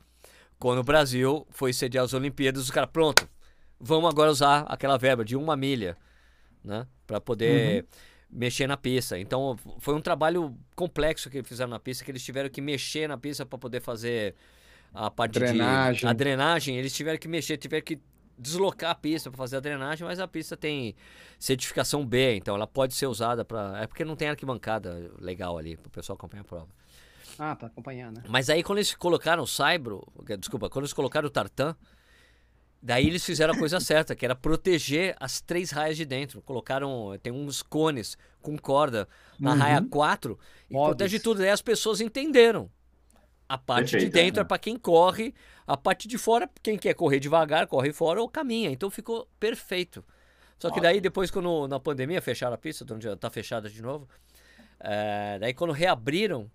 [0.58, 3.28] Quando o Brasil foi sediar as Olimpíadas, os caras, pronto,
[3.78, 5.94] vamos agora usar aquela verba de uma milha,
[6.66, 6.86] né?
[7.06, 7.88] Pra poder uhum.
[8.30, 9.18] mexer na pista.
[9.18, 13.08] Então, foi um trabalho complexo que eles fizeram na pista, que eles tiveram que mexer
[13.08, 14.34] na pista para poder fazer
[14.92, 16.00] a parte drenagem.
[16.00, 16.06] de...
[16.06, 16.76] A drenagem.
[16.76, 18.00] Eles tiveram que mexer, tiveram que
[18.38, 20.94] deslocar a pista para fazer a drenagem, mas a pista tem
[21.38, 23.82] certificação B, então ela pode ser usada para.
[23.82, 26.68] É porque não tem arquibancada legal ali para o pessoal acompanhar a prova.
[27.38, 28.22] Ah, para acompanhar, né?
[28.28, 30.06] Mas aí quando eles colocaram o Saibro,
[30.38, 31.76] desculpa, quando eles colocaram o Tartan,
[32.82, 36.42] daí eles fizeram a coisa certa, que era proteger as três raias de dentro.
[36.42, 39.08] Colocaram, tem uns cones com corda
[39.38, 39.58] na uhum.
[39.58, 40.38] raia 4
[40.70, 41.38] e protege tudo.
[41.38, 42.70] Daí as pessoas entenderam.
[43.48, 45.32] A parte Perfeito, de dentro é, é para quem corre,
[45.64, 48.70] a parte de fora, quem quer correr devagar, corre fora ou caminha.
[48.70, 50.04] Então ficou perfeito.
[50.58, 54.08] Só que daí, depois, quando na pandemia fecharam a pista, onde está fechada de novo,
[54.80, 56.50] é, daí quando reabriram,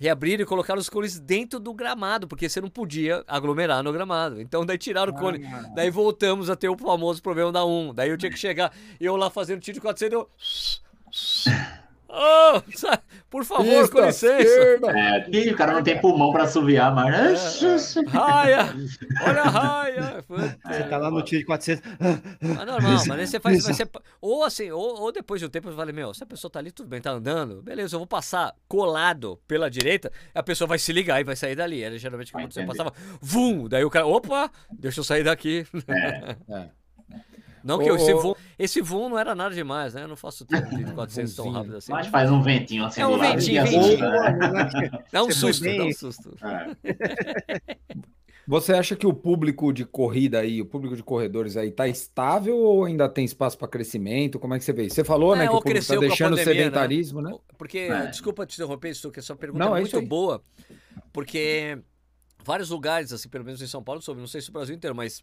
[0.00, 4.40] reabriram e colocaram os cones dentro do gramado, porque você não podia aglomerar no gramado.
[4.40, 5.44] Então daí tiraram o cone.
[5.44, 7.94] Ah, daí voltamos a ter o famoso problema da 1.
[7.94, 10.30] Daí eu tinha que chegar, eu lá fazendo tiro de 400, eu...
[12.12, 12.60] Oh,
[13.30, 14.50] por favor, Pista, com licença.
[14.90, 17.62] É, o cara não tem pulmão para assoviar, mas.
[17.62, 18.74] É, raia!
[19.22, 20.24] Olha a raia!
[20.28, 21.82] Você tá lá no tiro de 400.
[22.58, 23.62] Ah, normal, mas aí você faz.
[23.64, 23.88] Você,
[24.20, 26.58] ou assim, ou, ou, depois de um tempo você fala: Meu, se a pessoa tá
[26.58, 30.78] ali, tudo bem, tá andando, beleza, eu vou passar colado pela direita, a pessoa vai
[30.78, 31.82] se ligar e vai sair dali.
[31.82, 33.68] Era geralmente quando você passava, vum!
[33.68, 35.64] Daí o cara, opa, deixa eu sair daqui.
[35.86, 36.79] É, é.
[37.62, 40.04] Não que esse voo, esse voo não era nada demais, né?
[40.04, 41.92] Eu não faço tempo de 400 tão rápido assim.
[41.92, 43.00] Mas faz um ventinho assim.
[43.00, 43.98] É um ventinho, ventinho.
[43.98, 44.90] Né?
[45.12, 46.36] Dá um susto, dá um susto.
[46.42, 47.80] É.
[48.50, 52.56] Você acha que o público de corrida aí, o público de corredores aí, tá estável
[52.58, 54.40] ou ainda tem espaço para crescimento?
[54.40, 54.90] Como é que você vê?
[54.90, 56.62] Você falou, né, é, né, que o público tá deixando pandemia, o né?
[56.62, 57.30] sedentarismo, né?
[57.30, 57.38] né?
[57.56, 58.06] Porque, é.
[58.06, 60.42] desculpa te interromper, isso que essa pergunta não, é, é muito boa,
[61.12, 61.78] porque
[62.44, 64.96] vários lugares, assim, pelo menos em São Paulo, sobre, não sei se o Brasil inteiro,
[64.96, 65.22] mas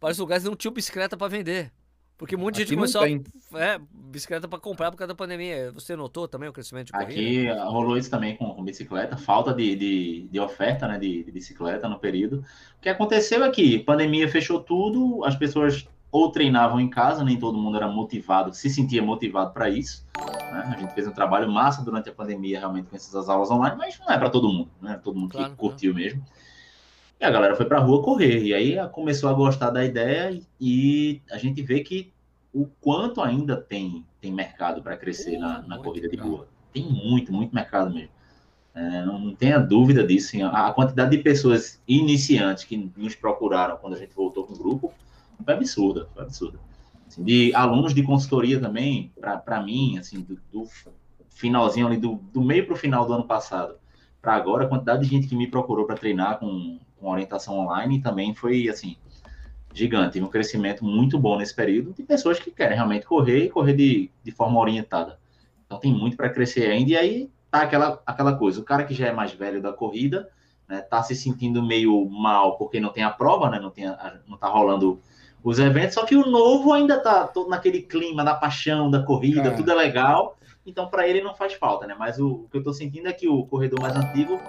[0.00, 1.72] vários lugares não tinham bicicleta para vender.
[2.18, 5.70] Porque um monte de gente começou a, é, bicicleta para comprar por causa da pandemia.
[5.72, 7.12] Você notou também o crescimento de corrida?
[7.12, 11.30] Aqui rolou isso também com, com bicicleta, falta de, de, de oferta né, de, de,
[11.30, 12.42] bicicleta no período.
[12.78, 17.38] O que aconteceu é que pandemia fechou tudo, as pessoas ou treinavam em casa, nem
[17.38, 20.06] todo mundo era motivado, se sentia motivado para isso.
[20.18, 20.74] Né?
[20.74, 23.98] A gente fez um trabalho massa durante a pandemia, realmente, com essas aulas online, mas
[23.98, 24.98] não é para todo mundo, né?
[25.04, 26.24] Todo mundo claro, que curtiu mesmo.
[27.20, 28.42] E a galera foi para a rua correr.
[28.42, 32.12] E aí começou a gostar da ideia e a gente vê que
[32.52, 36.48] o quanto ainda tem, tem mercado para crescer na, na corrida de rua.
[36.72, 38.10] Tem muito, muito mercado mesmo.
[38.74, 40.28] É, não, não, tenha dúvida disso.
[40.28, 40.42] Sim.
[40.42, 44.92] A, quantidade de pessoas iniciantes que nos procuraram quando a gente voltou com o grupo
[45.42, 46.58] foi absurda, foi absurda.
[47.06, 50.68] Assim, de alunos de consultoria também, para mim, assim, do, do,
[51.30, 53.76] finalzinho ali, do, do meio para o final do ano passado,
[54.20, 58.00] para agora, a quantidade de gente que me procurou para treinar com, com orientação online
[58.00, 58.96] também foi, assim,
[59.72, 60.14] gigante.
[60.14, 63.74] Teve um crescimento muito bom nesse período de pessoas que querem realmente correr e correr
[63.74, 65.18] de, de forma orientada.
[65.66, 66.92] Então tem muito para crescer ainda.
[66.92, 70.28] E aí tá aquela, aquela coisa: o cara que já é mais velho da corrida,
[70.68, 74.18] né, tá se sentindo meio mal porque não tem a prova, né, não, tem a,
[74.26, 75.00] não tá rolando
[75.44, 79.48] os eventos, só que o novo ainda tá todo naquele clima da paixão da corrida,
[79.48, 79.50] é.
[79.50, 80.36] tudo é legal.
[80.66, 81.94] Então, para ele não faz falta, né?
[81.96, 84.40] Mas o, o que eu tô sentindo é que o corredor mais antigo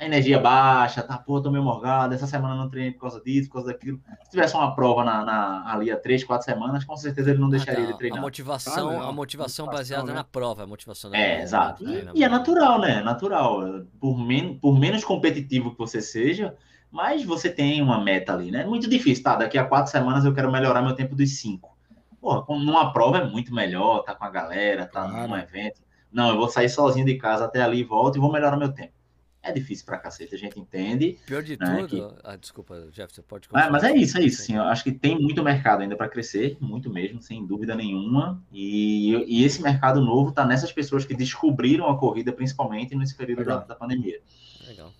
[0.00, 3.50] a energia baixa, tá, pô, tô meio morgado, essa semana não treinei por causa disso,
[3.50, 4.00] por causa daquilo.
[4.24, 7.50] Se tivesse uma prova na, na, ali há três, quatro semanas, com certeza ele não
[7.50, 7.92] deixaria ah, tá.
[7.92, 8.18] de treinar.
[8.18, 10.14] A motivação, ah, a motivação baseada né?
[10.14, 11.86] na prova, a motivação É, exato.
[11.86, 13.02] E, e, é natural, né?
[13.02, 13.60] Natural.
[14.00, 16.56] Por, men por menos competitivo que você seja,
[16.90, 18.64] mas você tem uma meta ali, né?
[18.64, 19.36] Muito difícil, tá?
[19.36, 21.76] Daqui a quatro semanas eu quero melhorar meu tempo dos cinco.
[22.18, 25.28] Porra, numa prova é muito melhor, tá com a galera, tá claro.
[25.28, 25.82] num evento.
[26.10, 28.99] Não, eu vou sair sozinho de casa até ali, volto e vou melhorar meu tempo
[29.42, 31.18] é difícil pra cacete, a gente entende.
[31.24, 32.20] Pior de né, tudo, que...
[32.22, 33.70] ah, desculpa, Jeff, você pode continuar.
[33.70, 34.56] mas é isso, é isso, sim.
[34.56, 38.42] Eu acho que tem muito mercado ainda para crescer, muito mesmo, sem dúvida nenhuma.
[38.52, 43.44] E, e esse mercado novo está nessas pessoas que descobriram a corrida, principalmente nesse período
[43.44, 44.20] da, da, pandemia.
[44.66, 44.92] Legal.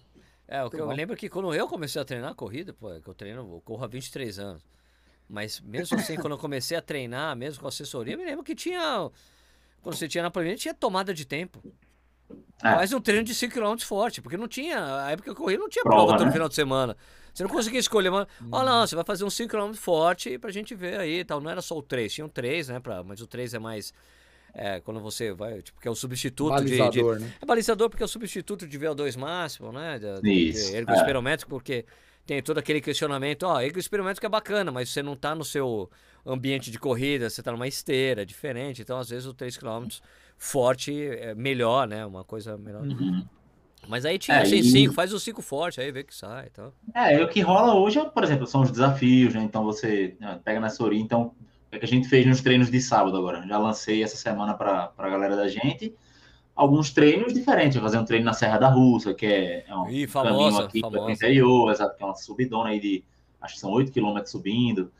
[0.48, 3.00] É, o que eu lembro que quando eu comecei a treinar a corrida, pô, é
[3.00, 4.62] que eu treino, eu corro há 23 anos.
[5.28, 8.54] Mas mesmo assim, quando eu comecei a treinar, mesmo com assessoria, eu me lembro que
[8.54, 9.10] tinha.
[9.80, 11.62] Quando você tinha na pandemia, tinha tomada de tempo.
[12.62, 12.74] É.
[12.74, 15.04] Faz um treino de 5 km forte, porque não tinha.
[15.04, 16.32] A época que eu corri não tinha prova, prova todo né?
[16.32, 16.96] final de semana.
[17.32, 18.26] Você não conseguia escolher, mas.
[18.42, 18.48] Hum.
[18.52, 21.40] Olha lá, você vai fazer um 5 km forte pra gente ver aí tal.
[21.40, 22.80] Não era só o 3, tinha um 3, né?
[22.80, 23.92] Pra, mas o 3 é mais.
[24.52, 27.34] É, quando você vai, tipo, que é o substituto balizador, de, de, né?
[27.40, 29.98] É balizador porque é o substituto de VO2 máximo, né?
[29.98, 30.72] De, Isso.
[30.72, 31.36] De ergo é.
[31.48, 31.86] porque
[32.26, 33.78] tem todo aquele questionamento, ó, ergo
[34.18, 35.88] que é bacana, mas você não tá no seu
[36.26, 39.86] ambiente de corrida, você tá numa esteira, diferente, então às vezes o 3 km
[40.40, 42.04] forte é, melhor, né?
[42.06, 42.82] Uma coisa melhor.
[42.82, 43.22] Uhum.
[43.86, 46.50] Mas aí tinha É, e- cinco, faz o cinco forte, aí vê que sai e
[46.50, 46.72] tal.
[46.94, 49.42] É, o que rola hoje, é, por exemplo, são os desafios, né?
[49.42, 51.34] Então você né, pega na Sori, então,
[51.72, 53.46] o que a gente fez nos treinos de sábado agora?
[53.46, 55.94] Já lancei essa semana para a galera da gente
[56.54, 57.74] alguns treinos diferentes.
[57.76, 60.64] Vou fazer um treino na Serra da Russa, que é, é um Ih, caminho famosa,
[60.64, 61.12] aqui para o famosa.
[61.12, 63.04] interior, exato, que é uma subidona aí de,
[63.40, 64.90] acho que são 8 quilômetros subindo.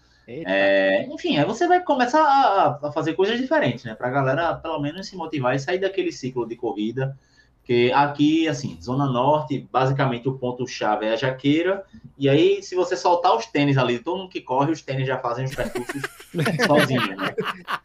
[0.47, 3.95] É, enfim, aí você vai começar a, a fazer coisas diferentes, né?
[3.95, 7.19] Para a galera, pelo menos, se motivar e sair daquele ciclo de corrida.
[7.59, 11.85] Porque aqui, assim, Zona Norte, basicamente o ponto-chave é a jaqueira.
[12.19, 15.19] E aí, se você soltar os tênis ali, todo mundo que corre, os tênis já
[15.19, 16.03] fazem os percursos
[16.67, 17.35] sozinhos, né?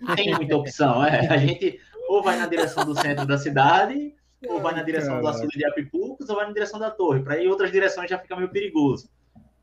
[0.02, 1.28] Não tem muita opção, é.
[1.28, 4.14] A gente ou vai na direção do centro da cidade,
[4.48, 7.22] ou vai na direção do açude de Apipucos, ou vai na direção da torre.
[7.22, 9.10] Para ir em outras direções já fica meio perigoso.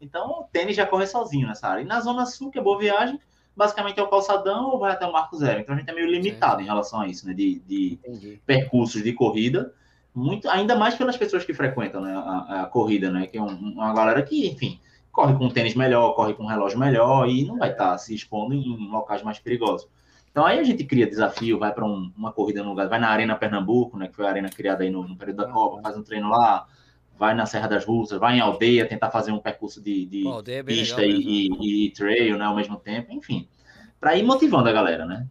[0.03, 1.83] Então, o tênis já corre sozinho nessa área.
[1.83, 3.19] E na Zona Sul, que é boa viagem,
[3.57, 5.61] basicamente é o calçadão ou vai até o Marco Zero.
[5.61, 7.33] Então, a gente é meio limitado em relação a isso, né?
[7.33, 8.43] De, de Entendi.
[8.45, 9.73] percursos de corrida.
[10.15, 13.27] Muito, ainda mais pelas pessoas que frequentam né, a, a corrida, né?
[13.27, 14.79] Que é um- uma galera que, enfim,
[15.11, 18.15] corre com um tênis melhor, corre com um relógio melhor e não vai estar se
[18.15, 19.89] expondo em locais mais perigosos.
[20.31, 23.37] Então aí a gente cria desafio, vai para uma corrida no lugar, vai na Arena
[23.37, 24.09] Pernambuco, né?
[24.09, 26.67] Que foi a arena criada aí no, no período da Copa, faz um treino lá,
[27.19, 30.43] vai na Serra das Russas, vai em aldeia tentar fazer um percurso de, de Pô,
[30.47, 32.45] é pista legal e, e- e trail, né?
[32.45, 33.49] Ao mesmo tempo, enfim,
[34.01, 35.27] para ir motivando a galera, né?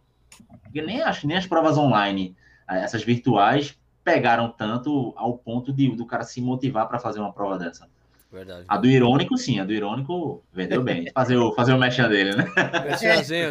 [0.62, 2.34] Porque nem acho nem as provas online,
[2.68, 7.32] eh, essas virtuais pegaram tanto ao ponto de do cara se motivar para fazer uma
[7.32, 7.86] prova dessa.
[8.32, 8.64] Verdade.
[8.66, 11.10] A do irônico, sim, a do irônico vendeu bem.
[11.12, 12.44] Fazer o fazer o mechan dele, né?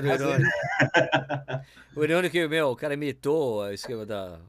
[0.01, 0.49] Do Irônico.
[1.95, 4.39] O Irônico, meu, o cara imitou a esquema da.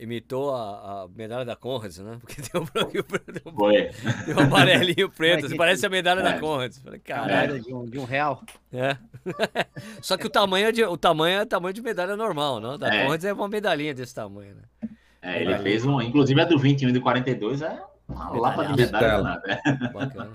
[0.00, 2.18] Imitou a, a medalha da Conrads, né?
[2.20, 3.90] Porque tem um, um, Foi.
[4.24, 6.38] tem um amarelinho preto, Mas que- parece a medalha da É.
[6.38, 6.78] Conrads.
[6.78, 7.60] Falei, caralho.
[7.60, 8.42] De um, de um real.
[8.72, 8.96] É.
[10.00, 12.78] Só que o tamanho, é de, o tamanho é tamanho de medalha normal, não?
[12.78, 13.02] Da É.
[13.04, 14.88] Conrads é uma medalhinha desse tamanho, né?
[15.20, 18.76] É, ele fez um, inclusive a do 21 e do 42 é uma lapa de
[18.76, 19.60] medalha danada.
[19.92, 20.30] Bacana.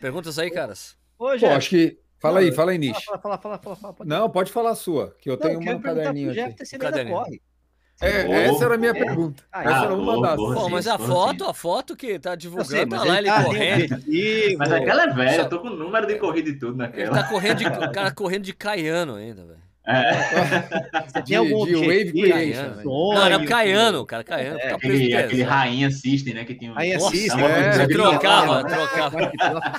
[0.00, 0.96] Perguntas aí, caras?
[1.18, 1.98] Ô, Pô, acho que.
[2.18, 3.04] Fala aí, Não, fala aí, Nish.
[3.04, 5.58] fala, fala, fala, fala, fala, Não, pode falar a sua, que eu Não, tenho eu
[5.60, 6.40] um quero perguntar caderninho aqui.
[6.40, 7.16] Ele ainda Caderninho.
[7.16, 7.42] corre.
[8.00, 9.42] É, essa era a minha pergunta.
[9.50, 10.36] Ah, essa era uma boa, das.
[10.36, 10.54] boa.
[10.54, 13.44] Pô, mas a foto, a foto que tá divulgando, sei, tá lá ele ele tá
[13.44, 14.02] correndo.
[14.58, 16.78] Mas aquela é velha, Só- eu tô com o número de corrida e tudo Ele
[16.78, 17.14] naquela.
[17.22, 17.66] tá correndo de.
[17.66, 19.65] O cara correndo de caiano ainda, velho.
[19.86, 22.10] É, De, tem algum de Wave?
[22.12, 22.62] Creation.
[22.62, 22.82] Né?
[22.82, 24.58] Sonho, Não, era que- caiano, cara, caiano.
[24.58, 26.44] É, aquele, aquele rainha assistem, né?
[26.44, 26.74] Que tinha um.
[26.74, 27.72] Nossa, assiste, é, né?
[27.72, 28.68] você trocava, né?
[28.68, 29.32] trocava.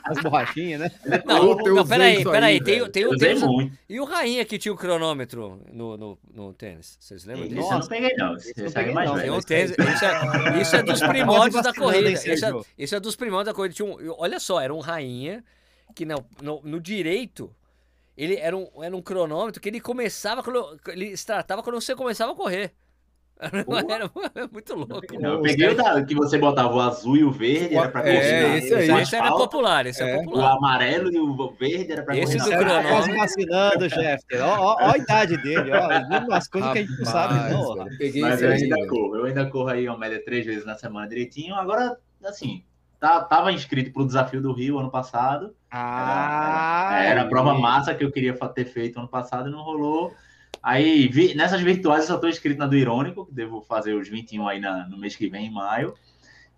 [0.06, 0.92] As borrachinhas, né?
[1.26, 2.64] Não, não, peraí, peraí.
[2.64, 3.44] Tem, tem o tênis.
[3.44, 3.78] muito.
[3.90, 6.98] E o Rainha que tinha o cronômetro no, no, no tênis?
[7.00, 7.70] Vocês lembram disso?
[7.70, 8.36] eu não peguei, não.
[8.36, 9.16] É peguei, mais não.
[9.18, 9.36] Tem velho.
[9.36, 9.40] um.
[9.40, 12.10] Isso é, isso é dos primórdios da corrida.
[12.78, 13.76] Isso é, é dos primórdios da corrida.
[13.76, 15.44] Tinha olha só, era um rainha
[15.94, 17.54] que no direito
[18.18, 22.32] ele era um, era um cronômetro que ele começava quando ele startava quando você começava
[22.32, 22.74] a correr.
[23.40, 24.10] Era,
[24.52, 25.06] muito louco.
[25.22, 28.02] Não, eu peguei o da, que você botava o azul e o verde, era pra
[28.02, 28.42] É, correr.
[28.50, 29.02] na- esse aí.
[29.04, 30.18] Esse era popular, esse é, É.
[30.18, 30.54] O popular.
[30.58, 32.96] amarelo e o verde era pra Esse correr do na Tá cronômetro.
[32.96, 34.24] quase vacinando, Jeff.
[34.42, 36.18] Ó, ó, ó a idade dele, ó.
[36.26, 37.76] Umas coisas que a gente não sabe, não.
[37.76, 38.64] Mas esse eu aí.
[38.64, 39.16] ainda corro.
[39.18, 41.54] Eu ainda corro aí uma média três vezes na semana direitinho.
[41.54, 41.96] Agora,
[42.26, 42.64] assim,
[43.00, 45.54] tá, tava inscrito pro desafio do Rio ano passado.
[45.72, 47.62] Ah, Era, era a prova aí.
[47.62, 50.14] massa que eu queria ter feito ano passado e não rolou.
[50.62, 54.08] Aí, vi- nessas virtuais, eu só tô inscrito na do Irônico, que devo fazer os
[54.10, 55.94] 21 aí na- no mês que vem, em maio.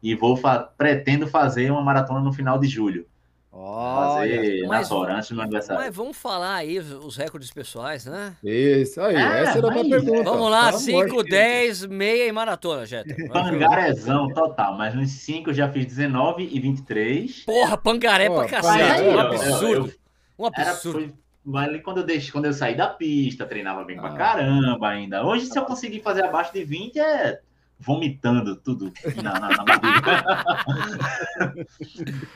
[0.02, 3.06] E vou fa- pretendo fazer uma maratona no final de julho.
[3.52, 5.00] Olha, mas- do
[5.36, 5.82] meu aniversário.
[5.84, 8.36] Mas vamos falar aí os, os recordes pessoais, né?
[8.44, 10.24] Isso aí, É, essa era a minha aí, pergunta.
[10.24, 11.30] Vamos lá, Pelo amor 5, de Deus.
[11.30, 13.28] 10, meia e maratona, Jeter.
[13.32, 17.44] Pangarezão total, mas nos 5 eu já fiz 19 e 23.
[17.46, 18.78] Porra, pangaré Ó, pra cacete.
[18.78, 19.94] pangaré, um absurdo.
[20.38, 21.00] Um Era, absurdo.
[21.00, 21.14] foi,
[21.44, 24.16] mas quando eu, deixei, quando eu saí da pista, treinava bem pra Ah.
[24.16, 25.26] caramba ainda.
[25.26, 27.40] Hoje, se eu conseguir fazer abaixo de 20, é
[27.80, 28.92] vomitando tudo
[29.24, 29.66] na, na, na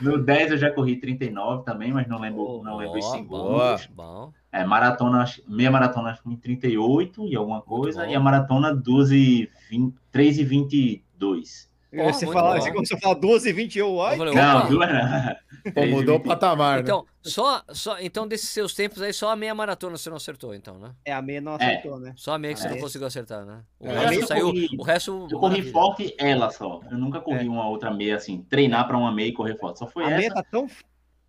[0.00, 3.86] no 10 eu já corri 39 também, mas não lembro, não lembro os segundos.
[3.94, 4.32] bom.
[4.50, 9.50] É, maratona, meia maratona acho em 38 e alguma coisa, e a maratona 12 e
[9.68, 11.73] 20, 3 e 22.
[11.94, 14.16] Você fala, você começou a falar 12 e 21, Eu olha.
[14.16, 15.36] falei, Não, duas não.
[15.64, 16.26] Pô, 3 mudou o 20.
[16.28, 16.80] patamar, né?
[16.82, 20.54] Então, só, só, então, desses seus tempos aí, só a meia maratona você não acertou,
[20.54, 20.92] então, né?
[21.04, 21.56] É, a meia não É.
[21.56, 22.12] acertou, né?
[22.16, 22.80] Só a meia que você Ah, não é.
[22.80, 23.62] conseguiu acertar, né?
[23.80, 24.46] O É, resto eu saiu.
[24.46, 25.28] corri- O resto.
[25.30, 26.80] Eu corri forte ela só.
[26.90, 27.48] Eu nunca corri É.
[27.50, 29.78] uma outra meia assim, treinar pra uma meia e correr forte.
[29.78, 30.34] Só foi a meia essa.
[30.34, 30.66] tá tão,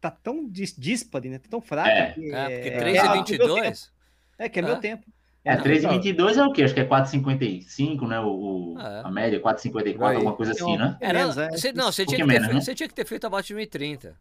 [0.01, 1.39] tá tão díspare, né?
[1.39, 1.89] Tá tão fraca.
[1.89, 2.11] É.
[2.11, 3.61] que É, porque é, 3 é, e meu 22.
[3.61, 3.95] tempo.
[4.37, 4.79] É, que é meu É.
[4.79, 5.05] tempo.
[5.45, 6.63] É, Não, 3,22 é o quê?
[6.63, 8.19] Acho que é 4,55, né?
[8.19, 9.01] O, o- É.
[9.03, 10.15] a média, 4,54, Por aí.
[10.15, 10.97] alguma coisa assim, né?
[10.99, 11.49] Era, Menos, é.
[11.51, 12.59] você, não, você Um tinha, menos, né?
[12.61, 14.13] você tinha que ter feito abaixo de 1,30.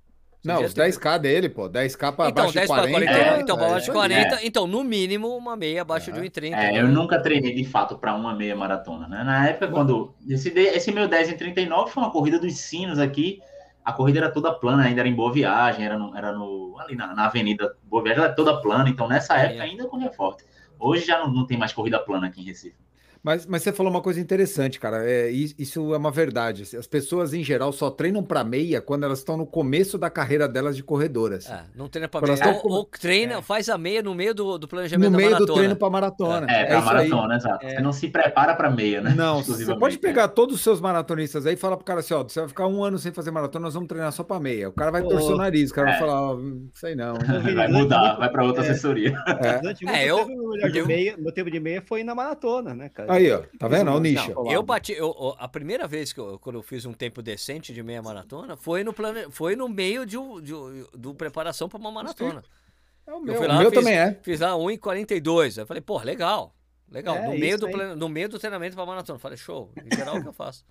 [0.44, 1.70] Não, os 10K dele, pô.
[1.70, 2.92] 10K pra então, abaixo 10 de 40.
[2.92, 4.08] 40, É, então, pra é, abaixo de isso aí.
[4.10, 4.46] 40.
[4.46, 6.54] Então, no mínimo, uma meia abaixo de 1,30.
[6.54, 9.24] É, eu nunca treinei de fato para uma meia maratona, né?
[9.24, 10.14] Na época, quando.
[10.28, 13.40] Esse, esse meu 10 em 39 foi uma corrida dos sinos aqui.
[13.82, 16.94] A corrida era toda plana, ainda era em Boa Viagem, era no, era no ali
[16.94, 18.86] na, na Avenida Boa Viagem, era toda plana.
[18.90, 19.46] Então, nessa É.
[19.46, 20.44] época, ainda eu corria forte.
[20.84, 22.76] Hoje já não, não tem mais corrida plana aqui em Recife.
[23.24, 25.02] Mas, mas você falou uma coisa interessante, cara.
[25.08, 26.62] É, is- isso é uma verdade.
[26.76, 30.46] As pessoas, em geral, só treinam para meia quando elas estão no começo da carreira
[30.46, 31.48] delas de corredoras.
[31.48, 32.60] É, não treina pra Elas meia.
[32.62, 35.32] Ou, ou treina, faz a meia no meio do, do planejamento no da meio do
[35.34, 35.56] maratona.
[35.58, 36.46] treino para maratona.
[36.50, 37.08] É, pra isso aí.
[37.08, 37.66] maratona, exato.
[37.66, 39.14] Você não se prepara para meia, né?
[39.16, 40.00] Não, você pode né?
[40.02, 42.66] pegar todos os seus maratonistas aí e falar pro cara assim, ó, você vai ficar
[42.66, 44.68] um ano sem fazer maratona, nós vamos treinar só pra meia.
[44.68, 45.98] O cara vai torcer o nariz, o cara vai é.
[45.98, 47.14] falar, ó, "Hum, sei não.
[47.54, 48.70] Vai mudar, vai para outra é.
[48.70, 49.16] assessoria.
[49.86, 50.00] É.
[50.04, 52.88] É, eu- tempo, meu melhor de meia, meu tempo de meia foi na maratona, né,
[52.88, 53.13] cara?
[53.14, 53.88] Aí, ó, tá vendo?
[53.88, 54.32] Olha o Não, nicho.
[54.34, 57.22] não, Eu bati, eu- eu- a primeira vez que eu, quando eu fiz um tempo
[57.22, 60.52] decente de meia maratona foi no plane, foi no meio de, um- de,
[60.94, 62.42] do preparação para uma maratona.
[63.06, 64.18] É o Eu meu, fui o lá, meu fiz- também é.
[64.22, 65.58] Fiz lá 1,42.
[65.58, 66.54] Eu falei, pô, legal.
[66.90, 67.16] Legal.
[67.16, 67.66] É, no, meio do
[67.96, 69.16] no meio do treinamento para maratona.
[69.16, 69.70] Eu Falei, show.
[69.84, 70.64] Em geral, o que eu faço.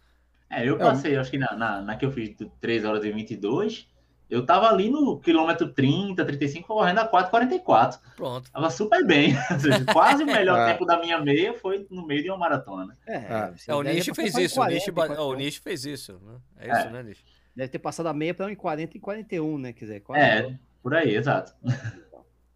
[0.49, 3.03] É, eu É, passei, acho que na, na, na que eu fiz de 3 horas
[3.03, 3.87] e 22,
[4.29, 7.99] eu tava ali no quilômetro 30, 35, correndo a 4,44.
[8.15, 8.49] Pronto.
[8.51, 9.33] Tava super bem.
[9.59, 10.71] Seja, quase o melhor É.
[10.73, 12.95] tempo da minha meia foi no meio de uma maratona, né?
[13.07, 13.53] É, Ah.
[13.67, 14.55] É, o Nish fez isso.
[14.55, 15.27] O 40, Nish, ba- 41.
[15.29, 16.13] o Nish fez isso.
[16.13, 16.35] Né?
[16.59, 16.79] É É.
[16.79, 17.23] isso, né, Nish?
[17.55, 19.73] Deve ter passado a meia para 1,40 e 41, né?
[19.73, 20.23] Quer dizer, quase.
[20.23, 21.53] É, por aí, exato.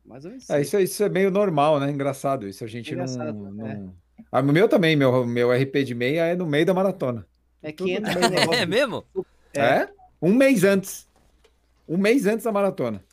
[0.05, 0.49] Mais ou menos.
[0.49, 1.91] É, isso, é- isso é meio normal, né?
[1.91, 2.47] Engraçado.
[2.47, 3.03] Isso a gente não.
[3.03, 3.93] Engraçado, não...
[4.31, 7.25] Ah, o meu também, meu, meu RP de meia é no meio da maratona.
[7.61, 9.03] É tudo que entra bem, no negócio É mesmo?
[9.53, 9.59] É.
[9.61, 9.89] É?
[10.21, 11.06] Um mês antes.
[11.87, 13.03] Um mês antes da maratona.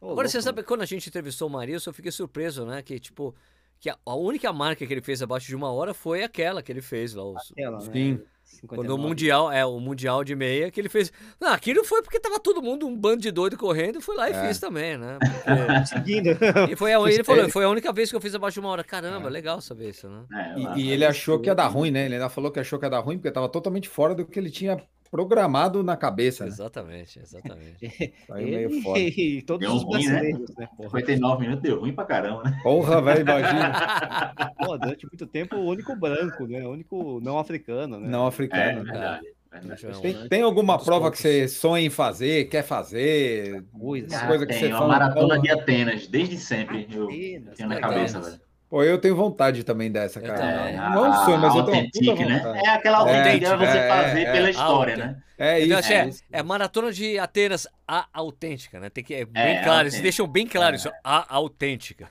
[0.00, 2.82] Ô, Agora, você louco, sabe, quando a gente entrevistou o Marilson, eu fiquei surpreso, né?
[2.82, 3.34] Que, tipo,
[3.80, 6.70] que a, a única marca que ele fez abaixo de uma hora foi aquela que
[6.70, 7.24] ele fez lá.
[7.24, 7.90] Os, aquela, né?
[7.92, 8.20] Sim.
[8.44, 8.66] 59.
[8.76, 11.10] quando o Mundial, é, o Mundial de meia, que ele fez.
[11.40, 14.28] Não, aquilo foi porque tava todo mundo, um bando de doido correndo, e fui lá
[14.28, 14.46] e É.
[14.46, 15.18] fiz também, né?
[15.18, 16.28] Porque- Seguindo.
[16.70, 18.68] e foi a, ele falou, foi a única vez que eu fiz abaixo de uma
[18.68, 18.84] hora.
[18.84, 20.24] Caramba, legal saber isso, né?
[20.30, 22.04] É, lá- E, e ele achou que ia dar ruim, né?
[22.04, 24.38] Ele ainda falou que achou que ia dar ruim, porque estava totalmente fora do que
[24.38, 24.76] ele tinha
[25.14, 26.42] programado na cabeça.
[26.42, 26.50] Né?
[26.50, 27.78] Exatamente, exatamente.
[28.26, 28.98] Saiu meio foda.
[28.98, 30.10] e todos Deu os ruim, né?
[30.10, 30.68] brasileiros, né?
[30.76, 30.98] Porra.
[30.98, 32.58] 59 minutos deu ruim pra caramba, né?
[32.64, 33.72] Porra, velho, imagina.
[34.58, 36.66] Pô, durante muito tempo, o único branco, né?
[36.66, 38.08] O único não africano, né?
[38.08, 38.82] Não É, africano.
[38.82, 39.22] verdade.
[39.52, 39.80] verdade.
[39.80, 40.26] João, Tem, né?
[40.28, 43.62] tem alguma prova que você sonha em fazer, quer fazer?
[43.78, 44.16] Coisa.
[44.18, 47.78] Ah, coisa que tem você uma fala, maratona de Atenas, desde sempre eu tenho na
[47.80, 48.40] cabeça, velho.
[48.74, 50.90] Pô, eu tenho vontade também dessa, cara.
[50.90, 52.38] Não é um sonho, mas eu tenho puta né?
[52.38, 52.58] vontade.
[52.58, 54.50] É aquela autêntica É, você é, fazer é, pela é.
[54.50, 55.16] história, né?
[55.38, 55.92] É Então, isso.
[55.92, 56.22] assim, é, isso.
[56.32, 58.90] é maratona de Atenas, a autêntica, né?
[58.90, 62.08] Tem que é bem É, claro, eles deixam bem claro isso, a autêntica.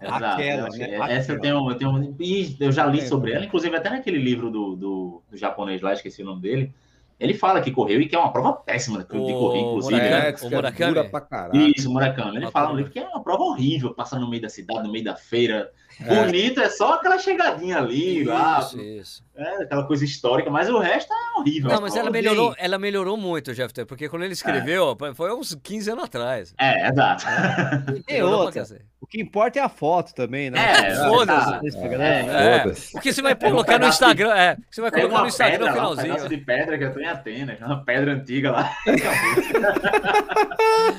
[0.00, 0.24] Exato.
[0.24, 0.84] Aquela, né?
[0.90, 2.16] é- Essa eu tenho, eu tenho.
[2.60, 5.92] Eu já li É, sobre ela, inclusive até naquele livro do, do, do japonês lá,
[5.92, 6.72] esqueci o nome dele.
[7.18, 9.94] Ele fala que correu e que é uma prova péssima de O correr, inclusive.
[9.94, 10.22] Murakami.
[10.22, 10.28] né?
[10.28, 10.94] É, diz que o é Murakami?
[10.94, 11.72] dura pra caralho.
[11.74, 12.36] Isso, Murakami.
[12.36, 14.92] Ele fala no livro que é uma prova horrível, passar no meio da cidade, no
[14.92, 15.70] meio da feira.
[16.04, 16.24] É.
[16.24, 19.24] Bonito é só aquela chegadinha ali, lá, Isso, isso.
[19.34, 21.70] é, aquela coisa histórica, mas o resto é horrível.
[21.70, 22.22] Não, mas ela bem.
[22.22, 26.54] melhorou, ela melhorou muito, Jeff, porque quando ele escreveu, foi uns 15 anos atrás.
[26.58, 27.24] É, exato.
[27.26, 30.58] E Melhorou pra outra, o que importa é a foto também, né?
[30.58, 31.78] É, Foda-se.
[31.78, 32.04] programa.
[32.04, 32.96] É, Foda-se.
[32.96, 35.26] o que você vai um colocar no Instagram, é, o que você vai colocar no
[35.28, 36.14] Instagram pedra no lá, um finalzinho.
[36.14, 38.76] pedaço de pedra que eu tenho em Atenas, uma pedra antiga lá.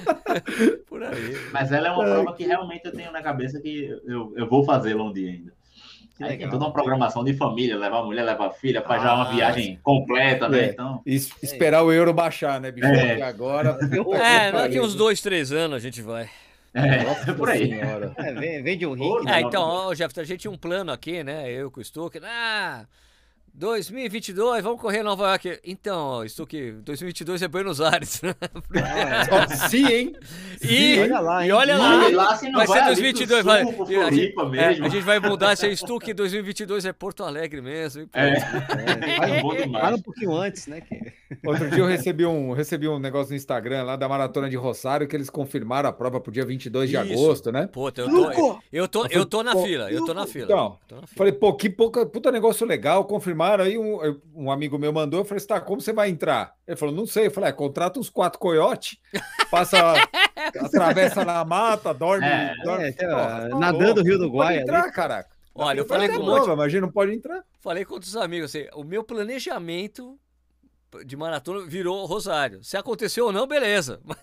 [0.87, 1.37] Por aí.
[1.51, 4.63] Mas ela é uma prova que realmente eu tenho na cabeça que eu, eu vou
[4.87, 5.53] fazê-la um dia ainda.
[6.19, 9.13] Aí tem toda uma programação de família, levar a mulher, levar a filha, para já
[9.13, 10.61] uma Ah, viagem completa, né?
[10.61, 10.65] É.
[10.69, 12.87] Então, E es- esperar o euro baixar, né, bicho?
[12.87, 13.07] É.
[13.09, 13.77] Porque agora.
[14.19, 16.27] É, daqui uns dois, três anos a gente vai.
[16.73, 17.69] é, Nossa por aí.
[17.69, 18.13] senhora.
[18.17, 18.95] É, vem, vem de um.
[18.95, 21.51] Não, É, não, então, ó, Jeff, a gente tinha um plano aqui, né?
[21.51, 22.19] Eu com o Stuck.
[22.23, 22.85] Ah,
[23.57, 25.59] 2022, vamos correr Nova York.
[25.63, 28.21] Então, ó, Stuck, 2022 é Buenos Aires.
[28.21, 30.13] Só se, hein?
[30.61, 32.05] e, olha lá, e olha lá.
[32.05, 33.61] Olha lá, se não Vai ser ali pro 2022, sul, vai.
[33.95, 38.07] a, gente, é, a gente vai mudar esse Stuck 2022 é Porto Alegre mesmo.
[38.13, 38.33] É,
[39.37, 39.83] é bom demais.
[39.83, 40.81] Fala um pouquinho antes, né?
[40.81, 41.13] Que...
[41.45, 45.07] Outro dia eu recebi um, recebi um negócio no Instagram lá da Maratona de Rosário
[45.07, 47.13] que eles confirmaram a prova pro dia 22 de Isso.
[47.13, 47.67] agosto, né?
[47.67, 50.45] Puta, eu tô, eu tô, eu tô na Pô, fila, eu tô na fila.
[50.45, 51.17] Então, Tô na fila.
[51.17, 53.63] Falei, pô, que pouca, puta negócio legal, confirmaram.
[53.63, 56.53] Aí um, um amigo meu mandou, eu falei, tá, como você vai entrar?
[56.67, 57.27] Ele falou, não sei.
[57.27, 58.97] Eu falei, é, contrata uns quatro coiotes,
[59.51, 59.77] passa,
[60.61, 62.53] atravessa na mata, dorme, É.
[62.63, 62.85] dorme.
[62.85, 65.29] É, tá, Porra, tá nadando o Rio do Guaia entrar, caraca.
[65.59, 67.43] Olha, eu falei ter com um monte, Imagina, não pode entrar.
[67.59, 70.17] falei com outros amigos assim, o meu planejamento
[71.05, 72.63] de maratona virou Rosário.
[72.63, 73.99] Se aconteceu ou não, beleza.
[74.05, 74.17] Mas,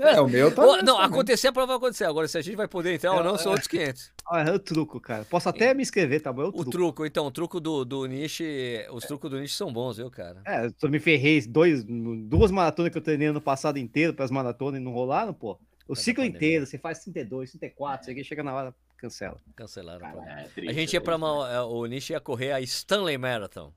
[0.00, 0.62] é, o meu tá.
[0.82, 1.06] Não, também.
[1.06, 2.04] acontecer, a prova vai acontecer.
[2.04, 4.12] Agora, se a gente vai poder entrar é, ou não, são outros 500.
[4.24, 5.26] Ah, é o truco, cara.
[5.26, 6.44] Posso até me inscrever, tá bom?
[6.44, 6.68] É o truco.
[6.68, 8.86] O truco, então, o truco do, do Niche.
[8.90, 10.40] Os trucos do Niche são bons, viu, cara?
[10.46, 14.30] É, eu me ferrei dois, duas maratonas que eu treinei no passado inteiro para as
[14.30, 15.58] maratonas e não rolaram, pô.
[15.86, 18.14] O ciclo inteiro, você faz 32, 34, é.
[18.14, 19.38] você chega na hora, cancela.
[19.54, 20.06] Cancelaram.
[20.24, 21.64] É, a gente ia para uma.
[21.64, 23.72] O Niche ia correr a Stanley Marathon.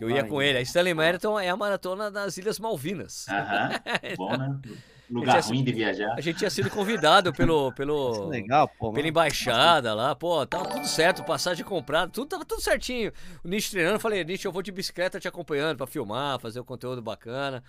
[0.00, 0.58] Eu ia com ele.
[0.58, 3.26] A Stanley Marathon é a maratona das Ilhas Malvinas.
[3.28, 3.70] Aham,
[4.16, 4.58] bom, né?
[5.10, 6.14] Lugar ruim de viajar.
[6.16, 10.86] A gente tinha sido convidado pelo, pelo legal, pô, pela embaixada lá, pô, tava tudo
[10.86, 13.12] certo, passagem comprada, tudo tava tudo certinho.
[13.42, 16.60] O Nish treinando, eu falei, Nish, eu vou de bicicleta te acompanhando para filmar, fazer
[16.60, 17.62] o um conteúdo bacana.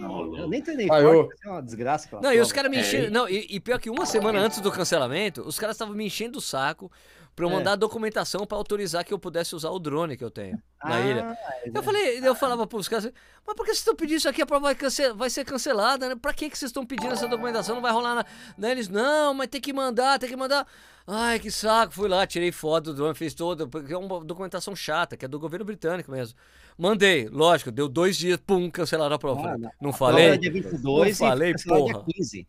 [0.00, 1.30] Não, eu nem treinei ah, eu...
[1.44, 2.20] é uma desgraça.
[2.20, 3.06] Não, e os caras me enchendo.
[3.06, 3.10] É.
[3.10, 6.38] Não, e, e, pior que uma semana antes do cancelamento, os caras estavam me enchendo
[6.38, 6.90] o saco
[7.36, 7.52] para eu é.
[7.52, 7.76] mandar é.
[7.76, 11.38] documentação para autorizar que eu pudesse usar o drone que eu tenho na ah, ilha.
[11.64, 13.12] É eu falei, eu falava para os caras,
[13.46, 14.40] mas por que vocês estão pedindo isso aqui?
[14.40, 16.16] A prova vai, cance vai ser cancelada, né?
[16.16, 17.74] Para que que vocês estão pedindo essa documentação?
[17.74, 18.26] Não vai rolar na...
[18.56, 18.70] Né?
[18.70, 20.66] Eles, não, mas tem que mandar, tem que mandar.
[21.06, 21.92] Ai, que saco.
[21.92, 25.28] Fui lá, tirei foto do drone, fiz toda, porque é uma documentação chata, que é
[25.28, 26.38] do governo britânico mesmo.
[26.78, 29.50] Mandei, lógico, deu dois dias, pum, cancelaram a prova.
[29.50, 30.24] Ah, não, não falei?
[30.24, 31.92] Prova dia 22 não falei, porra.
[31.92, 32.48] Dia 15.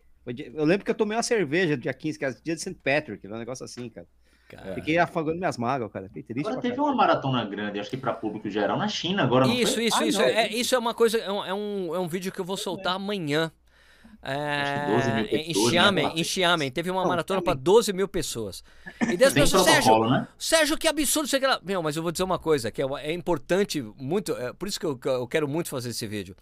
[0.53, 2.76] Eu lembro que eu tomei uma cerveja dia 15, que era dia de St.
[2.84, 4.07] Patrick, um negócio assim, cara.
[4.48, 4.76] Cara.
[4.76, 6.07] Fiquei afogando minhas mágoas, cara.
[6.07, 6.48] Fiquei triste.
[6.48, 9.45] Agora teve uma maratona grande, acho que para público geral, na China agora.
[9.48, 10.22] Isso, isso, ah, isso.
[10.22, 12.56] É, isso é uma coisa, é um, é um, é um vídeo que eu vou
[12.56, 13.52] soltar amanhã.
[14.24, 16.14] É, em Xiamen, né?
[16.15, 18.64] em Xiamen, teve uma maratona para 12 mil pessoas.
[19.02, 20.28] E das pessoas, Sérgio, né?
[20.38, 21.60] Sérgio, que absurdo você quer.
[21.64, 24.80] Meu, mas eu vou dizer uma coisa que é, é importante, muito, é, por isso
[24.80, 26.36] que eu, eu, quero muito fazer esse vídeo.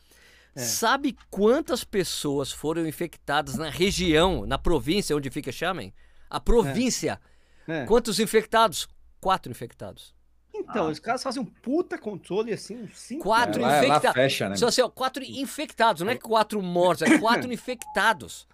[0.55, 0.61] É.
[0.61, 5.93] Sabe quantas pessoas foram infectadas na região, na província onde fica Xiamen?
[6.29, 7.19] A província.
[7.31, 7.34] É
[7.67, 7.85] é.
[7.85, 8.87] Quantos infectados?
[9.19, 10.13] Quatro infectados.
[10.53, 10.89] Então, ah.
[10.89, 13.23] os caras fazem um puta controle assim, uns cinco.
[13.23, 14.13] Quatro é, infectados.
[14.13, 14.55] Fecha, né?
[14.55, 18.47] Só assim, ó, quatro infectados, não é quatro mortos, é quatro infectados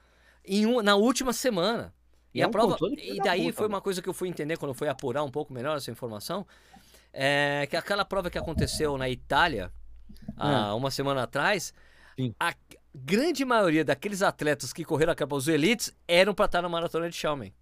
[0.44, 1.94] em um, na última semana.
[2.34, 2.78] E, e é a um prova.
[2.98, 5.32] E daí puta, foi uma coisa que eu fui entender quando eu fui apurar um
[5.32, 6.46] pouco melhor essa informação.
[7.14, 9.72] É que aquela prova que aconteceu na Itália
[10.38, 10.74] há é.
[10.74, 11.74] uma semana atrás,
[12.16, 12.34] Sim.
[12.40, 12.54] a
[12.96, 17.16] grande maioria daqueles atletas que correram a os elites eram para estar na maratona de
[17.16, 17.54] Xiamen.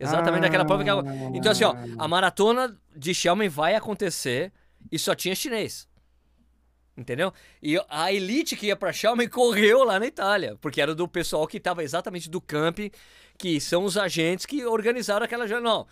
[0.00, 0.88] Exatamente ah, daquela prova que.
[0.88, 1.04] Ela...
[1.34, 4.50] Então, assim, ó, a maratona de Xiamen vai acontecer
[4.90, 5.86] e só tinha chinês.
[6.96, 7.32] Entendeu?
[7.62, 11.46] E a elite que ia pra Xiamen correu lá na Itália, porque era do pessoal
[11.46, 12.78] que estava exatamente do camp,
[13.36, 15.46] que são os agentes que organizaram aquela.
[15.60, 15.86] Não,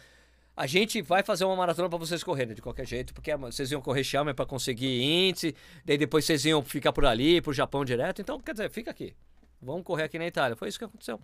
[0.56, 3.80] a gente vai fazer uma maratona para vocês correrem de qualquer jeito, porque vocês iam
[3.82, 5.54] correr Xiamen para conseguir índice,
[5.84, 8.22] daí depois vocês iam ficar por ali, pro Japão direto.
[8.22, 9.14] Então, quer dizer, fica aqui.
[9.60, 10.56] Vamos correr aqui na Itália.
[10.56, 11.20] Foi isso que aconteceu.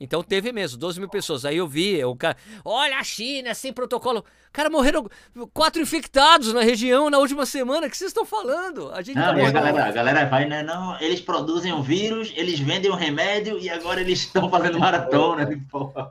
[0.00, 1.44] Então teve mesmo, 12 mil pessoas.
[1.44, 4.24] Aí eu vi, o cara, olha a China, sem protocolo.
[4.52, 5.06] Cara, morreram
[5.52, 7.86] quatro infectados na região na última semana.
[7.86, 8.90] O que vocês estão falando?
[8.92, 10.62] A gente não, tá a, galera, a galera vai, né?
[10.62, 15.48] Não, eles produzem um vírus, eles vendem um remédio e agora eles estão fazendo maratona.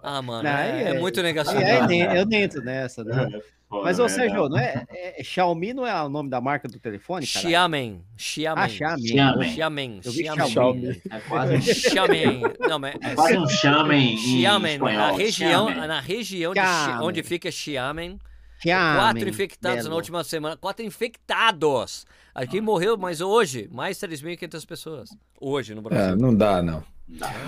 [0.03, 1.59] Ah, mano, não, é, é, é, muito negação.
[1.59, 3.29] É, eu nem entro nessa, né?
[3.33, 3.56] É.
[3.69, 7.27] Mas, ô Sérgio, não é, é, Xiaomi não é o nome da marca do telefone,
[7.27, 7.47] cara?
[7.47, 8.01] Xiamen.
[8.15, 8.63] Xiamen.
[8.63, 9.05] Ah, Xiamen.
[9.05, 10.01] Xiamen.
[10.01, 10.01] Xiamen.
[10.01, 11.01] Xiamen.
[11.11, 12.41] É quase um Xiamen.
[12.61, 14.77] Não, mas é quase um Xiamen Xiamen.
[14.77, 16.59] Na região, na região de,
[17.01, 18.17] onde fica Xiamen.
[18.59, 19.01] Xiamen.
[19.01, 19.89] Quatro infectados Belo.
[19.89, 20.55] na última semana.
[20.55, 22.05] Quatro infectados.
[22.33, 22.61] Aqui ah.
[22.61, 25.09] morreu, mas hoje, mais 3.500 pessoas.
[25.41, 26.13] Hoje no Brasil.
[26.13, 26.83] É, não dá, não.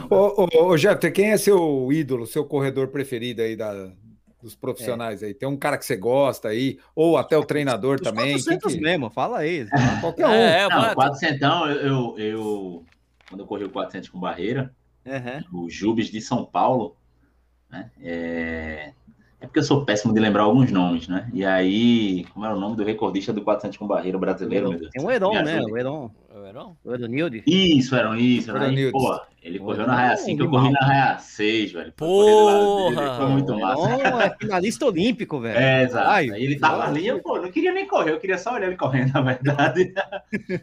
[0.09, 3.91] Ô, ô, ô Jeter, quem é seu ídolo, seu corredor preferido aí da,
[4.41, 5.27] dos profissionais é.
[5.27, 5.33] aí?
[5.33, 8.33] Tem um cara que você gosta aí, ou até o treinador Os também.
[8.33, 8.81] 400 que...
[8.81, 9.67] mesmo, fala aí.
[10.01, 10.31] Qualquer um.
[10.31, 12.85] É, é Não, 400, eu, eu, eu,
[13.27, 14.73] quando eu corri o 400 com barreira,
[15.05, 15.63] uhum.
[15.65, 16.95] o Jubes de São Paulo,
[17.69, 18.93] né, é,
[19.41, 21.29] é porque eu sou péssimo de lembrar alguns nomes, né?
[21.33, 24.91] E aí, como era o nome do recordista do 400 com barreira brasileiro, meu Deus?
[24.91, 25.61] Tem um Heron, né?
[25.61, 26.11] O Heron.
[26.35, 26.75] O Heron?
[26.83, 26.93] O.
[27.47, 28.51] Isso, Heron, isso.
[28.51, 31.93] Aí, pô, ele correu na raia 5, eu corri na raia 6, velho.
[31.93, 33.15] Porra!
[33.15, 33.89] Foi muito massa.
[33.89, 35.57] Heron é finalista olímpico, velho.
[35.57, 36.09] É, exato.
[36.09, 38.67] Ai, aí ele tava ali, eu, pô, não queria nem correr, eu queria só olhar
[38.67, 39.93] ele correndo, na verdade.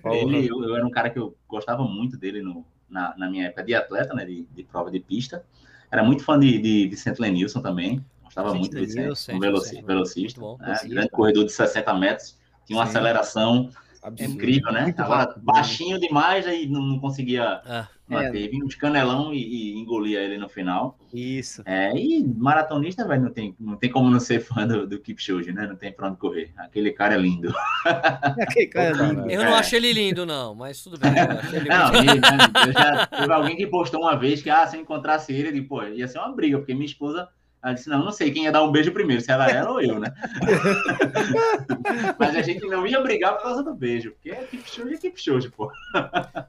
[0.05, 3.47] ele, eu, eu, era um cara que eu gostava muito dele no, na, na minha
[3.47, 4.27] época de atleta, né?
[4.27, 5.43] De, de prova de pista.
[5.91, 8.05] Era muito fã de, de Vicente Lenilson também.
[8.37, 8.99] Gostava muito desse
[9.33, 10.79] um velocista, velocista né?
[10.85, 12.91] grande corredor de 60 metros, tinha uma Sim.
[12.91, 13.71] aceleração
[14.03, 14.35] Absurdo.
[14.35, 14.93] incrível, né?
[14.93, 18.45] Tava baixinho demais, aí não conseguia ah, bater.
[18.45, 18.49] É.
[18.49, 20.99] Vinha uns canelão e, e, engolia ele no final.
[21.13, 21.63] Isso.
[21.65, 25.51] É, e maratonista, velho, não tem, não tem como não ser fã do, do Kipchoge,
[25.51, 25.67] né?
[25.67, 26.53] Não tem pra onde correr.
[26.59, 27.53] Aquele cara é lindo.
[28.39, 29.31] Aquele cara é lindo.
[29.31, 29.59] Eu não é.
[29.59, 31.11] acho ele lindo, não, mas tudo bem.
[31.11, 35.33] não, ele, né, já, teve alguém que postou uma vez que, ah, se eu encontrasse
[35.33, 37.29] ele, ele, pô, ia ser uma briga, porque minha esposa
[37.67, 39.81] Ela disse, não, não sei quem ia dar um beijo primeiro, se era ela ou
[39.81, 40.15] eu, né?
[42.17, 45.51] Mas a gente não ia brigar por causa do beijo, porque é Kipchoge é Kipchoge,
[45.51, 45.69] pô.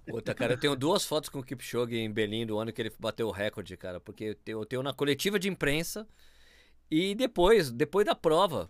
[0.08, 2.94] Puta, cara, eu tenho duas fotos com o Kipchoge em Berlim do ano que ele
[3.00, 6.08] bateu o recorde, cara, porque eu tenho, eu tenho na coletiva de imprensa
[6.92, 8.70] e depois, depois da prova.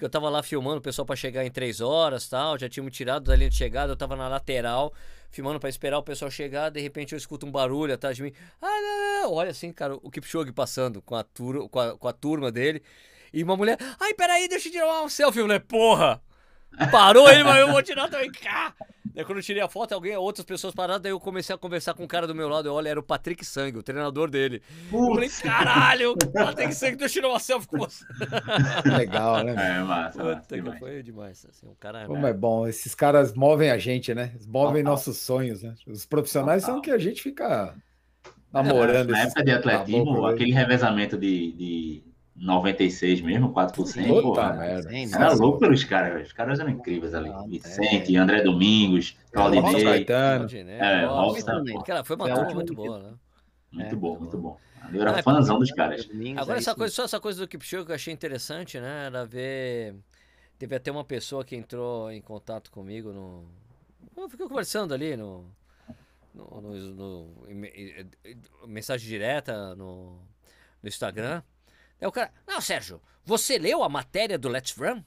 [0.00, 2.58] Eu tava lá filmando o pessoal para chegar em três horas tal.
[2.58, 4.92] Já tinha me tirado da linha de chegada, eu tava na lateral,
[5.30, 6.70] filmando para esperar o pessoal chegar.
[6.70, 8.32] De repente eu escuto um barulho atrás de mim.
[8.60, 9.32] Ah, não, não.
[9.34, 12.82] Olha assim, cara, o Kipchoge passando com a, tur com a, com a turma dele.
[13.32, 15.38] E uma mulher, ai, peraí, deixa eu tirar um selfie.
[15.40, 16.20] Eu falei, porra!
[16.90, 18.30] Parou ele, mas eu vou tirar também.
[18.32, 18.74] Cá!
[19.14, 21.94] Daí quando eu tirei a foto, alguém, outras pessoas pararam, daí eu comecei a conversar
[21.94, 22.68] com o cara do meu lado.
[22.68, 24.62] Eu olha, era o Patrick Sang, o treinador dele.
[24.92, 28.04] Eu falei, caralho, Patrick Sang, deixa eu tirar uma selfie com você.
[28.84, 29.78] Legal, né?
[29.78, 31.46] É, massa, Puta, que foi demais.
[31.48, 34.32] Assim, um cara, Como é bom, esses caras movem a gente, né?
[34.46, 34.92] Movem Total.
[34.92, 35.74] nossos sonhos, né?
[35.86, 36.82] Os profissionais são Total.
[36.82, 37.74] que a gente fica
[38.52, 39.10] namorando.
[39.10, 42.09] Na esses época de atletismo, aquele revezamento de, de
[42.40, 44.90] 96 mesmo, 4%, Puta porra, merda.
[45.14, 46.24] Era louco pelos caras, velho.
[46.24, 47.28] Os caras eram incríveis ali.
[47.28, 49.84] Ah, Vicente, André Domingos, Robson Claudinei.
[49.84, 50.48] Caetano.
[50.68, 51.64] É, Robson.
[51.84, 53.12] Cara, foi uma Foi turma ótimo muito boa, né?
[53.72, 54.48] Muito É, bom, muito muito bom.
[54.50, 54.60] bom.
[54.92, 56.04] Eu era Ah, é fãzão dos caras.
[56.06, 59.06] Domingos, Agora, é essa coisa, só essa coisa do Kipchoge que eu achei interessante, né?
[59.06, 59.94] Era ver.
[60.58, 63.44] Teve até uma pessoa que entrou em contato comigo no.
[64.16, 65.44] Eu fiquei conversando ali no.
[66.34, 68.36] no, no- no- em- em- em-
[68.66, 70.18] mensagem direta no,
[70.82, 71.42] no Instagram.
[72.00, 72.32] Aí o cara.
[72.46, 75.02] Não, Sérgio, você leu a matéria do Let's Run?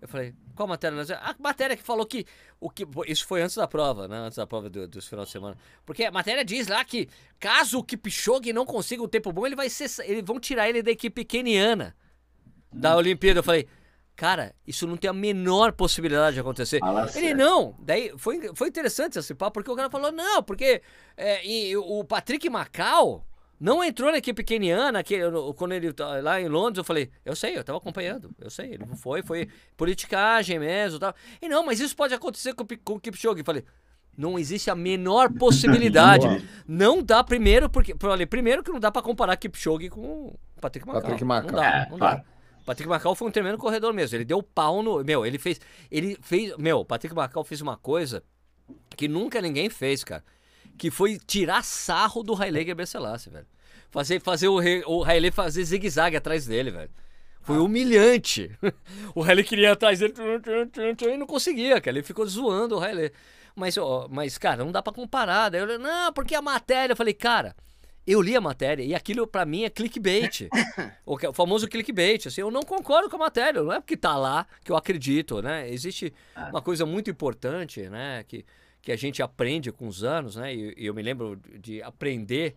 [0.00, 0.94] Eu falei, qual matéria?
[0.94, 2.24] do Let's Run?" A matéria que falou que.
[2.60, 4.16] O que isso foi antes da prova, né?
[4.18, 5.56] Antes da prova do, dos final de semana.
[5.84, 9.56] Porque a matéria diz lá que caso o Kipchoge não consiga um tempo bom, ele
[9.56, 9.90] vai ser.
[10.04, 11.94] Eles vão tirar ele da equipe keniana
[12.72, 13.40] da Olimpíada.
[13.40, 13.68] Eu falei,
[14.14, 16.78] cara, isso não tem a menor possibilidade de acontecer.
[16.80, 17.36] Fala Ele sério.
[17.36, 17.76] não.
[17.78, 20.82] Daí foi, foi interessante esse papo, porque o cara falou, não, porque
[21.16, 23.26] é, e o Patrick Macau
[23.58, 26.78] não entrou na equipe keniana que, eu- quando ele tá lá em Londres.
[26.78, 30.98] Eu falei, eu sei, eu tava acompanhando, eu sei, ele não foi, foi politicagem mesmo
[30.98, 31.14] tal.
[31.40, 33.40] E não, mas isso pode acontecer com, com o Kipchoge.
[33.40, 33.64] Eu falei,
[34.16, 36.26] não existe a menor possibilidade.
[36.66, 37.94] Não dá primeiro, porque.
[37.98, 41.02] Falei, primeiro que não dá pra comparar Kipchoge com o Patrick Macau.
[41.02, 41.52] Patrick Não Macau.
[41.52, 42.16] dá, É, não claro.
[42.18, 42.24] dá.
[42.64, 44.16] Patrick Macau foi um tremendo corredor mesmo.
[44.16, 45.04] Ele deu pau no.
[45.04, 45.60] Meu, ele fez.
[45.90, 46.56] Ele fez.
[46.56, 48.22] Meu, Patrick Macau fez uma coisa
[48.96, 50.24] que nunca ninguém fez, cara.
[50.78, 53.46] Que foi tirar sarro do Haile Gebrselassie, velho.
[53.90, 56.90] Fazer, fazer o, o Haile fazer zigue-zague atrás dele, velho.
[57.42, 58.50] Foi humilhante.
[59.14, 60.12] O Haile queria ir atrás dele
[61.02, 61.96] e não conseguia, cara.
[61.96, 63.12] Ele ficou zoando o Haile.
[63.54, 65.48] Mas, ó, mas, cara, não dá pra comparar.
[65.48, 66.92] Daí eu, não, porque a matéria.
[66.92, 67.54] Eu falei, cara,
[68.06, 70.48] eu li a matéria e aquilo pra mim é clickbait.
[71.06, 72.26] o, que- o famoso clickbait.
[72.26, 73.62] Assim, eu não concordo com a matéria.
[73.62, 75.70] Não é porque tá lá que eu acredito, né?
[75.70, 76.12] Existe
[76.50, 78.24] uma coisa muito importante, né?
[78.28, 78.44] Que,
[78.86, 80.54] que a gente aprende com os anos, né?
[80.54, 82.54] E, e eu me lembro de aprender,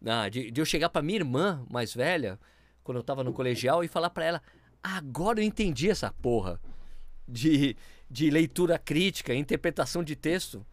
[0.00, 2.38] né, de, de eu chegar pra minha irmã mais velha,
[2.84, 4.42] quando eu tava no colegial, e falar pra ela:
[4.80, 6.60] agora eu entendi essa porra
[7.26, 7.76] de,
[8.08, 10.64] de leitura crítica, interpretação de texto,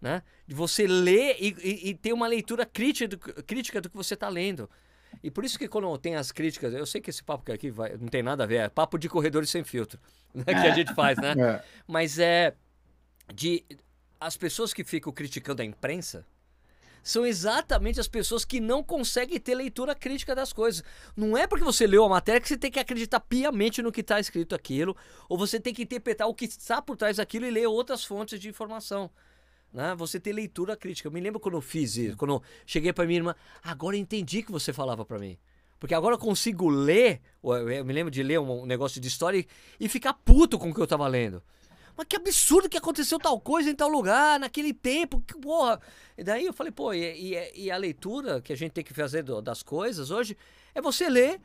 [0.00, 0.20] né?
[0.48, 4.14] De você ler e, e- e ter uma leitura crítica do, crítica do que você
[4.14, 4.68] está lendo.
[5.22, 7.96] E por isso que quando tem as críticas, eu sei que esse papo aqui vai,
[7.96, 10.00] não tem nada a ver, é papo de corredores sem filtro,
[10.34, 11.34] né, que a gente faz, né?
[11.38, 11.62] É.
[11.86, 12.52] Mas é
[13.32, 13.64] de
[14.20, 16.26] as pessoas que ficam criticando a imprensa
[17.02, 20.82] são exatamente as pessoas que não conseguem ter leitura crítica das coisas.
[21.16, 24.00] Não é porque você leu a matéria que você tem que acreditar piamente no que
[24.00, 24.96] está escrito aquilo,
[25.28, 28.40] ou você tem que interpretar o que está por trás daquilo e ler outras fontes
[28.40, 29.08] de informação.
[29.72, 29.94] Né?
[29.94, 31.06] Você ter leitura crítica.
[31.06, 34.00] Eu me lembro quando eu fiz isso, quando eu cheguei para minha irmã, agora eu
[34.00, 35.38] entendi que você falava para mim.
[35.78, 39.46] Porque agora eu consigo ler, eu me lembro de ler um negócio de história
[39.78, 41.40] e, ficar puto com o que eu tava lendo.
[41.96, 45.80] Mas que absurdo que aconteceu tal coisa em tal lugar, naquele tempo, que porra.
[46.16, 47.00] E daí eu falei, pô, e,
[47.34, 50.36] e- e a leitura que a gente tem que fazer do- das coisas hoje
[50.74, 51.40] é você ler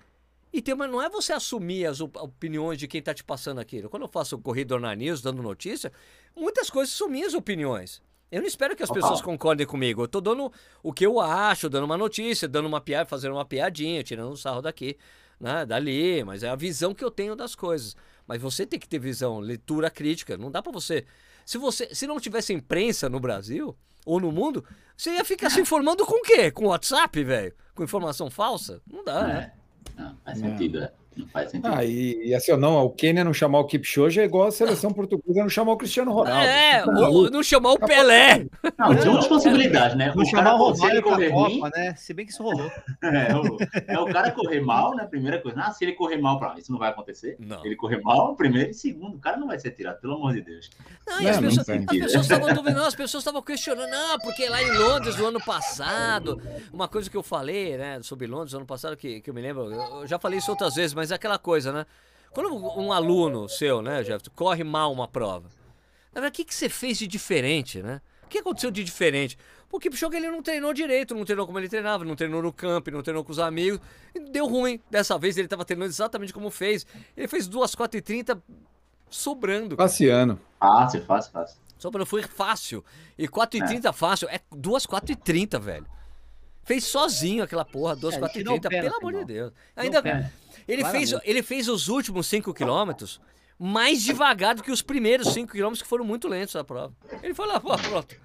[0.51, 3.59] e ter uma, não é você assumir as op- opiniões de quem tá te passando
[3.59, 3.89] aquilo.
[3.89, 5.91] Quando eu faço o Corredor na News, dando notícia,
[6.35, 8.01] muitas coisas são minhas opiniões.
[8.29, 10.03] Eu não espero que as pessoas concordem comigo.
[10.03, 10.51] Eu tô dando
[10.83, 14.35] o que eu acho, dando uma notícia, dando uma piada, fazendo uma piadinha, tirando um
[14.37, 14.97] sarro daqui,
[15.39, 17.95] né, dali, mas é a visão que eu tenho das coisas.
[18.27, 20.37] Mas você tem que ter visão, leitura crítica.
[20.37, 21.05] Não dá pra você.
[21.45, 23.75] Se você, se não tivesse imprensa no Brasil
[24.05, 24.63] ou no mundo,
[24.95, 26.51] você ia ficar se informando com o quê?
[26.51, 27.53] Com WhatsApp, velho?
[27.75, 28.81] Com informação falsa?
[28.89, 29.53] Não dá, né?
[29.97, 30.01] É.
[30.01, 30.93] Não, faz sentido, é.
[31.15, 31.73] Não faz sentido.
[31.73, 34.91] Ah, e, e assim, não, o Quênia não chamar o Kipchoge é igual a seleção
[34.91, 36.47] portuguesa não chamar o Cristiano Ronaldo.
[36.47, 38.45] É, ou não chamar o Pelé.
[38.77, 40.13] Não, tem outras possibilidades, né?
[40.15, 41.95] Não o chamar o Romário correr Copa, né?
[41.95, 42.69] Se bem que isso rolou.
[43.11, 43.57] É o,
[43.87, 45.05] é o cara correr mal, né?
[45.05, 45.61] Primeira coisa.
[45.61, 46.55] Ah, se ele correr mal, pra...
[46.57, 47.35] isso não vai acontecer.
[47.39, 47.63] Não.
[47.65, 49.15] Ele correr mal, primeiro e segundo.
[49.17, 50.69] O cara não vai ser tirado, pelo amor de Deus.
[51.07, 54.47] Não, e as, não, pessoas, as pessoas estavam duvidando, as pessoas estavam questionando, não, porque
[54.47, 58.59] lá em Londres, no ano passado, uma coisa que eu falei, né, sobre Londres, no
[58.59, 61.15] ano passado, que, que eu me lembro, eu já falei isso outras vezes, mas é
[61.15, 61.85] aquela coisa, né?
[62.31, 65.49] Quando um aluno seu, né, Jeff, corre mal uma prova,
[66.13, 68.01] na verdade, o que, que você fez de diferente, né?
[68.23, 69.37] O que aconteceu de diferente?
[69.69, 72.51] Porque o Kipchoge ele não treinou direito, não treinou como ele treinava, não treinou no
[72.51, 73.79] campo, não treinou com os amigos.
[74.29, 74.81] Deu ruim.
[74.89, 76.85] Dessa vez ele estava treinando exatamente como fez.
[77.15, 78.43] Ele fez 2 4 e 30
[79.09, 79.77] sobrando.
[79.77, 80.37] Passeando.
[80.59, 81.57] Fácil, fácil, fácil.
[81.77, 82.83] Sobrando foi fácil.
[83.17, 83.93] E 4 e 30 é.
[83.93, 84.27] fácil.
[84.29, 85.87] É 2 4 e 30, velho.
[86.63, 89.53] Fez sozinho aquela porra, 2 4 e 30, pelo amor de Deus.
[89.73, 90.01] Ainda
[90.67, 93.19] ele fez, ele fez os últimos 5 quilômetros
[93.63, 96.93] mais devagar do que os primeiros 5 quilômetros que foram muito lentos da prova.
[97.21, 98.15] Ele foi lá, pô, pronto.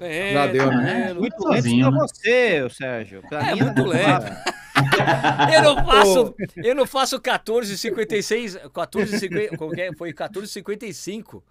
[0.00, 1.10] É, Já deu, né?
[1.10, 3.22] É, muito sozinho, lento pra você, Sérgio.
[3.28, 4.32] Pra é, muito lento.
[5.54, 9.92] eu não faço, eu não faço 14,56, 14,50, é?
[9.94, 11.42] foi 14,55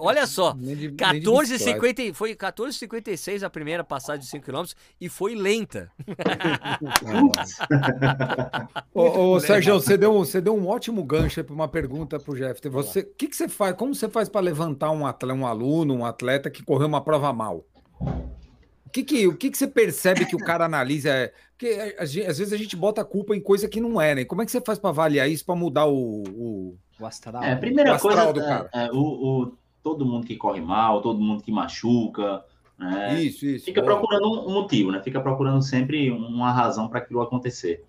[0.00, 4.64] olha só, 14,50 foi 14,56 a primeira passagem de 5 km
[5.00, 5.90] e foi lenta.
[8.92, 12.36] ô, ô Sérgio, você deu, você deu um ótimo gancho para uma pergunta para o
[12.36, 12.68] Jeff.
[12.68, 13.76] Você, o que, que você faz?
[13.76, 17.32] Como você faz para levantar um, atleta, um aluno, um atleta que correu uma prova
[17.32, 17.64] mal?
[18.00, 21.32] O que, que, o que, que você percebe que o cara analisa?
[21.56, 24.24] Porque às vezes a gente bota a culpa em coisa que não é, né?
[24.24, 27.42] Como é que você faz para avaliar isso, para mudar o, o o astral.
[27.42, 28.68] É, a primeira coisa, do cara.
[28.72, 29.52] É, é, o, o,
[29.82, 32.44] todo mundo que corre mal, todo mundo que machuca,
[32.78, 33.22] né?
[33.22, 33.64] Isso, isso.
[33.64, 35.02] Fica procurando um motivo, né?
[35.02, 37.84] Fica procurando sempre uma razão para aquilo acontecer.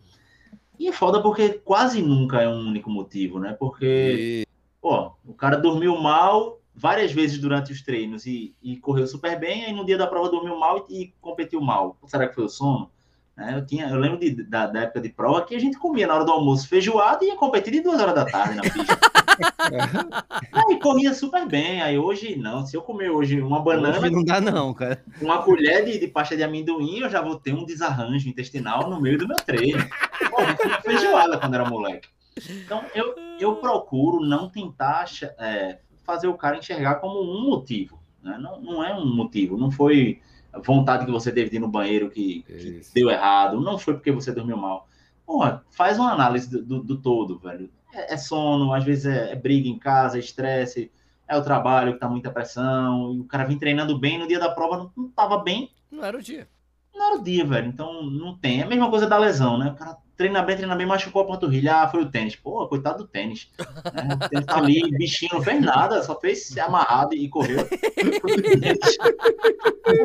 [0.78, 3.54] E é foda porque quase nunca é um único motivo, né?
[3.54, 4.48] Porque, e...
[4.82, 9.64] pô, o cara dormiu mal várias vezes durante os treinos e, e correu super bem,
[9.64, 11.98] aí no dia da prova dormiu mal e, e competiu mal.
[12.06, 12.92] Será que foi o sono?
[13.38, 16.08] É, eu, tinha, eu lembro de, da, da, época de prova que a gente comia
[16.08, 18.98] na hora do almoço feijoada e ia competir de duas horas da tarde na pista.
[20.54, 21.82] aí corria super bem.
[21.82, 22.66] Aí hoje, não.
[22.66, 24.00] Se eu comer hoje uma banana.
[24.00, 25.04] Hoje não dá, não, cara.
[25.22, 29.02] Uma colher de, de pasta de amendoim, eu já vou ter um desarranjo intestinal no
[29.02, 29.86] meio do meu treino.
[30.30, 30.38] Pô,
[30.84, 32.08] feijoada quando era moleque.
[32.50, 35.06] Então, eu, eu procuro não tentar
[35.38, 38.00] é, fazer o cara enxergar como um motivo.
[38.24, 38.38] Né?
[38.40, 39.58] Não, não é um motivo.
[39.58, 40.22] Não foi
[40.64, 44.32] vontade que você teve ir no banheiro que, que deu errado, não foi porque você
[44.32, 44.88] dormiu mal.
[45.26, 47.70] Porra, faz uma análise do, do, do todo, velho.
[47.94, 50.92] É, é, sono, às vezes é, é, briga em casa, é estresse,
[51.28, 54.40] é o trabalho que tá muita pressão, e o cara vem treinando bem, no dia
[54.40, 55.72] da prova não, não tava bem.
[55.90, 56.48] Não era o dia.
[56.94, 57.68] Não era o dia, velho.
[57.68, 58.62] Então não tem.
[58.62, 59.72] É a mesma coisa da lesão, né?
[59.72, 61.82] O cara treina bem, treina bem, machucou a panturrilha.
[61.82, 62.36] Ah, foi o tênis.
[62.36, 63.50] Pô, coitado do tênis.
[63.58, 64.16] Né?
[64.16, 67.68] O tênis tá ali, bichinho, não fez nada, só fez se amarrado e correu.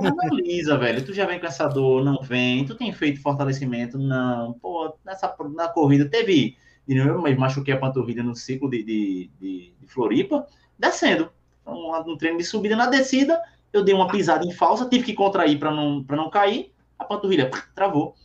[0.04, 1.04] Analisa, velho.
[1.04, 2.64] Tu já vem com essa dor, não vem.
[2.64, 3.98] Tu tem feito fortalecimento?
[3.98, 4.54] Não.
[4.54, 6.56] Pô, nessa, na corrida teve.
[6.88, 10.44] Eu machuquei a panturrilha no ciclo de, de, de, de Floripa,
[10.76, 11.30] descendo.
[11.64, 13.40] Um, um treino de subida na descida,
[13.72, 17.48] eu dei uma pisada em falsa, tive que contrair para não, não cair, a panturrilha
[17.76, 18.16] travou.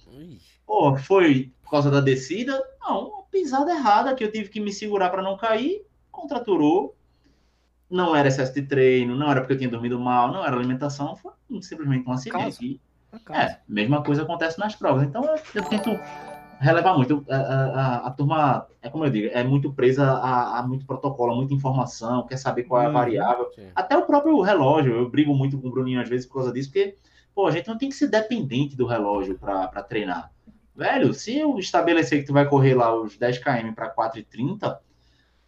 [0.66, 2.62] Pô, foi causa da descida?
[2.82, 6.96] Não, uma pisada errada que eu tive que me segurar para não cair, contraturou.
[7.90, 11.16] Não era excesso de treino, não era porque eu tinha dormido mal, não era alimentação,
[11.16, 11.32] foi
[11.62, 12.82] simplesmente um acidente.
[13.30, 15.04] É, mesma coisa acontece nas provas.
[15.04, 15.92] Então eu, eu tento
[16.60, 17.26] relevar muito.
[17.30, 21.36] A, a, a, turma, é como eu digo, é muito presa a, a, muito protocolo,
[21.36, 22.94] muita informação, quer saber qual é a uhum.
[22.94, 23.52] variável.
[23.54, 23.68] Sim.
[23.76, 26.70] Até o próprio relógio, eu brigo muito com o Bruninho às vezes por causa disso,
[26.70, 26.96] porque
[27.34, 30.32] pô, a gente não tem que ser dependente do relógio para treinar.
[30.76, 34.78] Velho, se eu estabelecer que tu vai correr lá os 10 km para 4,30,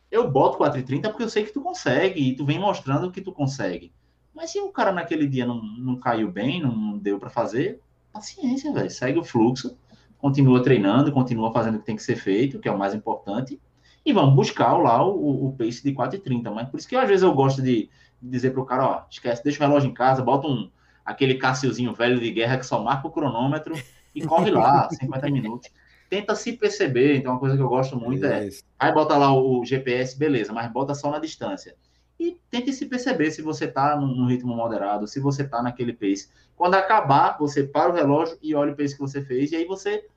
[0.09, 3.33] eu boto 4,30 porque eu sei que tu consegue e tu vem mostrando que tu
[3.33, 3.91] consegue.
[4.33, 7.81] Mas se o cara naquele dia não, não caiu bem, não deu para fazer,
[8.13, 8.89] paciência, velho.
[8.89, 9.77] Segue o fluxo,
[10.17, 13.59] continua treinando, continua fazendo o que tem que ser feito, que é o mais importante,
[14.05, 16.53] e vamos buscar lá o, o pace de 4,30.
[16.53, 17.89] Mas por isso que às vezes eu gosto de,
[18.21, 20.69] de dizer pro cara, ó, esquece, deixa o relógio em casa, bota um
[21.03, 23.73] aquele Cassiozinho velho de guerra que só marca o cronômetro
[24.17, 25.69] e corre lá, 50 minutos.
[26.09, 28.49] Tenta se perceber, então uma coisa que eu gosto muito é,
[28.79, 31.75] aí bota lá o GPS, beleza, mas bota só na distância.
[32.19, 36.29] E tente se perceber se você está num ritmo moderado, se você está naquele pace.
[36.55, 39.65] Quando acabar, você para o relógio e olha o pace que você fez, e aí
[39.65, 40.07] você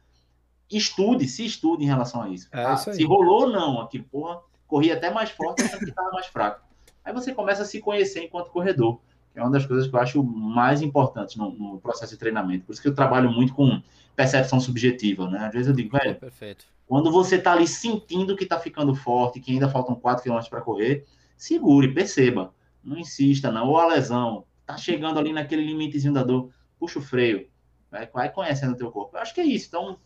[0.70, 2.48] estude, se estude em relação a isso.
[2.52, 2.74] É tá?
[2.74, 6.26] isso se rolou ou não, aqui, porra, corri até mais forte, mas que estava mais
[6.26, 6.64] fraco.
[7.04, 9.00] Aí você começa a se conhecer enquanto corredor
[9.40, 12.64] é uma das coisas que eu acho mais importantes no, no, processo de treinamento.
[12.66, 13.82] Por isso que eu trabalho muito com
[14.14, 15.46] percepção subjetiva, né?
[15.46, 16.66] Às vezes eu digo, velho, Perfeito.
[16.90, 20.60] Quando você está ali sentindo que está ficando forte, que ainda faltam 4 km para
[20.60, 21.06] correr,
[21.36, 22.52] segure, perceba.
[22.82, 23.68] Não insista, não.
[23.68, 26.50] Ou a lesão, tá chegando ali naquele limitezinho da dor,
[26.80, 27.48] puxa o freio.
[27.92, 29.16] Vai, vai conhecendo o teu corpo.
[29.16, 29.68] Eu acho que é isso.
[29.68, 30.00] Então,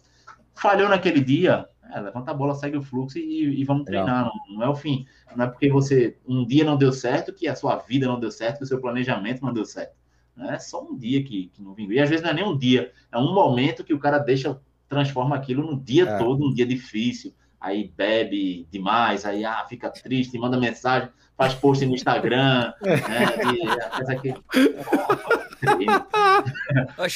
[0.54, 4.24] falhou naquele dia, é, levanta a bola, segue o fluxo e, e vamos treinar.
[4.24, 5.06] Não, não, é o fim.
[5.34, 8.30] Não é porque você um dia não deu certo que a sua vida não deu
[8.30, 9.94] certo, que o seu planejamento não deu certo.
[10.36, 11.92] É só um dia que, que não vingou.
[11.92, 14.58] E às vezes não é nem um dia, é um momento que o cara deixa,
[14.88, 16.18] transforma aquilo no dia é.
[16.18, 17.32] todo, um dia difícil.
[17.60, 23.54] Aí bebe demais, aí ah, fica triste, manda mensagem, faz post no Instagram, né?
[23.54, 24.36] E faz aquele.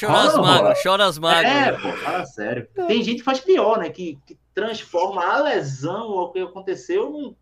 [0.01, 1.45] chora as mágoas, chora as mágoas.
[1.45, 2.67] É, pô, fala sério.
[2.87, 3.91] Tem gente que faz pior, né?
[3.91, 7.35] Que, que transforma a lesão ou o que aconteceu num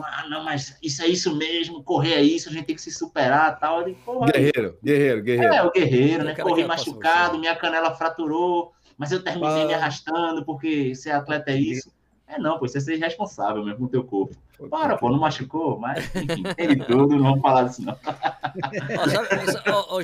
[0.00, 2.92] ah, não, mas isso é isso mesmo, correr é isso, a gente tem que se
[2.92, 3.82] superar tal.
[3.82, 5.54] Digo, guerreiro, guerreiro, guerreiro.
[5.54, 6.36] É, o guerreiro, né?
[6.36, 9.66] Corri machucado, minha canela fraturou, mas eu terminei ah.
[9.66, 11.92] me arrastando porque ser atleta é isso.
[12.28, 14.36] É não, pô, você é responsável mesmo com o teu corpo.
[14.68, 17.96] Para, pô, não machucou, mas enfim, ele tudo, não vamos falar disso não.
[19.94, 20.02] Ô,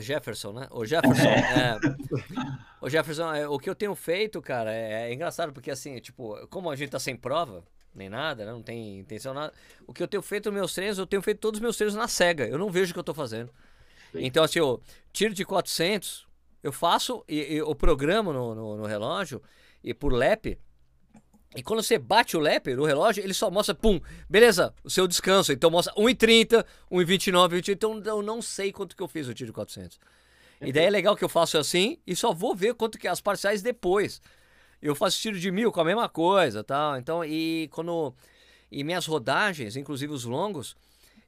[0.00, 0.68] Jefferson, né?
[0.70, 1.78] O Jefferson, é,
[2.80, 6.46] o Jefferson, é, o que eu tenho feito, cara, é, é engraçado, porque assim, tipo,
[6.48, 7.64] como a gente tá sem prova,
[7.94, 8.52] nem nada, né?
[8.52, 9.52] não tem intenção nada.
[9.86, 11.94] O que eu tenho feito nos meus treinos, eu tenho feito todos os meus treinos
[11.94, 12.46] na cega.
[12.46, 13.50] Eu não vejo o que eu tô fazendo.
[14.12, 14.24] Sim.
[14.24, 14.80] Então, assim, eu
[15.12, 16.26] tiro de 400,
[16.62, 19.42] eu faço e, e o programa no, no, no, relógio
[19.82, 20.58] e por lap.
[21.56, 25.08] E quando você bate o lap no relógio, ele só mostra, pum, beleza, o seu
[25.08, 25.52] descanso.
[25.52, 27.72] Então mostra 1,30, 1,29, 1,30.
[27.72, 29.98] Então eu não sei quanto que eu fiz o tiro de 400.
[30.60, 33.10] E daí é legal que eu faço assim e só vou ver quanto que é
[33.10, 34.20] as parciais depois.
[34.82, 36.98] Eu faço tiro de mil com a mesma coisa, tal.
[36.98, 38.14] Então, e quando
[38.70, 40.76] e minhas rodagens, inclusive os longos,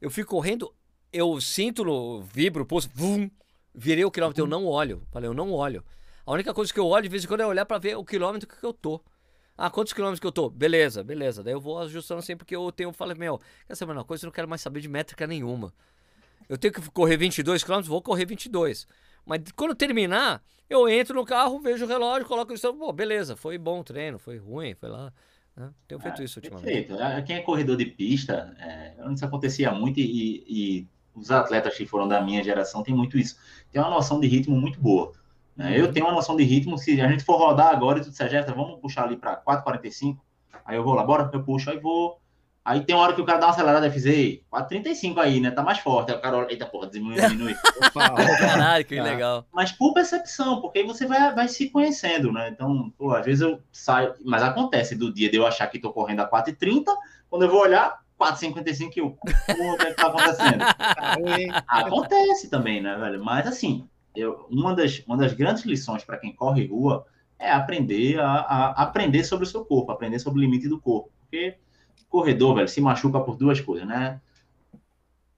[0.00, 0.72] eu fico correndo,
[1.12, 3.30] eu sinto no vibro, pulso, vum,
[3.74, 5.02] virei o quilômetro, eu não olho.
[5.10, 5.84] Falei, eu não olho.
[6.26, 8.04] A única coisa que eu olho de vez em quando é olhar para ver o
[8.04, 9.02] quilômetro que eu tô.
[9.62, 10.48] Ah, quantos quilômetros que eu tô?
[10.48, 11.42] Beleza, beleza.
[11.44, 14.24] Daí eu vou ajustando sempre porque eu tenho, falei, meu, quer saber uma coisa?
[14.24, 15.70] Eu não quero mais saber de métrica nenhuma.
[16.48, 18.88] Eu tenho que correr 22 quilômetros, vou correr 22.
[19.26, 22.72] Mas quando terminar, eu entro no carro, vejo o relógio, coloco isso.
[22.72, 25.12] Pô, beleza, foi bom o treino, foi ruim, foi lá.
[25.54, 25.70] Né?
[25.86, 26.64] Tenho feito ah, isso ultimamente.
[26.64, 26.96] Perfeito.
[27.26, 32.08] Quem é corredor de pista, é, isso acontecia muito e, e, os atletas que foram
[32.08, 33.36] da minha geração têm muito isso.
[33.70, 35.12] Tem uma noção de ritmo muito boa.
[35.60, 35.78] Né?
[35.78, 38.54] Eu tenho uma noção de ritmo, se a gente for rodar agora e tudo certo,
[38.54, 40.16] vamos puxar ali para 4,45,
[40.64, 42.18] aí eu vou lá, bora, eu puxo, aí vou
[42.62, 45.40] Aí tem uma hora que o cara dá uma acelerada e fiz, ei, 4,35 aí,
[45.40, 45.50] né?
[45.50, 46.12] Tá mais forte.
[46.12, 47.56] Aí o cara olha, eita porra, diminui, diminui.
[48.38, 49.46] Caralho, que legal.
[49.50, 52.50] Mas por percepção, porque aí você vai, vai se conhecendo, né?
[52.50, 55.90] Então, pô, às vezes eu saio, mas acontece do dia de eu achar que tô
[55.90, 56.84] correndo a 4,30,
[57.30, 60.62] quando eu vou olhar, 4,55 e eu, porra, o que é que tá acontecendo?
[61.66, 63.24] acontece também, né, velho?
[63.24, 67.06] Mas assim, eu, uma, das, uma das grandes lições para quem corre rua
[67.38, 71.10] é aprender a, a aprender sobre o seu corpo, aprender sobre o limite do corpo.
[71.20, 71.56] Porque
[72.08, 74.20] corredor, velho, se machuca por duas coisas, né?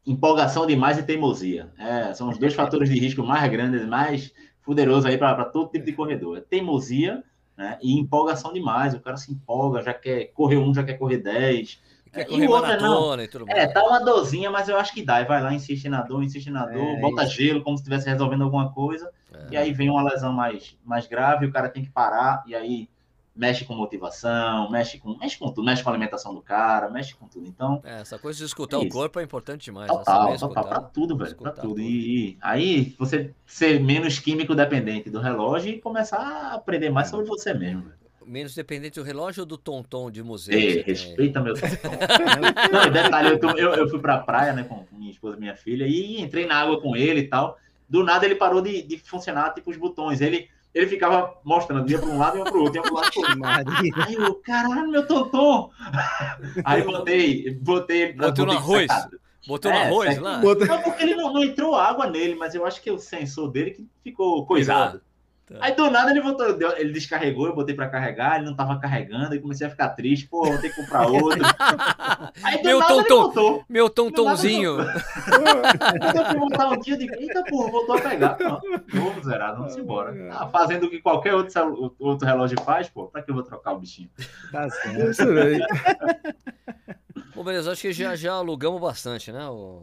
[0.04, 1.72] Empolgação demais e teimosia.
[1.78, 4.32] É, são os dois fatores de risco mais grandes, mais
[4.64, 6.38] poderosos aí para todo tipo de corredor.
[6.38, 7.22] É teimosia
[7.56, 8.94] né, e empolgação demais.
[8.94, 11.80] O cara se empolga, já quer correr um, já quer correr dez.
[12.12, 13.20] Quer correr e outra, não.
[13.20, 15.20] E tudo é, tá uma dorzinha, mas eu acho que dá.
[15.20, 17.34] E vai lá, insiste na dor, insiste na dor, é, bota isso.
[17.34, 19.10] gelo como se estivesse resolvendo alguma coisa.
[19.32, 19.46] É.
[19.52, 22.88] E aí vem uma lesão mais, mais grave, o cara tem que parar, e aí
[23.34, 27.14] mexe com motivação, mexe com, mexe com tudo, mexe com a alimentação do cara, mexe
[27.14, 27.48] com tudo.
[27.48, 27.80] Então.
[27.82, 29.88] É, essa coisa de escutar é o corpo é importante demais.
[29.90, 30.38] Total, né?
[30.38, 31.34] total, pra tudo, velho.
[31.36, 31.80] Pra tudo.
[31.80, 37.08] E, e, aí você ser menos químico dependente do relógio e começar a aprender mais
[37.08, 38.01] sobre você mesmo, velho.
[38.26, 40.58] Menos dependente do relógio ou do tonton de museu?
[40.58, 41.90] Ei, respeita meu tonton.
[42.72, 45.86] Não, detalhe, eu, eu, eu, fui pra praia, né, com minha esposa e minha filha,
[45.86, 47.58] e entrei na água com ele e tal.
[47.88, 50.20] Do nada ele parou de, de funcionar, tipo, os botões.
[50.20, 52.94] Ele ele ficava mostrando, ia para um lado e ia para o outro, ia um
[53.42, 54.02] lado e outro.
[54.02, 55.70] Aí eu, caralho, meu tonton!
[56.64, 58.12] Aí botei, botei ele.
[58.14, 58.88] Botou no arroz?
[59.46, 60.40] Botou é, no arroz lá?
[60.40, 63.72] Não, porque ele não, não, entrou água nele, mas eu acho que o sensor dele
[63.72, 65.02] que ficou coisado.
[65.46, 65.56] Tá.
[65.60, 66.46] Aí do nada ele voltou,
[66.76, 70.28] ele descarregou, eu botei pra carregar, ele não tava carregando, e comecei a ficar triste,
[70.28, 71.42] pô, vou ter que comprar outro.
[72.44, 73.64] Aí do meu nada tonton, ele voltou.
[73.68, 74.80] Meu tontonzinho.
[74.80, 74.86] Eu
[76.30, 78.38] fui um dia, digo, eita porra, voltou a pegar.
[78.94, 80.28] Novo zerado, vamos embora.
[80.30, 83.72] Tá fazendo o que qualquer outro, outro relógio faz, pô, pra que eu vou trocar
[83.72, 84.10] o bichinho?
[84.52, 85.10] Tá certo.
[85.10, 85.60] Isso aí.
[87.34, 89.48] Bom, beleza, acho que já, já alugamos bastante, né?
[89.48, 89.82] O...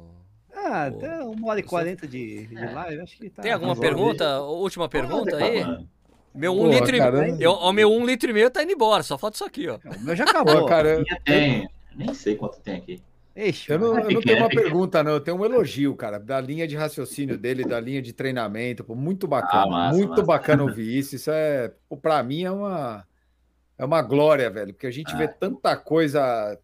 [0.53, 2.71] Ah, até uma hora e quarenta de, de é.
[2.71, 3.41] live, acho que tá.
[3.41, 4.41] Tem alguma pergunta?
[4.41, 5.87] Última pergunta ah, aí?
[6.33, 9.03] Meu um Pô, litro e eu, o meu um litro e meio tá indo embora,
[9.03, 9.77] só falta isso aqui, ó.
[9.77, 10.61] O meu já acabou.
[10.61, 13.03] Pô, cara, tem, nem sei quanto tem aqui.
[13.35, 15.13] Ixi, eu não, é eu não tenho uma pergunta, não.
[15.13, 18.83] Eu tenho um elogio, cara, da linha de raciocínio dele, da linha de treinamento.
[18.83, 20.23] Pô, muito bacana, ah, massa, muito massa.
[20.23, 21.15] bacana ouvir isso.
[21.15, 21.71] Isso é,
[22.01, 23.05] para mim, é uma
[23.77, 26.59] é uma glória, velho, porque a gente vê tanta coisa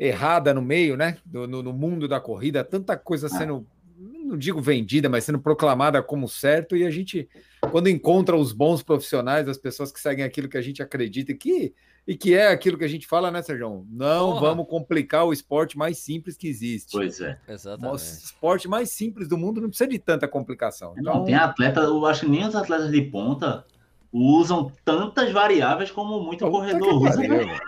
[0.00, 1.18] errada no meio, né?
[1.30, 3.66] No, no, no mundo da corrida, tanta coisa sendo,
[3.98, 7.28] não digo vendida, mas sendo proclamada como certo, e a gente,
[7.70, 11.74] quando encontra os bons profissionais, as pessoas que seguem aquilo que a gente acredita que
[12.08, 13.86] e que é aquilo que a gente fala, né, Sérgio?
[13.90, 14.40] Não Porra.
[14.40, 16.92] vamos complicar o esporte mais simples que existe.
[16.92, 17.38] Pois é.
[17.46, 17.92] Exatamente.
[17.92, 20.94] O esporte mais simples do mundo não precisa de tanta complicação.
[20.98, 21.16] Então...
[21.16, 23.66] Não, tem atleta, eu acho que nem os atletas de ponta
[24.12, 27.20] usam tantas variáveis como muito Puta corredor usa.
[27.20, 27.58] Né?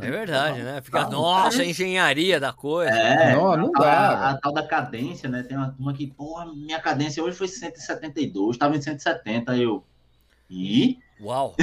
[0.00, 0.80] É verdade, né?
[0.80, 2.92] Fica, ah, nossa, a engenharia da coisa.
[2.92, 3.90] É, não, não dá.
[3.90, 5.42] A, a, tal da cadência, né?
[5.42, 9.84] Tem uma turma que, porra, minha cadência hoje foi 172, estava em 170, eu.
[10.48, 11.54] E Uau!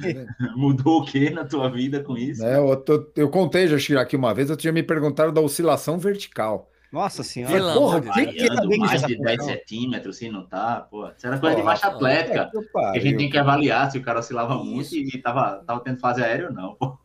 [0.56, 2.44] mudou o que na tua vida com isso?
[2.44, 5.98] É, eu, tô, eu, contei já aqui uma vez, eu tinha me perguntado da oscilação
[5.98, 6.69] vertical.
[6.92, 7.54] Nossa senhora.
[7.54, 10.80] Pela porra, que, que é mais de 10 centímetros, assim, não tá?
[10.90, 12.50] Pô, isso era coisa de baixa atlética.
[12.50, 14.64] É, que a gente tem que avaliar se o cara oscilava isso.
[14.64, 16.74] muito e tava, tava tendo fase aérea ou não.
[16.74, 16.98] Pô.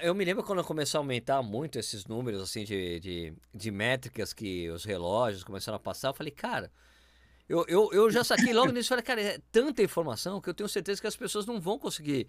[0.00, 4.32] eu me lembro quando começou a aumentar muito esses números, assim, de, de, de métricas
[4.32, 6.70] que os relógios começaram a passar, eu falei, cara
[7.48, 10.68] eu, eu, eu já saquei logo nisso, falei, cara, é tanta informação que eu tenho
[10.68, 12.26] certeza que as pessoas não vão conseguir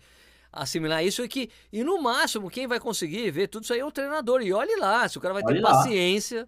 [0.52, 3.86] assimilar isso e que, e no máximo, quem vai conseguir ver tudo isso aí é
[3.86, 4.42] o treinador.
[4.42, 5.72] E olhe lá, se o cara vai olhe ter lá.
[5.72, 6.48] paciência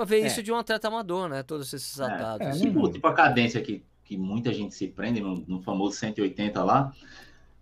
[0.00, 0.26] para ver é.
[0.26, 1.42] isso de um atleta amador, né?
[1.42, 2.46] Todos esses é, atados.
[2.46, 6.64] É, tipo, tipo, a cadência que, que muita gente se prende no, no famoso 180
[6.64, 6.92] lá.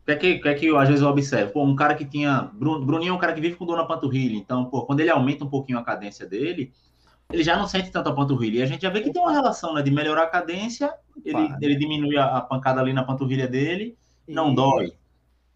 [0.02, 1.52] O que é que, que, é que eu, às vezes eu observo?
[1.52, 2.50] Pô, um cara que tinha.
[2.54, 4.36] Bruninho é um cara que vive com dor na panturrilha.
[4.36, 6.72] Então, pô, quando ele aumenta um pouquinho a cadência dele,
[7.32, 8.60] ele já não sente tanto a panturrilha.
[8.60, 9.82] E a gente já vê que tem uma relação, né?
[9.82, 10.94] De melhorar a cadência,
[11.24, 13.96] ele, ele diminui a, a, pancada ali na panturrilha dele,
[14.26, 14.54] não e...
[14.54, 14.92] dói.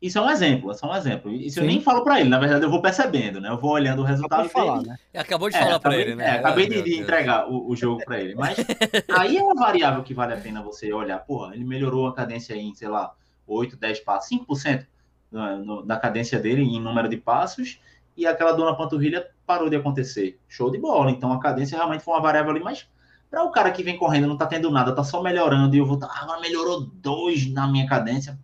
[0.02, 1.32] Isso é um exemplo, isso é um exemplo.
[1.32, 1.60] Isso Sim.
[1.60, 3.48] eu nem falo para ele, na verdade eu vou percebendo, né?
[3.48, 4.88] Eu vou olhando o resultado falar, dele.
[4.88, 4.98] Né?
[5.20, 6.24] Acabou de é, falar para ele, né?
[6.26, 8.34] É, acabei de, de entregar o, o, jogo para ele.
[8.34, 8.56] Mas
[9.16, 11.20] aí é uma variável que vale a pena você olhar.
[11.20, 13.12] Porra, ele melhorou a cadência em, sei lá,
[13.46, 14.84] 8, 10 passos, 5%
[15.30, 17.78] no, no, da cadência dele em número de passos
[18.16, 20.36] e aquela dor na panturrilha parou de acontecer.
[20.48, 21.12] Show de bola.
[21.12, 22.88] Então a cadência realmente foi uma variável ali, mas
[23.30, 25.86] para o cara que vem correndo não tá tendo nada, tá só melhorando e eu
[25.86, 28.36] vou tá, agora melhorou dois na minha cadência.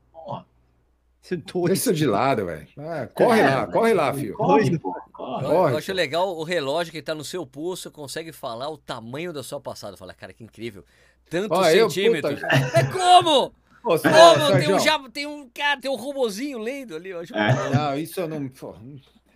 [1.36, 1.68] Porra.
[1.68, 2.66] Deixa de lado, velho.
[2.78, 4.34] Ah, corre é, lá, corre lá, filho.
[4.34, 5.72] Corre, corre, corre.
[5.74, 9.42] Eu acho legal o relógio que tá no seu pulso, consegue falar o tamanho da
[9.42, 9.96] sua passada.
[9.96, 10.84] Fala, cara, que incrível.
[11.28, 12.40] Tantos centímetros.
[12.40, 13.52] Eu, é como?
[13.84, 14.59] Ô, como?
[14.59, 17.10] Tem um, já, tem um cara, tem um robozinho lendo ali.
[17.10, 17.70] Eu acho é.
[17.70, 18.50] Não, isso eu não.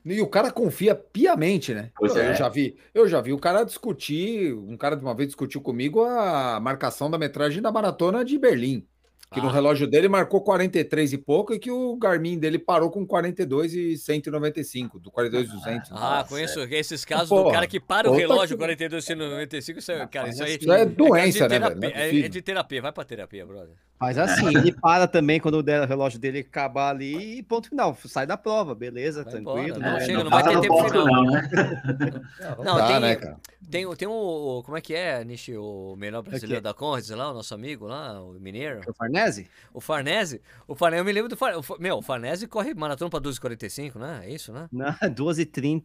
[0.05, 1.90] E o cara confia piamente, né?
[1.97, 2.35] Pois eu, é.
[2.35, 6.02] já vi, eu já vi o cara discutir, um cara de uma vez discutiu comigo
[6.02, 8.86] a marcação da metragem da maratona de Berlim
[9.33, 9.43] que ah.
[9.43, 13.75] no relógio dele marcou 43 e pouco e que o Garmin dele parou com 42
[13.75, 15.93] e 195, do 42 e 200.
[15.93, 16.69] Ah, Nossa, conheço é.
[16.75, 18.63] esses casos Pô, do cara que para o relógio que...
[18.63, 21.85] 42 e 195, isso é, cara, isso aí isso é doença, é né, velho?
[21.95, 23.75] É, é, de terapia, vai pra terapia, brother.
[24.01, 28.27] Mas assim, ele para também quando o relógio dele acabar ali e ponto final, sai
[28.27, 29.79] da prova, beleza, vai tranquilo.
[29.79, 31.07] Não, chega, não, não vai ter tempo final.
[31.07, 31.51] Não, né?
[32.59, 33.37] não, não dá, tem, né, cara?
[33.71, 37.35] Tem, tem um, como é que é, Nishi, o melhor brasileiro da Conrads lá, o
[37.35, 38.81] nosso amigo lá, o mineiro?
[38.87, 38.93] O
[39.23, 39.51] Farnese?
[39.74, 40.43] O Farnese?
[40.69, 41.66] O Farnese, eu me lembro do Farnese.
[41.78, 44.23] Meu, o Farnese corre maratona pra 12h45, né?
[44.24, 44.69] É isso, né?
[44.73, 45.82] Não, 12h30.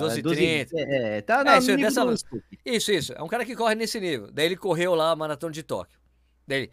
[0.00, 0.68] 12h30.
[0.74, 2.02] É, tá na é, isso, dessa...
[2.64, 3.12] isso, isso.
[3.14, 4.30] É um cara que corre nesse nível.
[4.32, 5.98] Daí ele correu lá a maratona de Tóquio.
[6.46, 6.72] Daí ele,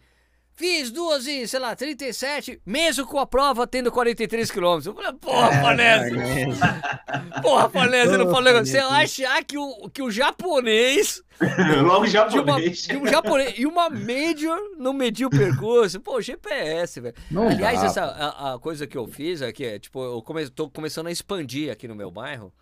[0.56, 4.86] Fiz duas e, sei lá, 37, mesmo com a prova tendo 43 quilômetros.
[4.86, 6.60] Eu falei, porra, é, Farnese!
[7.42, 8.52] porra, Farnese, não falei.
[8.60, 11.20] Você achar que o, que o japonês.
[11.82, 12.82] Logo japonês.
[12.82, 13.54] De, uma, de um japonês.
[13.58, 16.00] E uma Major não mediu o percurso.
[16.00, 17.14] Pô, GPS, velho.
[17.50, 17.86] Aliás, dá.
[17.86, 21.10] essa a, a, coisa que eu fiz aqui é, tipo, eu come, tô começando a
[21.10, 22.52] expandir aqui no meu bairro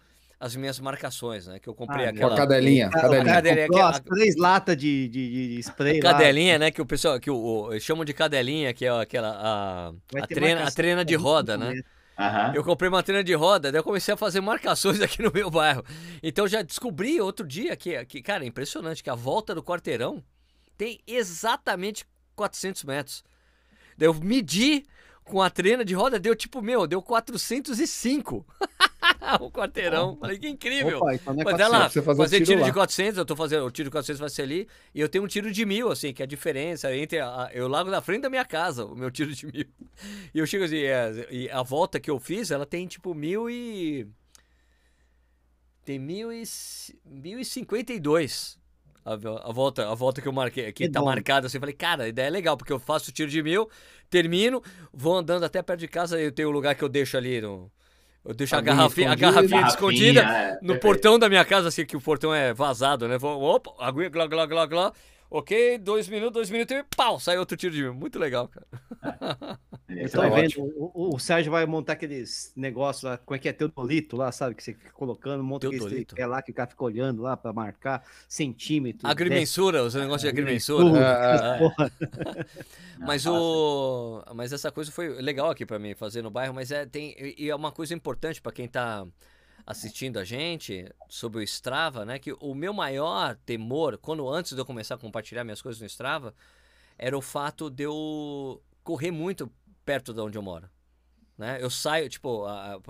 [0.42, 1.60] as minhas marcações, né?
[1.60, 2.36] Que eu comprei ah, aquela.
[2.36, 2.90] Cadelinha.
[2.90, 3.24] cadelinha.
[3.24, 6.00] cadelinha que, as três latas de, de, de spray.
[6.00, 6.58] Cadelinha, lá.
[6.58, 6.70] né?
[6.72, 9.30] Que o pessoal que o, o, chamam de cadelinha, que é aquela.
[9.30, 9.88] A,
[10.20, 11.70] a, treina, a treina de roda, né?
[11.70, 12.54] Uhum.
[12.54, 15.48] Eu comprei uma treina de roda, daí eu comecei a fazer marcações aqui no meu
[15.48, 15.84] bairro.
[16.20, 20.24] Então já descobri outro dia que, que cara, é impressionante que a volta do quarteirão
[20.76, 22.04] tem exatamente
[22.34, 23.24] 400 metros.
[23.96, 24.84] Daí eu medi
[25.22, 28.44] com a treina de roda, deu tipo, meu, deu 405.
[29.40, 30.16] o quarteirão.
[30.16, 30.98] Falei, que incrível.
[30.98, 33.70] Opa, então é Mas ela fazer, fazer tiro, tiro de 400, eu tô fazendo, o
[33.70, 36.22] tiro de 400 vai ser ali, e eu tenho um tiro de mil, assim, que
[36.22, 39.32] é a diferença entre, a, eu largo na frente da minha casa, o meu tiro
[39.32, 39.66] de mil.
[40.34, 43.48] E eu chego assim, é, e a volta que eu fiz, ela tem tipo mil
[43.48, 44.06] e...
[45.84, 46.44] Tem mil e,
[47.04, 48.56] mil e cinquenta e dois.
[49.04, 51.74] A, a, volta, a volta que eu marquei, que, que tá marcada assim, eu falei,
[51.74, 53.68] cara, a ideia é legal, porque eu faço o tiro de mil,
[54.08, 54.62] termino,
[54.92, 57.40] vou andando até perto de casa, eu tenho o um lugar que eu deixo ali
[57.40, 57.68] no,
[58.24, 61.84] eu deixo a, a garrafinha, a garrafinha escondida é, no portão da minha casa, assim,
[61.84, 63.18] que o portão é vazado, né?
[63.18, 64.92] Vou, opa, aguinha, glá, glá, glá, glá.
[65.34, 67.88] Ok, dois minutos, dois minutos e pau, sai outro tiro de mim.
[67.88, 69.58] Muito legal, cara.
[69.88, 73.48] Eu tô é vendo, o, o, Sérgio vai montar aqueles negócios lá, como é que
[73.48, 74.54] é, teodolito lá, sabe?
[74.54, 77.50] Que você fica colocando, monta aquele é lá que o cara fica olhando lá para
[77.50, 79.10] marcar centímetros.
[79.10, 80.84] Agrimensura, os negócios de agrimensura.
[80.84, 82.46] Uh, é.
[83.00, 86.84] mas o, mas essa coisa foi legal aqui para mim fazer no bairro, mas é
[86.84, 89.06] tem e é uma coisa importante para quem tá
[89.66, 92.18] assistindo a gente sobre o Strava, né?
[92.18, 95.86] Que o meu maior temor, quando antes de eu começar a compartilhar minhas coisas no
[95.86, 96.34] Strava,
[96.98, 99.50] era o fato de eu correr muito
[99.84, 100.68] perto de onde eu moro.
[101.36, 101.58] Né?
[101.60, 102.44] Eu saio, tipo,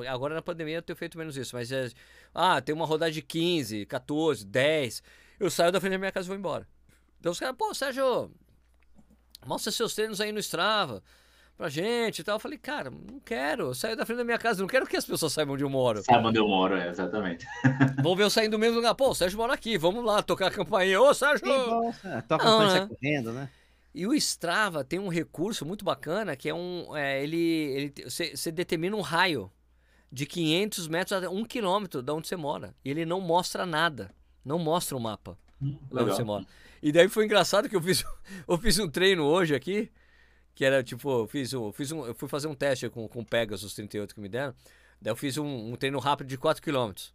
[0.09, 1.91] agora na pandemia eu tenho feito menos isso, mas é,
[2.35, 5.03] ah, tem uma rodada de 15, 14, 10.
[5.39, 6.67] Eu saio da frente da minha casa e vou embora.
[7.21, 8.31] Então os caras, pô, Sérgio,
[9.47, 11.03] mostra seus treinos aí no Strava
[11.57, 12.37] pra gente e tal.
[12.37, 13.69] Eu falei, cara, não quero.
[13.69, 15.71] Eu saio da frente da minha casa, não quero que as pessoas saibam onde eu
[15.71, 16.03] moro.
[16.03, 17.47] Saibam onde eu moro, é, exatamente.
[18.03, 18.95] Vou ver eu saindo do mesmo lugar.
[18.95, 21.01] Pô, o Sérgio mora aqui, vamos lá tocar a campainha.
[21.01, 21.47] Ô, Sérgio!
[22.05, 22.89] É, toca a campainha né?
[22.89, 23.49] correndo, né?
[23.95, 26.97] E o Strava tem um recurso muito bacana que é um.
[26.97, 27.93] É, ele.
[28.07, 29.51] Você determina um raio
[30.11, 32.75] de 500 metros a 1 quilômetro da onde você mora.
[32.85, 34.11] E ele não mostra nada.
[34.45, 36.45] Não mostra o mapa hum, onde você mora.
[36.83, 38.05] E daí foi engraçado que eu fiz,
[38.49, 39.91] eu fiz um treino hoje aqui.
[40.55, 43.25] Que era tipo, eu fiz um, fiz um, eu fui fazer um teste com, com
[43.25, 44.55] Pegasus 38 que me deram.
[45.01, 47.13] Daí eu fiz um, um treino rápido de 4 quilômetros.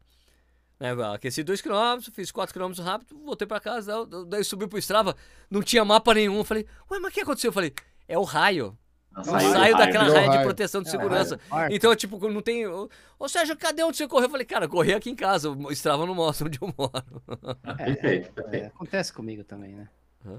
[0.79, 5.15] Né, aqueci 2km, fiz 4km rápido, voltei para casa, daí subi pro Strava,
[5.49, 6.43] não tinha mapa nenhum.
[6.43, 7.49] Falei, ué, mas o que aconteceu?
[7.49, 7.73] Eu falei,
[8.07, 8.77] é o raio.
[9.17, 11.39] Eu saio daquela raia de proteção de é, segurança.
[11.51, 12.67] É, então, tipo, não tem.
[12.67, 14.27] Ô, Sérgio, cadê onde você correu?
[14.27, 15.49] Eu falei, cara, corri aqui em casa.
[15.49, 17.59] O Strava não mostra onde eu moro.
[17.63, 18.65] É, perfeito, perfeito.
[18.65, 19.89] É, acontece comigo também, né?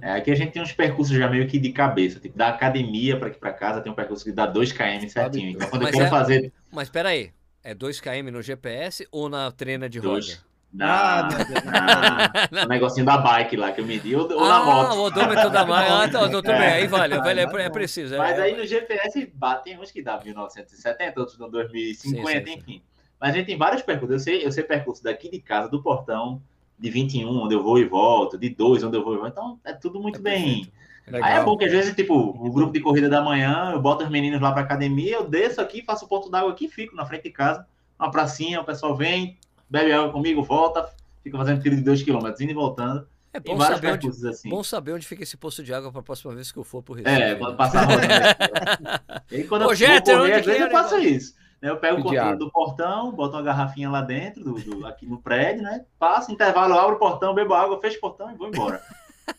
[0.03, 2.21] É, aqui a gente tem uns percursos já meio que de cabeça.
[2.21, 5.51] Tipo, da academia para aqui para casa tem um percurso que dá 2 km certinho.
[5.51, 6.53] Então, quando eu for fazer.
[6.71, 7.33] Mas peraí,
[7.63, 10.35] é 2 km no GPS ou na treina de dois.
[10.35, 10.49] roda?
[10.71, 11.27] Na,
[11.65, 14.97] na, no negocinho da bike lá que eu medi, ou, ou ah, na moto.
[14.97, 15.89] o odômetro da bike.
[15.91, 18.15] Ah, tá, tudo bem, aí vale, é, vale, é, é preciso.
[18.15, 22.53] É, Mas aí no GPS batem uns que dá 1970, outros no 2050, sim, sim,
[22.53, 22.73] enfim.
[22.73, 22.83] Sim.
[23.19, 24.15] Mas a gente tem vários percursos.
[24.15, 26.43] Eu sei, eu sei percurso daqui de casa, do portão,
[26.79, 29.33] de 21, onde eu vou e volto, de 2, onde eu vou e volto.
[29.33, 30.73] Então é tudo muito é bem.
[31.07, 31.29] Legal.
[31.29, 34.05] Aí é bom que às vezes, tipo, o grupo de corrida da manhã, eu boto
[34.05, 37.07] os meninos lá pra academia, eu desço aqui, faço o ponto d'água aqui, fico na
[37.07, 37.67] frente de casa,
[37.99, 39.39] uma pracinha, o pessoal vem,
[39.69, 40.89] bebe água comigo, volta,
[41.23, 43.07] fica fazendo tiro de 2 km, indo e voltando.
[43.33, 44.49] É bom saber, onde, assim.
[44.49, 46.83] bom saber onde fica esse poço de água para a próxima vez que eu for
[46.83, 47.23] pro Recife.
[47.23, 48.07] É, quando passar rodando.
[49.31, 51.35] e quando Ô, eu Jeter, correr, às vezes eu faço isso.
[51.61, 51.71] Né?
[51.71, 55.21] Eu pego o controle do portão, boto uma garrafinha lá dentro, do, do, aqui no
[55.21, 55.85] prédio, né?
[55.99, 58.83] Passo, intervalo, abro o portão, bebo água, fecho o portão e vou embora.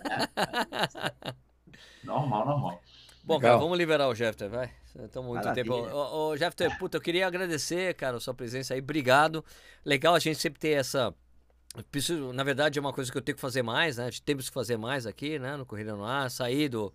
[0.05, 1.33] é,
[2.03, 2.81] normal, normal.
[3.23, 4.71] Bom, cara, vamos liberar o Jeffter, vai.
[5.03, 5.63] Estamos muito Maravilha.
[5.63, 5.95] tempo.
[5.95, 8.79] Ô, ô, Jeffter, puta, eu queria agradecer, cara, a sua presença aí.
[8.79, 9.45] Obrigado.
[9.85, 11.13] Legal a gente sempre ter essa.
[11.91, 14.09] Preciso, na verdade, é uma coisa que eu tenho que fazer mais, né?
[14.25, 15.55] Temos que fazer mais aqui, né?
[15.55, 16.91] No Corrida no Ar, sair do,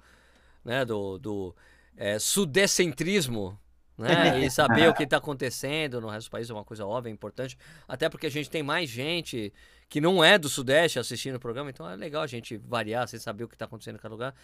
[0.64, 0.84] né?
[0.84, 1.54] do, do
[1.96, 3.56] é, sudecentrismo,
[3.96, 4.44] né?
[4.44, 7.56] E saber o que está acontecendo no resto do país é uma coisa óbvia, importante.
[7.86, 9.52] Até porque a gente tem mais gente
[9.88, 13.20] que não é do Sudeste assistindo o programa, então é legal a gente variar, sem
[13.20, 14.34] saber o que está acontecendo em cada lugar.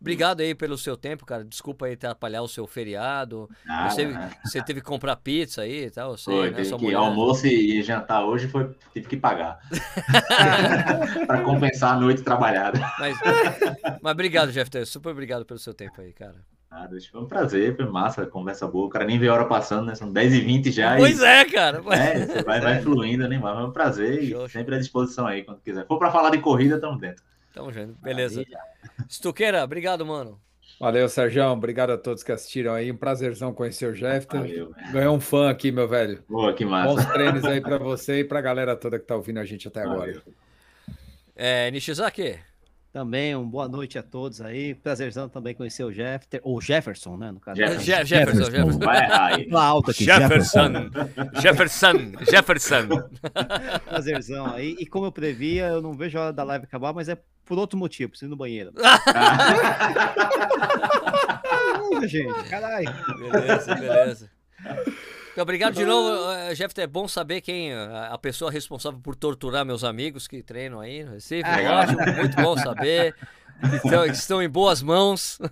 [0.00, 1.44] Obrigado aí pelo seu tempo, cara.
[1.44, 3.50] Desculpa aí atrapalhar o seu feriado.
[3.68, 4.08] Ah, sei,
[4.42, 6.16] você teve que comprar pizza aí e tal.
[6.16, 6.56] Sei, foi, né?
[6.56, 9.60] teve que almoço e jantar hoje foi, tive que pagar.
[11.26, 12.80] para compensar a noite trabalhada.
[12.98, 13.18] Mas,
[14.00, 14.70] mas obrigado, Jeff.
[14.86, 16.36] Super obrigado pelo seu tempo aí, cara.
[16.70, 18.86] Ah, foi um prazer, foi massa, conversa boa.
[18.86, 19.96] O cara nem vê a hora passando, né?
[19.96, 20.96] São 10h20 já.
[20.96, 21.24] Pois e...
[21.24, 21.82] é, cara.
[21.92, 23.38] É, você vai, vai fluindo, né?
[23.42, 25.84] Mas é um prazer show, e sempre à disposição aí, quando quiser.
[25.86, 27.24] For para falar de corrida, estamos dentro.
[27.52, 28.44] Tamo junto, beleza.
[29.10, 30.40] Stuqueira, obrigado, mano.
[30.78, 31.44] Valeu, Sérgio.
[31.46, 32.92] Obrigado a todos que assistiram aí.
[32.92, 34.28] Um prazerzão conhecer o Jeff.
[34.92, 36.22] Ganhou um fã aqui, meu velho.
[36.28, 36.94] Boa, que massa.
[36.94, 39.66] Bons treinos aí para você e para a galera toda que tá ouvindo a gente
[39.66, 40.22] até agora.
[41.34, 42.38] É, Nishizaki.
[42.92, 44.74] Também, uma boa noite a todos aí.
[44.74, 47.30] Prazerzão também conhecer o Jeff, ou Jefferson, né?
[47.30, 47.56] No caso.
[47.56, 48.06] Jefferson, Jefferson.
[48.06, 48.50] Jefferson.
[48.50, 48.78] Jefferson.
[48.80, 50.04] Vai alto aqui.
[50.04, 50.72] Jefferson.
[51.40, 51.92] Jefferson.
[52.28, 52.88] Jefferson.
[53.86, 54.74] Prazerzão aí.
[54.80, 57.58] E como eu previa, eu não vejo a hora da live acabar, mas é por
[57.58, 58.72] outro motivo, preciso ir no banheiro.
[62.08, 62.92] gente, caralho.
[63.18, 64.30] Beleza, beleza.
[65.32, 66.78] Então, obrigado de novo, eh, Jeff.
[66.80, 71.04] É bom saber quem eh, a pessoa responsável por torturar meus amigos que treinam aí
[71.04, 71.48] no Recife.
[71.48, 73.14] É ótimo, muito bom saber.
[73.84, 75.38] Então, estão em boas mãos.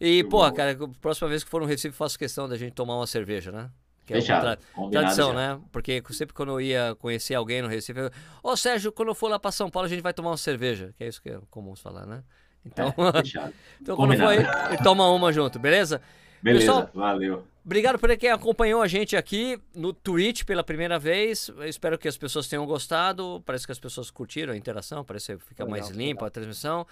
[0.00, 3.06] E, pô, cara, próxima vez que for no Recife, faço questão da gente tomar uma
[3.06, 3.68] cerveja, né?
[4.06, 4.56] Que é Fechado.
[4.56, 5.34] Tra tradição, já.
[5.34, 5.60] né?
[5.72, 8.10] Porque sempre quando eu ia conhecer alguém no Recife, eu,
[8.42, 10.94] ô Sérgio, quando eu for lá para São Paulo, a gente vai tomar uma cerveja.
[10.96, 12.22] Que é isso que é comum falar, né?
[12.64, 13.52] Então, é,
[13.82, 14.38] então quando for aí,
[14.82, 16.00] toma uma junto, beleza?
[16.40, 17.44] Beleza, Pessoal, valeu.
[17.68, 21.48] Obrigado por quem acompanhou a gente aqui no Twitch pela primeira vez.
[21.48, 23.42] Eu espero que as pessoas tenham gostado.
[23.44, 26.86] Parece que as pessoas curtiram a interação, parece que fica Legal, mais limpa a transmissão.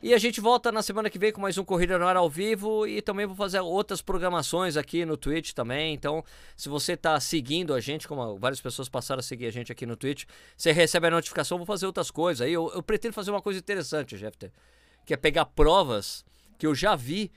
[0.00, 2.30] E a gente volta na semana que vem com mais um Corrida no Ar ao
[2.30, 5.92] vivo e também vou fazer outras programações aqui no Twitch também.
[5.92, 6.24] Então,
[6.56, 9.84] se você está seguindo a gente, como várias pessoas passaram a seguir a gente aqui
[9.84, 10.22] no Twitch,
[10.56, 12.46] você recebe a notificação, vou fazer outras coisas.
[12.46, 14.52] Aí eu, eu pretendo fazer uma coisa interessante, Jeffter,
[15.04, 16.24] que é pegar provas
[16.60, 17.32] que eu já vi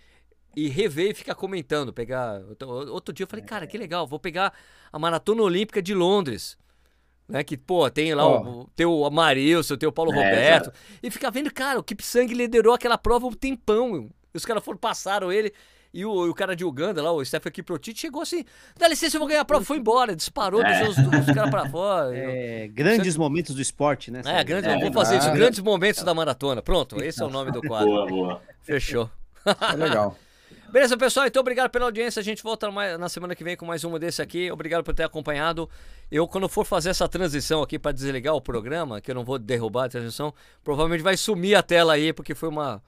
[0.56, 1.92] e rever e ficar comentando.
[1.92, 2.42] Pegar.
[2.90, 4.54] Outro dia eu falei, cara, que legal, vou pegar
[4.92, 6.58] a Maratona Olímpica de Londres.
[7.28, 8.62] Né, que, pô, tem lá oh.
[8.62, 10.72] o, tem o Amarilson, tem o Paulo é, Roberto.
[11.02, 14.12] E fica vendo, cara, o Kipsang liderou aquela prova um tempão.
[14.32, 15.52] E os caras foram, passaram ele.
[15.92, 18.44] E o, o, cara de Uganda lá, o Stephen Kiprotite, chegou assim:
[18.78, 19.64] dá licença, eu vou ganhar a prova.
[19.64, 20.66] Foi embora, disparou, é.
[20.66, 22.12] deixou os, os caras pra fora.
[22.16, 23.20] É, grandes Você...
[23.20, 24.22] momentos do esporte, né?
[24.26, 25.32] É, grandes, é, vou fazer isso.
[25.32, 26.62] Grandes momentos da maratona.
[26.62, 27.88] Pronto, esse é o nome do quadro.
[27.88, 28.42] Boa, boa.
[28.62, 29.10] Fechou.
[29.72, 30.18] É legal.
[30.76, 31.26] Beleza, pessoal?
[31.26, 32.20] Então, obrigado pela audiência.
[32.20, 34.52] A gente volta na semana que vem com mais uma desse aqui.
[34.52, 35.70] Obrigado por ter acompanhado.
[36.12, 39.40] Eu, quando for fazer essa transição aqui para desligar o programa, que eu não vou
[39.40, 40.34] derrubar a transmissão,
[40.66, 42.84] provavelmente vai sumir a tela aí, porque foi uma,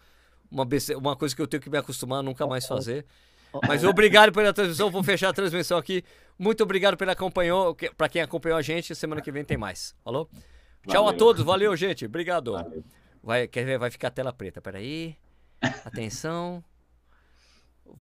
[0.51, 3.05] uma, uma coisa que eu tenho que me acostumar a nunca mais fazer.
[3.65, 4.91] Mas obrigado pela transmissão.
[4.91, 6.03] Vou fechar a transmissão aqui.
[6.37, 8.93] Muito obrigado pela acompanhou, para quem acompanhou a gente.
[8.95, 9.95] Semana que vem tem mais.
[10.03, 10.29] Falou?
[10.33, 10.43] Valeu.
[10.89, 11.41] Tchau a todos.
[11.41, 12.05] Valeu, gente.
[12.05, 12.51] Obrigado.
[12.51, 12.83] Valeu.
[13.23, 13.79] Vai, quer ver?
[13.79, 14.59] Vai ficar a tela preta.
[14.59, 15.15] Peraí.
[15.85, 16.61] Atenção.